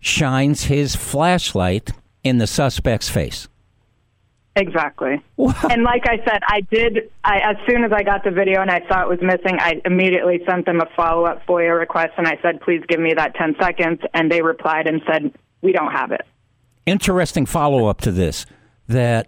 shines 0.00 0.64
his 0.64 0.94
flashlight 0.94 1.92
in 2.22 2.38
the 2.38 2.46
suspect's 2.46 3.08
face. 3.08 3.48
Exactly. 4.56 5.20
And 5.68 5.82
like 5.82 6.06
I 6.06 6.18
said, 6.18 6.40
I 6.46 6.60
did. 6.70 7.10
I 7.24 7.38
as 7.38 7.56
soon 7.66 7.82
as 7.82 7.92
I 7.92 8.04
got 8.04 8.22
the 8.22 8.30
video 8.30 8.60
and 8.60 8.70
I 8.70 8.86
saw 8.86 9.02
it 9.02 9.08
was 9.08 9.18
missing, 9.20 9.58
I 9.58 9.80
immediately 9.84 10.40
sent 10.46 10.66
them 10.66 10.80
a 10.80 10.86
follow 10.94 11.24
up 11.24 11.44
FOIA 11.44 11.76
request 11.76 12.12
and 12.18 12.28
I 12.28 12.38
said, 12.40 12.60
"Please 12.60 12.82
give 12.88 13.00
me 13.00 13.14
that 13.14 13.34
ten 13.34 13.56
seconds." 13.60 14.00
And 14.12 14.30
they 14.30 14.42
replied 14.42 14.86
and 14.86 15.02
said, 15.10 15.32
"We 15.60 15.72
don't 15.72 15.90
have 15.90 16.12
it." 16.12 16.22
Interesting 16.86 17.46
follow 17.46 17.86
up 17.86 18.00
to 18.02 18.12
this 18.12 18.46
that 18.86 19.26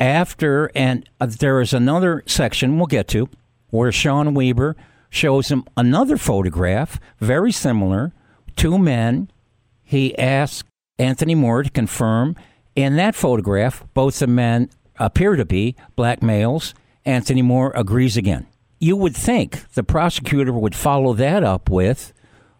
after, 0.00 0.70
and 0.74 1.08
uh, 1.20 1.26
there 1.26 1.60
is 1.60 1.72
another 1.72 2.24
section 2.26 2.76
we'll 2.76 2.86
get 2.86 3.06
to 3.08 3.28
where 3.70 3.92
Sean 3.92 4.34
Wieber 4.34 4.74
shows 5.14 5.48
him 5.48 5.64
another 5.76 6.16
photograph, 6.16 6.98
very 7.20 7.52
similar, 7.52 8.12
two 8.56 8.78
men. 8.78 9.30
He 9.82 10.16
asks 10.18 10.68
Anthony 10.98 11.34
Moore 11.34 11.62
to 11.62 11.70
confirm 11.70 12.36
in 12.74 12.96
that 12.96 13.14
photograph, 13.14 13.84
both 13.94 14.18
the 14.18 14.26
men 14.26 14.68
appear 14.98 15.36
to 15.36 15.44
be 15.44 15.76
black 15.96 16.22
males. 16.22 16.74
Anthony 17.04 17.42
Moore 17.42 17.72
agrees 17.74 18.16
again. 18.16 18.46
You 18.80 18.96
would 18.96 19.16
think 19.16 19.72
the 19.74 19.84
prosecutor 19.84 20.52
would 20.52 20.74
follow 20.74 21.12
that 21.14 21.44
up 21.44 21.70
with, 21.70 22.12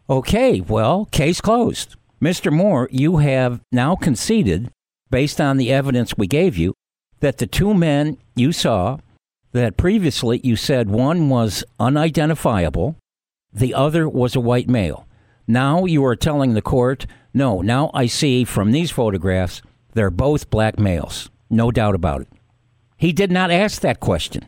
okay, 0.09 0.61
well, 0.61 1.07
case 1.07 1.41
closed. 1.41 1.97
Mr. 2.23 2.53
Moore, 2.53 2.89
you 2.93 3.19
have 3.19 3.61
now 3.73 3.97
conceded, 3.97 4.71
based 5.11 5.41
on 5.41 5.57
the 5.57 5.73
evidence 5.73 6.17
we 6.17 6.27
gave 6.27 6.57
you, 6.57 6.73
that 7.21 7.39
the 7.39 7.47
two 7.47 7.75
men 7.75 8.19
you 8.37 8.53
saw, 8.53 8.99
that 9.55 9.77
previously 9.77 10.41
you 10.45 10.57
said 10.57 10.91
one 10.91 11.29
was 11.29 11.65
unidentifiable, 11.81 12.97
the 13.53 13.73
other 13.73 14.09
was 14.09 14.35
a 14.35 14.41
white 14.41 14.69
male. 14.69 15.07
Now 15.47 15.85
you 15.85 16.05
are 16.05 16.17
telling 16.17 16.55
the 16.55 16.63
court, 16.63 17.07
no, 17.33 17.61
now 17.63 17.91
I 17.95 18.07
see 18.07 18.45
from 18.45 18.73
these 18.73 18.91
photographs 18.91 19.63
they're 19.93 20.11
both 20.11 20.51
black 20.51 20.79
males. 20.79 21.31
No 21.49 21.71
doubt 21.71 21.95
about 21.95 22.23
it. 22.23 22.29
He 22.97 23.13
did 23.13 23.31
not 23.31 23.51
ask 23.53 23.81
that 23.83 24.01
question. 24.01 24.45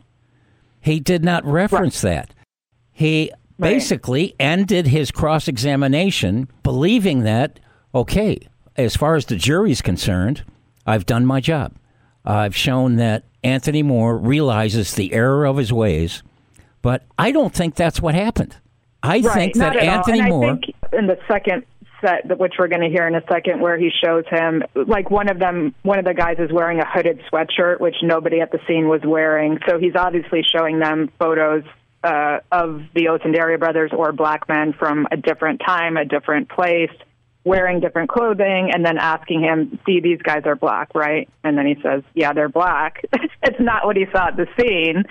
He 0.81 0.99
did 0.99 1.23
not 1.23 1.45
reference 1.45 2.01
that. 2.01 2.33
He 2.91 3.31
Right. 3.59 3.71
basically 3.73 4.35
ended 4.39 4.87
his 4.87 5.09
cross 5.09 5.47
examination 5.47 6.47
believing 6.61 7.21
that, 7.23 7.59
okay, 7.95 8.37
as 8.75 8.95
far 8.95 9.15
as 9.15 9.25
the 9.25 9.35
jury's 9.35 9.81
concerned, 9.81 10.43
I've 10.85 11.07
done 11.07 11.25
my 11.25 11.39
job. 11.39 11.73
I've 12.23 12.55
shown 12.55 12.97
that 12.97 13.23
Anthony 13.47 13.81
Moore 13.81 14.17
realizes 14.17 14.93
the 14.93 15.13
error 15.13 15.45
of 15.45 15.57
his 15.57 15.71
ways, 15.71 16.21
but 16.81 17.03
I 17.17 17.31
don't 17.31 17.53
think 17.53 17.75
that's 17.75 18.01
what 18.01 18.13
happened. 18.13 18.57
I 19.01 19.19
right, 19.19 19.33
think 19.33 19.55
that. 19.55 19.77
Anthony 19.77 20.21
Moore. 20.21 20.45
I 20.45 20.51
think 20.53 20.75
in 20.93 21.07
the 21.07 21.17
second 21.27 21.63
set, 22.01 22.37
which 22.37 22.53
we're 22.59 22.67
going 22.67 22.81
to 22.81 22.89
hear 22.89 23.07
in 23.07 23.15
a 23.15 23.23
second, 23.31 23.61
where 23.61 23.77
he 23.77 23.89
shows 24.03 24.25
him, 24.29 24.63
like 24.75 25.09
one 25.09 25.29
of 25.29 25.39
them, 25.39 25.73
one 25.83 25.97
of 25.97 26.05
the 26.05 26.13
guys 26.13 26.37
is 26.39 26.51
wearing 26.51 26.79
a 26.79 26.87
hooded 26.87 27.21
sweatshirt, 27.31 27.79
which 27.79 27.95
nobody 28.03 28.41
at 28.41 28.51
the 28.51 28.59
scene 28.67 28.87
was 28.87 29.01
wearing. 29.03 29.59
So 29.67 29.79
he's 29.79 29.95
obviously 29.95 30.41
showing 30.43 30.79
them 30.79 31.09
photos 31.17 31.63
uh, 32.03 32.39
of 32.51 32.81
the 32.93 33.05
Osundairo 33.05 33.57
brothers 33.57 33.91
or 33.95 34.11
black 34.11 34.47
men 34.47 34.73
from 34.73 35.07
a 35.11 35.17
different 35.17 35.61
time, 35.65 35.97
a 35.97 36.05
different 36.05 36.49
place, 36.49 36.91
wearing 37.47 37.79
different 37.79 38.09
clothing, 38.09 38.71
and 38.73 38.85
then 38.85 38.97
asking 38.97 39.41
him, 39.41 39.79
"See, 39.85 39.99
these 39.99 40.21
guys 40.21 40.43
are 40.45 40.55
black, 40.55 40.89
right?" 40.93 41.29
And 41.43 41.57
then 41.57 41.65
he 41.65 41.75
says, 41.81 42.03
"Yeah, 42.13 42.33
they're 42.33 42.49
black." 42.49 43.03
it's 43.43 43.59
not 43.59 43.85
what 43.85 43.95
he 43.95 44.05
saw 44.11 44.27
at 44.27 44.37
the 44.37 44.47
scene. 44.59 45.03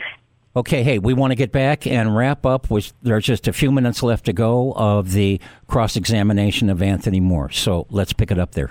Okay, 0.56 0.82
hey, 0.82 0.98
we 0.98 1.12
want 1.12 1.32
to 1.32 1.34
get 1.34 1.52
back 1.52 1.86
and 1.86 2.16
wrap 2.16 2.46
up. 2.46 2.70
With, 2.70 2.92
there's 3.02 3.24
just 3.24 3.46
a 3.46 3.52
few 3.52 3.70
minutes 3.70 4.02
left 4.02 4.24
to 4.24 4.32
go 4.32 4.72
of 4.74 5.12
the 5.12 5.38
cross 5.66 5.96
examination 5.96 6.70
of 6.70 6.80
Anthony 6.80 7.20
Moore. 7.20 7.50
So 7.50 7.86
let's 7.90 8.14
pick 8.14 8.30
it 8.30 8.38
up 8.38 8.52
there. 8.52 8.70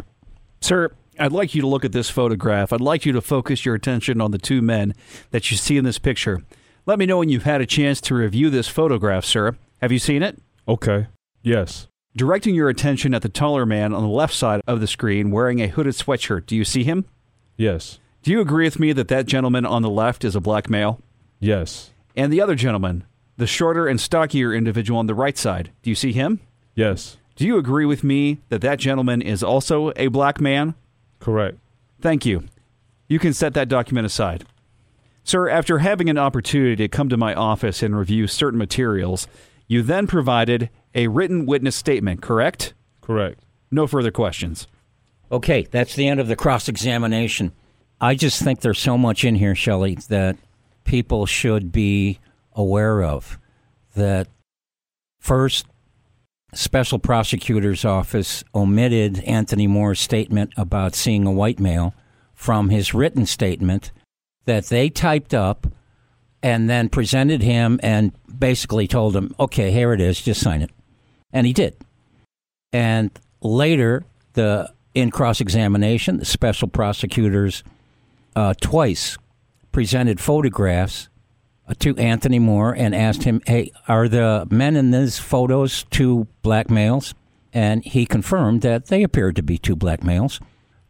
Sir, 0.62 0.92
I'd 1.20 1.32
like 1.32 1.54
you 1.54 1.62
to 1.62 1.68
look 1.68 1.86
at 1.86 1.92
this 1.92 2.10
photograph. 2.10 2.74
I'd 2.74 2.82
like 2.82 3.06
you 3.06 3.12
to 3.12 3.22
focus 3.22 3.66
your 3.66 3.76
attention 3.76 4.20
on 4.20 4.32
the 4.32 4.40
two 4.40 4.64
men 4.64 4.96
that 5.30 5.52
you 5.52 5.58
see 5.58 5.78
in 5.78 5.86
this 5.86 6.00
picture. 6.00 6.42
Let 6.88 6.98
me 6.98 7.06
know 7.06 7.20
when 7.20 7.30
you've 7.30 7.44
had 7.44 7.62
a 7.62 7.68
chance 7.68 8.02
to 8.02 8.16
review 8.16 8.50
this 8.50 8.68
photograph, 8.68 9.24
sir. 9.24 9.56
Have 9.80 9.92
you 9.92 10.00
seen 10.00 10.24
it? 10.24 10.42
Okay. 10.68 11.08
Yes. 11.44 11.88
Directing 12.18 12.56
your 12.56 12.70
attention 12.70 13.14
at 13.14 13.22
the 13.22 13.30
taller 13.30 13.66
man 13.66 13.94
on 13.94 14.02
the 14.02 14.10
left 14.10 14.34
side 14.34 14.62
of 14.68 14.80
the 14.80 14.88
screen 14.88 15.32
wearing 15.32 15.62
a 15.62 15.68
hooded 15.68 15.96
sweatshirt. 15.96 16.46
Do 16.46 16.56
you 16.56 16.64
see 16.64 16.86
him? 16.86 17.04
Yes. 17.58 18.00
Do 18.24 18.32
you 18.32 18.40
agree 18.40 18.66
with 18.66 18.80
me 18.80 18.94
that 18.94 19.10
that 19.10 19.26
gentleman 19.26 19.66
on 19.66 19.82
the 19.82 19.90
left 19.90 20.24
is 20.24 20.34
a 20.34 20.40
black 20.40 20.70
male? 20.70 21.02
Yes. 21.42 21.92
And 22.16 22.32
the 22.32 22.40
other 22.40 22.56
gentleman, 22.56 23.04
the 23.36 23.46
shorter 23.46 23.86
and 23.86 24.00
stockier 24.00 24.54
individual 24.54 24.98
on 24.98 25.08
the 25.08 25.14
right 25.14 25.38
side, 25.38 25.72
do 25.84 25.90
you 25.90 25.96
see 25.96 26.14
him? 26.14 26.40
Yes. 26.74 27.18
Do 27.36 27.46
you 27.46 27.58
agree 27.58 27.86
with 27.86 28.02
me 28.02 28.40
that 28.48 28.62
that 28.62 28.80
gentleman 28.80 29.22
is 29.22 29.44
also 29.44 29.92
a 29.98 30.08
black 30.08 30.40
man? 30.40 30.74
Correct. 31.20 31.58
Thank 32.00 32.26
you. 32.26 32.46
You 33.10 33.20
can 33.20 33.34
set 33.34 33.54
that 33.56 33.68
document 33.68 34.06
aside. 34.06 34.46
Sir, 35.26 35.50
after 35.50 35.80
having 35.80 36.10
an 36.10 36.18
opportunity 36.18 36.78
to 36.78 36.88
come 36.88 37.10
to 37.10 37.18
my 37.18 37.34
office 37.34 37.84
and 37.84 37.98
review 37.98 38.28
certain 38.28 38.58
materials, 38.58 39.28
you 39.68 39.82
then 39.82 40.08
provided 40.08 40.70
a 40.96 41.08
written 41.08 41.46
witness 41.46 41.76
statement, 41.76 42.22
correct? 42.22 42.74
Correct. 43.02 43.40
No 43.70 43.86
further 43.86 44.12
questions. 44.12 44.68
Okay, 45.32 45.68
that's 45.70 45.96
the 45.96 46.08
end 46.08 46.20
of 46.20 46.28
the 46.28 46.36
cross 46.36 46.68
examination. 46.70 47.52
I 48.00 48.16
just 48.16 48.42
think 48.42 48.62
there's 48.62 48.80
so 48.80 48.98
much 48.98 49.24
in 49.24 49.36
here, 49.36 49.56
Shelley, 49.56 49.96
that 50.10 50.38
people 50.86 51.26
should 51.26 51.72
be 51.72 52.20
aware 52.54 53.04
of. 53.04 53.38
That 53.96 54.28
first, 55.20 55.66
special 56.54 57.00
prosecutor's 57.00 57.84
office 57.84 58.44
omitted 58.54 59.20
Anthony 59.24 59.68
Moore's 59.68 60.00
statement 60.00 60.54
about 60.58 60.96
seeing 60.96 61.26
a 61.26 61.32
white 61.32 61.60
male 61.60 61.94
from 62.34 62.70
his 62.70 62.94
written 62.94 63.26
statement 63.26 63.92
that 64.46 64.68
they 64.68 64.90
typed 64.90 65.34
up 65.34 65.68
and 66.44 66.70
then 66.70 66.90
presented 66.90 67.42
him 67.42 67.80
and 67.82 68.12
basically 68.38 68.88
told 68.88 69.16
him, 69.16 69.34
okay, 69.40 69.72
here 69.72 69.94
it 69.94 70.02
is, 70.02 70.22
just 70.22 70.42
sign 70.42 70.62
it. 70.62 70.70
And 71.36 71.46
he 71.46 71.54
did. 71.54 71.76
And 72.72 73.12
later, 73.42 74.06
the 74.34 74.72
in 74.96 75.12
cross 75.12 75.42
examination, 75.42 76.18
the 76.18 76.26
special 76.26 76.70
prosecutors 76.70 77.62
uh, 78.36 78.54
twice 78.62 79.18
presented 79.74 80.22
photographs 80.22 81.10
uh, 81.68 81.74
to 81.80 81.96
Anthony 81.98 82.40
Moore 82.40 82.74
and 82.74 82.96
asked 82.96 83.24
him, 83.24 83.42
"Hey, 83.46 83.72
are 83.88 84.08
the 84.08 84.48
men 84.50 84.78
in 84.78 84.92
these 84.92 85.20
photos 85.20 85.84
two 85.92 86.28
black 86.42 86.70
males?" 86.70 87.14
And 87.54 87.84
he 87.84 88.06
confirmed 88.06 88.62
that 88.62 88.88
they 88.88 89.04
appeared 89.04 89.36
to 89.36 89.44
be 89.44 89.58
two 89.58 89.76
black 89.76 90.04
males. 90.04 90.40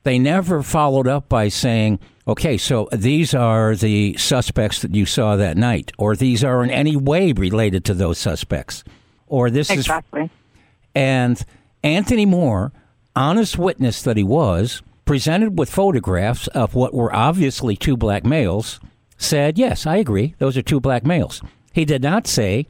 They 0.04 0.20
never 0.20 0.62
followed 0.62 1.08
up 1.08 1.28
by 1.28 1.48
saying, 1.48 2.00
"Okay, 2.28 2.58
so 2.58 2.88
these 2.92 3.34
are 3.34 3.76
the 3.76 4.16
suspects 4.18 4.82
that 4.84 4.94
you 4.94 5.08
saw 5.08 5.36
that 5.36 5.58
night, 5.58 5.92
or 5.98 6.16
these 6.16 6.44
are 6.44 6.64
in 6.64 6.70
any 6.70 6.96
way 6.96 7.32
related 7.32 7.84
to 7.86 7.96
those 7.96 8.20
suspects, 8.20 8.84
or 9.28 9.50
this 9.50 9.70
is." 9.70 9.78
Exactly. 9.80 10.30
And 10.94 11.44
Anthony 11.84 12.26
Moore, 12.26 12.72
honest 13.16 13.58
witness 13.58 14.02
that 14.04 14.18
he 14.18 14.24
was, 14.24 14.82
presented 15.06 15.58
with 15.60 15.70
photographs 15.70 16.48
of 16.48 16.74
what 16.74 16.94
were 16.94 17.14
obviously 17.16 17.76
two 17.76 17.98
black 17.98 18.26
males, 18.26 18.80
said, 19.18 19.58
Yes, 19.58 19.86
I 19.86 19.98
agree. 19.98 20.36
Those 20.40 20.58
are 20.58 20.62
two 20.62 20.80
black 20.80 21.06
males. 21.06 21.42
He 21.74 21.86
did 21.86 22.02
not 22.02 22.28
say, 22.28 22.68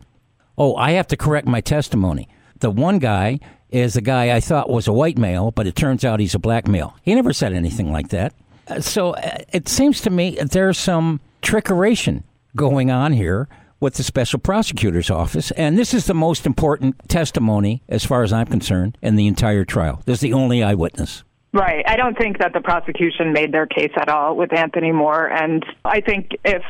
Oh, 0.58 0.76
I 0.76 0.92
have 0.92 1.08
to 1.08 1.18
correct 1.18 1.48
my 1.48 1.62
testimony. 1.62 2.28
The 2.60 2.72
one 2.72 3.00
guy 3.00 3.40
is 3.70 3.94
the 3.94 4.02
guy 4.02 4.36
I 4.36 4.40
thought 4.40 4.70
was 4.70 4.88
a 4.88 4.94
white 4.94 5.18
male, 5.18 5.52
but 5.52 5.68
it 5.68 5.76
turns 5.76 6.04
out 6.06 6.20
he's 6.20 6.36
a 6.36 6.40
black 6.40 6.68
male. 6.68 6.96
He 7.02 7.14
never 7.14 7.34
said 7.34 7.54
anything 7.54 7.92
like 7.92 8.10
that. 8.10 8.34
Uh, 8.68 8.80
So 8.80 9.12
uh, 9.12 9.38
it 9.52 9.68
seems 9.68 10.02
to 10.02 10.10
me 10.10 10.38
there's 10.42 10.78
some 10.78 11.20
trickeration 11.42 12.24
going 12.56 12.90
on 12.90 13.14
here 13.14 13.48
with 13.86 13.94
the 13.94 14.04
special 14.04 14.40
prosecutor's 14.40 15.12
office. 15.12 15.52
And 15.52 15.78
this 15.78 15.94
is 15.94 16.08
the 16.08 16.16
most 16.16 16.48
important 16.48 17.08
testimony, 17.08 17.84
as 17.88 18.04
far 18.04 18.24
as 18.24 18.34
I'm 18.34 18.48
concerned, 18.48 18.98
in 19.00 19.16
the 19.16 19.28
entire 19.28 19.64
trial. 19.64 20.02
This 20.06 20.16
is 20.16 20.22
the 20.22 20.34
only 20.34 20.64
eyewitness. 20.64 21.24
Right. 21.54 21.86
I 21.88 21.96
don't 21.96 22.18
think 22.18 22.40
that 22.40 22.52
the 22.52 22.62
prosecution 22.62 23.32
made 23.32 23.54
their 23.54 23.68
case 23.68 23.92
at 23.96 24.10
all 24.10 24.36
with 24.36 24.52
Anthony 24.52 24.92
Moore. 24.92 25.28
And 25.28 25.64
I 25.86 26.02
think 26.02 26.32
if 26.44 26.64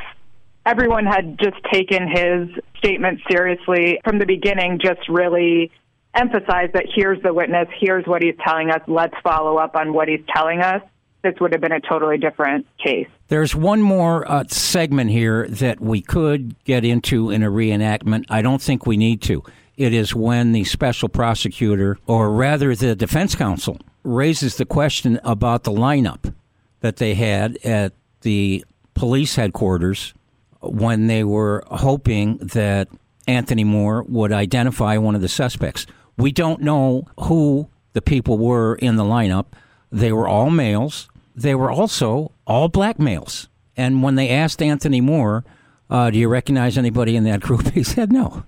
everyone 0.66 1.05
had 1.05 1.39
just 1.39 1.55
taken 1.72 2.09
his 2.09 2.49
statement 2.80 3.22
seriously 3.32 4.01
from 4.03 4.20
the 4.20 4.26
beginning, 4.26 4.80
just 4.84 5.07
really 5.07 5.72
emphasized 6.13 6.74
that 6.74 6.86
here's 6.93 7.24
the 7.24 7.34
witness, 7.34 7.70
here's 7.80 8.05
what 8.05 8.24
he's 8.24 8.36
telling 8.45 8.72
us, 8.72 8.82
let's 8.88 9.16
follow 9.24 9.57
up 9.57 9.78
on 9.78 9.93
what 9.93 10.09
he's 10.09 10.24
telling 10.36 10.59
us, 10.59 10.82
this 11.24 11.34
would 11.39 11.53
have 11.53 11.61
been 11.61 11.72
a 11.72 11.80
totally 11.80 12.18
different 12.18 12.68
case. 12.78 13.07
There's 13.28 13.56
one 13.56 13.82
more 13.82 14.30
uh, 14.30 14.44
segment 14.48 15.10
here 15.10 15.48
that 15.48 15.82
we 15.82 16.02
could 16.02 16.64
get 16.64 16.86
into 16.86 17.32
in 17.32 17.42
a 17.42 17.50
reenactment. 17.50 18.26
I 18.30 18.42
don't 18.42 18.62
think 18.62 18.86
we 18.86 18.98
need 18.98 19.22
to. 19.24 19.44
It 19.78 19.94
is 19.94 20.14
when 20.16 20.52
the 20.52 20.64
special 20.64 21.10
prosecutor, 21.10 21.98
or 22.06 22.32
rather 22.32 22.76
the 22.76 22.96
defense 22.96 23.36
counsel, 23.36 23.80
raises 24.04 24.58
the 24.58 24.66
question 24.66 25.20
about 25.24 25.64
the 25.64 25.72
lineup 25.72 26.34
that 26.82 26.98
they 26.98 27.16
had 27.16 27.58
at 27.66 27.94
the 28.22 28.64
police 28.94 29.36
headquarters 29.36 30.14
when 30.62 31.08
they 31.08 31.24
were 31.24 31.64
hoping 31.68 32.38
that 32.38 32.88
Anthony 33.28 33.64
Moore 33.64 34.04
would 34.04 34.32
identify 34.32 34.98
one 34.98 35.16
of 35.16 35.22
the 35.22 35.28
suspects. 35.28 35.88
We 36.18 36.32
don't 36.32 36.62
know 36.62 37.08
who 37.22 37.70
the 37.94 38.02
people 38.02 38.38
were 38.38 38.76
in 38.76 38.98
the 38.98 39.04
lineup. 39.04 39.48
They 39.92 40.12
were 40.12 40.28
all 40.28 40.52
males. 40.52 41.10
They 41.36 41.56
were 41.56 41.72
also 41.72 42.32
all 42.46 42.70
black 42.70 43.00
males. 43.00 43.48
And 43.78 44.02
when 44.02 44.16
they 44.16 44.30
asked 44.30 44.62
Anthony 44.62 45.02
Moore, 45.02 45.43
uh, 45.89 46.10
Do 46.10 46.18
you 46.18 46.28
recognize 46.28 46.78
anybody 46.78 47.16
in 47.16 47.24
that 47.26 47.41
group? 47.41 47.68
He 47.74 47.84
said 47.84 48.12
no. 48.12 48.43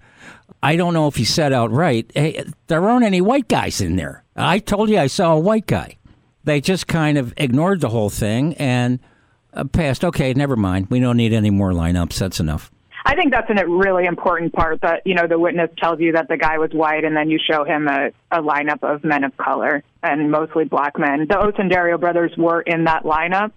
I 0.64 0.76
don't 0.76 0.94
know 0.94 1.08
if 1.08 1.16
he 1.16 1.26
said 1.26 1.54
outright, 1.54 2.12
Hey, 2.16 2.44
there 2.68 2.88
aren't 2.88 3.06
any 3.06 3.22
white 3.22 3.48
guys 3.48 3.82
in 3.82 3.96
there. 3.96 4.24
I 4.36 4.60
told 4.60 4.90
you 4.90 4.98
I 5.00 5.08
saw 5.08 5.34
a 5.34 5.40
white 5.40 5.68
guy. 5.68 5.98
They 6.44 6.62
just 6.62 6.88
kind 6.88 7.18
of 7.18 7.34
ignored 7.36 7.82
the 7.82 7.90
whole 7.90 8.10
thing 8.10 8.54
and 8.56 9.00
uh, 9.54 9.66
passed, 9.66 10.06
okay, 10.06 10.34
never 10.34 10.56
mind. 10.56 10.88
We 10.90 11.00
don't 11.00 11.18
need 11.18 11.34
any 11.34 11.50
more 11.50 11.72
lineups. 11.72 12.18
That's 12.20 12.40
enough. 12.40 12.72
I 13.08 13.16
think 13.16 13.32
that's 13.32 13.50
a 13.50 13.66
really 13.66 14.04
important 14.04 14.52
part 14.52 14.82
that, 14.82 15.04
you 15.06 15.16
know, 15.16 15.28
the 15.28 15.40
witness 15.40 15.70
tells 15.78 16.02
you 16.02 16.12
that 16.12 16.28
the 16.28 16.36
guy 16.36 16.58
was 16.58 16.72
white 16.74 17.06
and 17.06 17.16
then 17.16 17.30
you 17.30 17.40
show 17.40 17.64
him 17.64 17.88
a, 17.88 18.10
a 18.30 18.42
lineup 18.42 18.84
of 18.84 19.06
men 19.06 19.24
of 19.24 19.38
color 19.38 19.82
and 20.04 20.30
mostly 20.30 20.66
black 20.66 21.00
men. 21.00 21.26
The 21.30 21.36
Osundairo 21.36 21.98
brothers 21.98 22.34
were 22.38 22.60
in 22.60 22.84
that 22.84 23.04
lineup, 23.04 23.54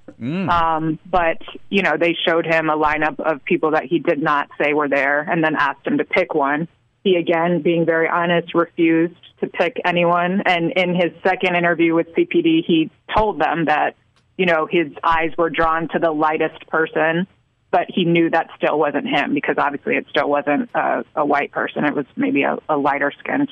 um, 0.48 1.00
but, 1.04 1.38
you 1.68 1.82
know, 1.82 1.96
they 1.98 2.16
showed 2.24 2.46
him 2.46 2.70
a 2.70 2.76
lineup 2.78 3.18
of 3.18 3.44
people 3.44 3.72
that 3.72 3.86
he 3.86 3.98
did 3.98 4.22
not 4.22 4.48
say 4.56 4.72
were 4.72 4.88
there 4.88 5.22
and 5.22 5.42
then 5.42 5.56
asked 5.56 5.84
him 5.84 5.98
to 5.98 6.04
pick 6.04 6.32
one. 6.32 6.68
He, 7.02 7.16
again, 7.16 7.60
being 7.60 7.84
very 7.84 8.08
honest, 8.08 8.54
refused 8.54 9.16
to 9.40 9.48
pick 9.48 9.80
anyone. 9.84 10.42
And 10.46 10.70
in 10.76 10.94
his 10.94 11.10
second 11.24 11.56
interview 11.56 11.96
with 11.96 12.06
CPD, 12.14 12.64
he 12.64 12.88
told 13.16 13.40
them 13.40 13.64
that, 13.64 13.96
you 14.38 14.46
know, 14.46 14.68
his 14.70 14.92
eyes 15.02 15.32
were 15.36 15.50
drawn 15.50 15.88
to 15.88 15.98
the 15.98 16.12
lightest 16.12 16.68
person, 16.68 17.26
but 17.70 17.86
he 17.88 18.04
knew 18.04 18.30
that 18.30 18.48
still 18.56 18.78
wasn't 18.78 19.06
him 19.06 19.34
because 19.34 19.56
obviously 19.58 19.96
it 19.96 20.06
still 20.10 20.28
wasn't 20.28 20.70
a, 20.74 21.04
a 21.16 21.24
white 21.24 21.52
person. 21.52 21.84
It 21.84 21.94
was 21.94 22.06
maybe 22.16 22.42
a, 22.42 22.58
a 22.68 22.76
lighter 22.76 23.12
skinned 23.20 23.50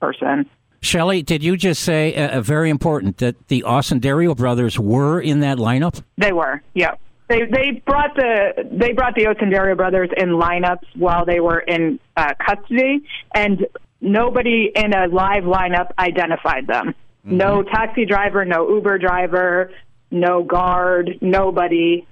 person. 0.00 0.48
Shelley, 0.80 1.22
did 1.22 1.42
you 1.42 1.56
just 1.56 1.82
say 1.82 2.14
uh, 2.14 2.38
uh, 2.38 2.40
very 2.42 2.68
important 2.68 3.16
that 3.18 3.48
the 3.48 3.64
Osundairo 3.66 4.36
brothers 4.36 4.78
were 4.78 5.18
in 5.18 5.40
that 5.40 5.56
lineup? 5.56 6.02
They 6.18 6.32
were, 6.32 6.62
yeah. 6.74 6.96
They 7.26 7.46
they 7.50 7.82
brought 7.86 8.14
the 8.16 8.68
they 8.70 8.92
brought 8.92 9.14
the 9.14 9.24
Osundairo 9.24 9.78
brothers 9.78 10.10
in 10.14 10.28
lineups 10.28 10.84
while 10.94 11.24
they 11.24 11.40
were 11.40 11.60
in 11.60 11.98
uh, 12.18 12.34
custody, 12.38 13.06
and 13.34 13.66
nobody 14.02 14.70
in 14.74 14.92
a 14.92 15.06
live 15.06 15.44
lineup 15.44 15.90
identified 15.98 16.66
them. 16.66 16.88
Mm-hmm. 17.26 17.36
No 17.38 17.62
taxi 17.62 18.04
driver, 18.04 18.44
no 18.44 18.68
Uber 18.68 18.98
driver, 18.98 19.70
no 20.10 20.42
guard, 20.42 21.18
nobody 21.22 22.06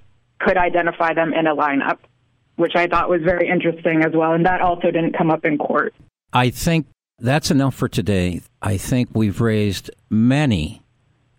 could 0.44 0.56
identify 0.56 1.14
them 1.14 1.32
in 1.32 1.46
a 1.46 1.54
lineup, 1.54 1.98
which 2.56 2.72
I 2.74 2.86
thought 2.86 3.08
was 3.08 3.22
very 3.22 3.48
interesting 3.48 4.02
as 4.02 4.12
well. 4.14 4.32
And 4.32 4.46
that 4.46 4.60
also 4.60 4.90
didn't 4.90 5.16
come 5.16 5.30
up 5.30 5.44
in 5.44 5.58
court. 5.58 5.94
I 6.32 6.50
think 6.50 6.86
that's 7.18 7.50
enough 7.50 7.74
for 7.74 7.88
today. 7.88 8.42
I 8.60 8.76
think 8.76 9.10
we've 9.12 9.40
raised 9.40 9.90
many 10.10 10.82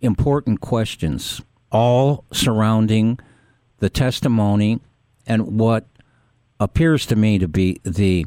important 0.02 0.62
questions, 0.62 1.42
all 1.72 2.26
surrounding 2.32 3.20
the 3.80 3.90
testimony 3.90 4.80
and 5.26 5.60
what 5.60 5.88
appears 6.60 7.06
to 7.08 7.16
me 7.16 7.40
to 7.40 7.48
be 7.48 7.80
the 7.84 8.26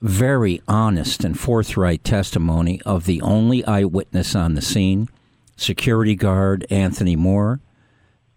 very 0.00 0.60
honest 0.68 1.24
and 1.24 1.38
forthright 1.38 2.04
testimony 2.04 2.80
of 2.82 3.04
the 3.04 3.20
only 3.22 3.64
eyewitness 3.64 4.34
on 4.34 4.54
the 4.54 4.62
scene, 4.62 5.08
security 5.56 6.14
guard 6.14 6.66
Anthony 6.70 7.16
Moore. 7.16 7.60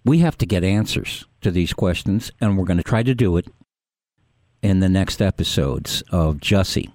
We 0.05 0.19
have 0.19 0.37
to 0.37 0.45
get 0.45 0.63
answers 0.63 1.25
to 1.41 1.51
these 1.51 1.73
questions, 1.73 2.31
and 2.39 2.57
we're 2.57 2.65
going 2.65 2.77
to 2.77 2.83
try 2.83 3.03
to 3.03 3.13
do 3.13 3.37
it 3.37 3.47
in 4.61 4.79
the 4.79 4.89
next 4.89 5.21
episodes 5.21 6.03
of 6.11 6.37
Jussie. 6.37 6.91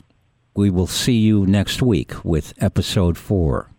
We 0.57 0.71
will 0.71 0.87
see 0.87 1.19
you 1.19 1.47
next 1.47 1.83
week 1.83 2.25
with 2.25 2.55
episode 2.63 3.19
four 3.19 3.71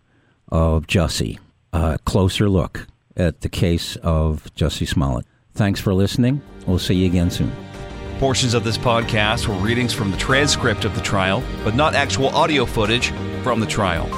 of 0.48 0.86
Jussie, 0.86 1.38
a 1.72 1.98
closer 2.04 2.48
look 2.48 2.86
at 3.16 3.40
the 3.40 3.48
case 3.48 3.96
of 3.96 4.44
Jussie 4.54 4.86
Smollett. 4.86 5.26
Thanks 5.54 5.80
for 5.80 5.94
listening. 5.94 6.42
We'll 6.66 6.78
see 6.78 6.94
you 6.94 7.06
again 7.06 7.30
soon. 7.30 7.52
Portions 8.18 8.54
of 8.54 8.64
this 8.64 8.78
podcast 8.78 9.48
were 9.48 9.54
readings 9.54 9.92
from 9.92 10.10
the 10.10 10.16
transcript 10.16 10.84
of 10.84 10.94
the 10.94 11.00
trial, 11.00 11.42
but 11.64 11.74
not 11.74 11.94
actual 11.94 12.28
audio 12.28 12.64
footage 12.64 13.10
from 13.42 13.60
the 13.60 13.66
trial. 13.66 14.08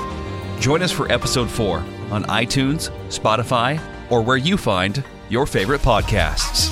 Join 0.60 0.82
us 0.82 0.92
for 0.92 1.10
episode 1.10 1.50
4 1.50 1.78
on 2.10 2.24
iTunes, 2.24 2.90
Spotify, 3.08 3.80
or 4.10 4.22
where 4.22 4.36
you 4.36 4.56
find 4.56 5.02
your 5.28 5.46
favorite 5.46 5.82
podcasts. 5.82 6.68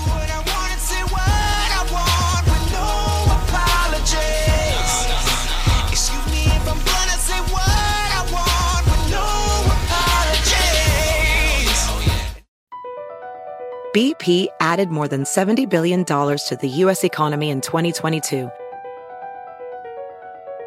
BP 13.97 14.49
added 14.61 14.91
more 14.91 15.09
than 15.09 15.25
$70 15.25 15.71
billion 15.71 16.05
to 16.05 16.59
the 16.61 16.69
U.S. 16.69 17.03
economy 17.03 17.49
in 17.49 17.63
2022. 17.63 18.51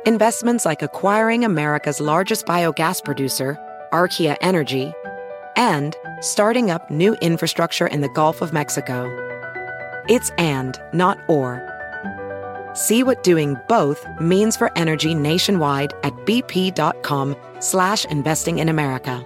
Investments 0.08 0.66
like 0.66 0.82
acquiring 0.82 1.46
America's 1.46 2.02
largest 2.02 2.48
biogas 2.48 3.04
producer, 3.06 3.56
Archaea 3.94 4.36
Energy, 4.42 4.94
and 5.60 5.96
starting 6.22 6.72
up 6.72 6.90
new 6.90 7.14
infrastructure 7.16 7.86
in 7.86 8.02
the 8.02 8.10
Gulf 8.10 8.42
of 8.42 8.54
Mexico. 8.54 9.06
It's 10.08 10.32
and, 10.40 10.82
not 10.94 11.20
or. 11.28 11.62
See 12.74 13.04
what 13.04 13.22
doing 13.24 13.58
both 13.68 14.08
means 14.20 14.56
for 14.56 14.76
energy 14.78 15.14
nationwide 15.14 15.94
at 16.04 16.14
bp.com 16.26 17.36
slash 17.60 18.06
investing 18.06 18.60
in 18.60 18.70
America. 18.70 19.24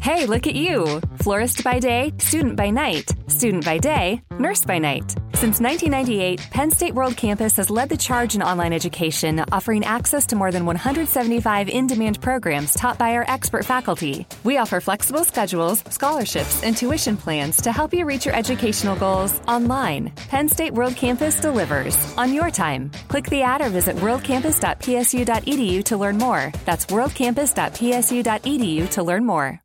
Hey, 0.00 0.26
look 0.26 0.46
at 0.46 0.54
you! 0.54 1.00
Florist 1.22 1.64
by 1.64 1.78
day, 1.78 2.12
student 2.18 2.56
by 2.56 2.70
night, 2.70 3.10
student 3.26 3.64
by 3.64 3.78
day, 3.78 4.20
nurse 4.38 4.64
by 4.64 4.78
night. 4.78 5.14
Since 5.44 5.60
1998, 5.60 6.40
Penn 6.50 6.70
State 6.70 6.94
World 6.94 7.18
Campus 7.18 7.58
has 7.58 7.68
led 7.68 7.90
the 7.90 7.98
charge 7.98 8.34
in 8.34 8.40
online 8.40 8.72
education, 8.72 9.44
offering 9.52 9.84
access 9.84 10.24
to 10.28 10.36
more 10.36 10.50
than 10.50 10.64
175 10.64 11.68
in 11.68 11.86
demand 11.86 12.18
programs 12.22 12.72
taught 12.72 12.96
by 12.96 13.14
our 13.14 13.26
expert 13.28 13.66
faculty. 13.66 14.26
We 14.42 14.56
offer 14.56 14.80
flexible 14.80 15.22
schedules, 15.22 15.84
scholarships, 15.90 16.62
and 16.62 16.74
tuition 16.74 17.18
plans 17.18 17.60
to 17.60 17.72
help 17.72 17.92
you 17.92 18.06
reach 18.06 18.24
your 18.24 18.34
educational 18.34 18.96
goals 18.96 19.38
online. 19.46 20.12
Penn 20.30 20.48
State 20.48 20.72
World 20.72 20.96
Campus 20.96 21.38
delivers 21.38 21.94
on 22.16 22.32
your 22.32 22.50
time. 22.50 22.90
Click 23.08 23.26
the 23.26 23.42
ad 23.42 23.60
or 23.60 23.68
visit 23.68 23.96
worldcampus.psu.edu 23.96 25.84
to 25.84 25.96
learn 25.98 26.16
more. 26.16 26.52
That's 26.64 26.86
worldcampus.psu.edu 26.86 28.88
to 28.88 29.02
learn 29.02 29.26
more. 29.26 29.63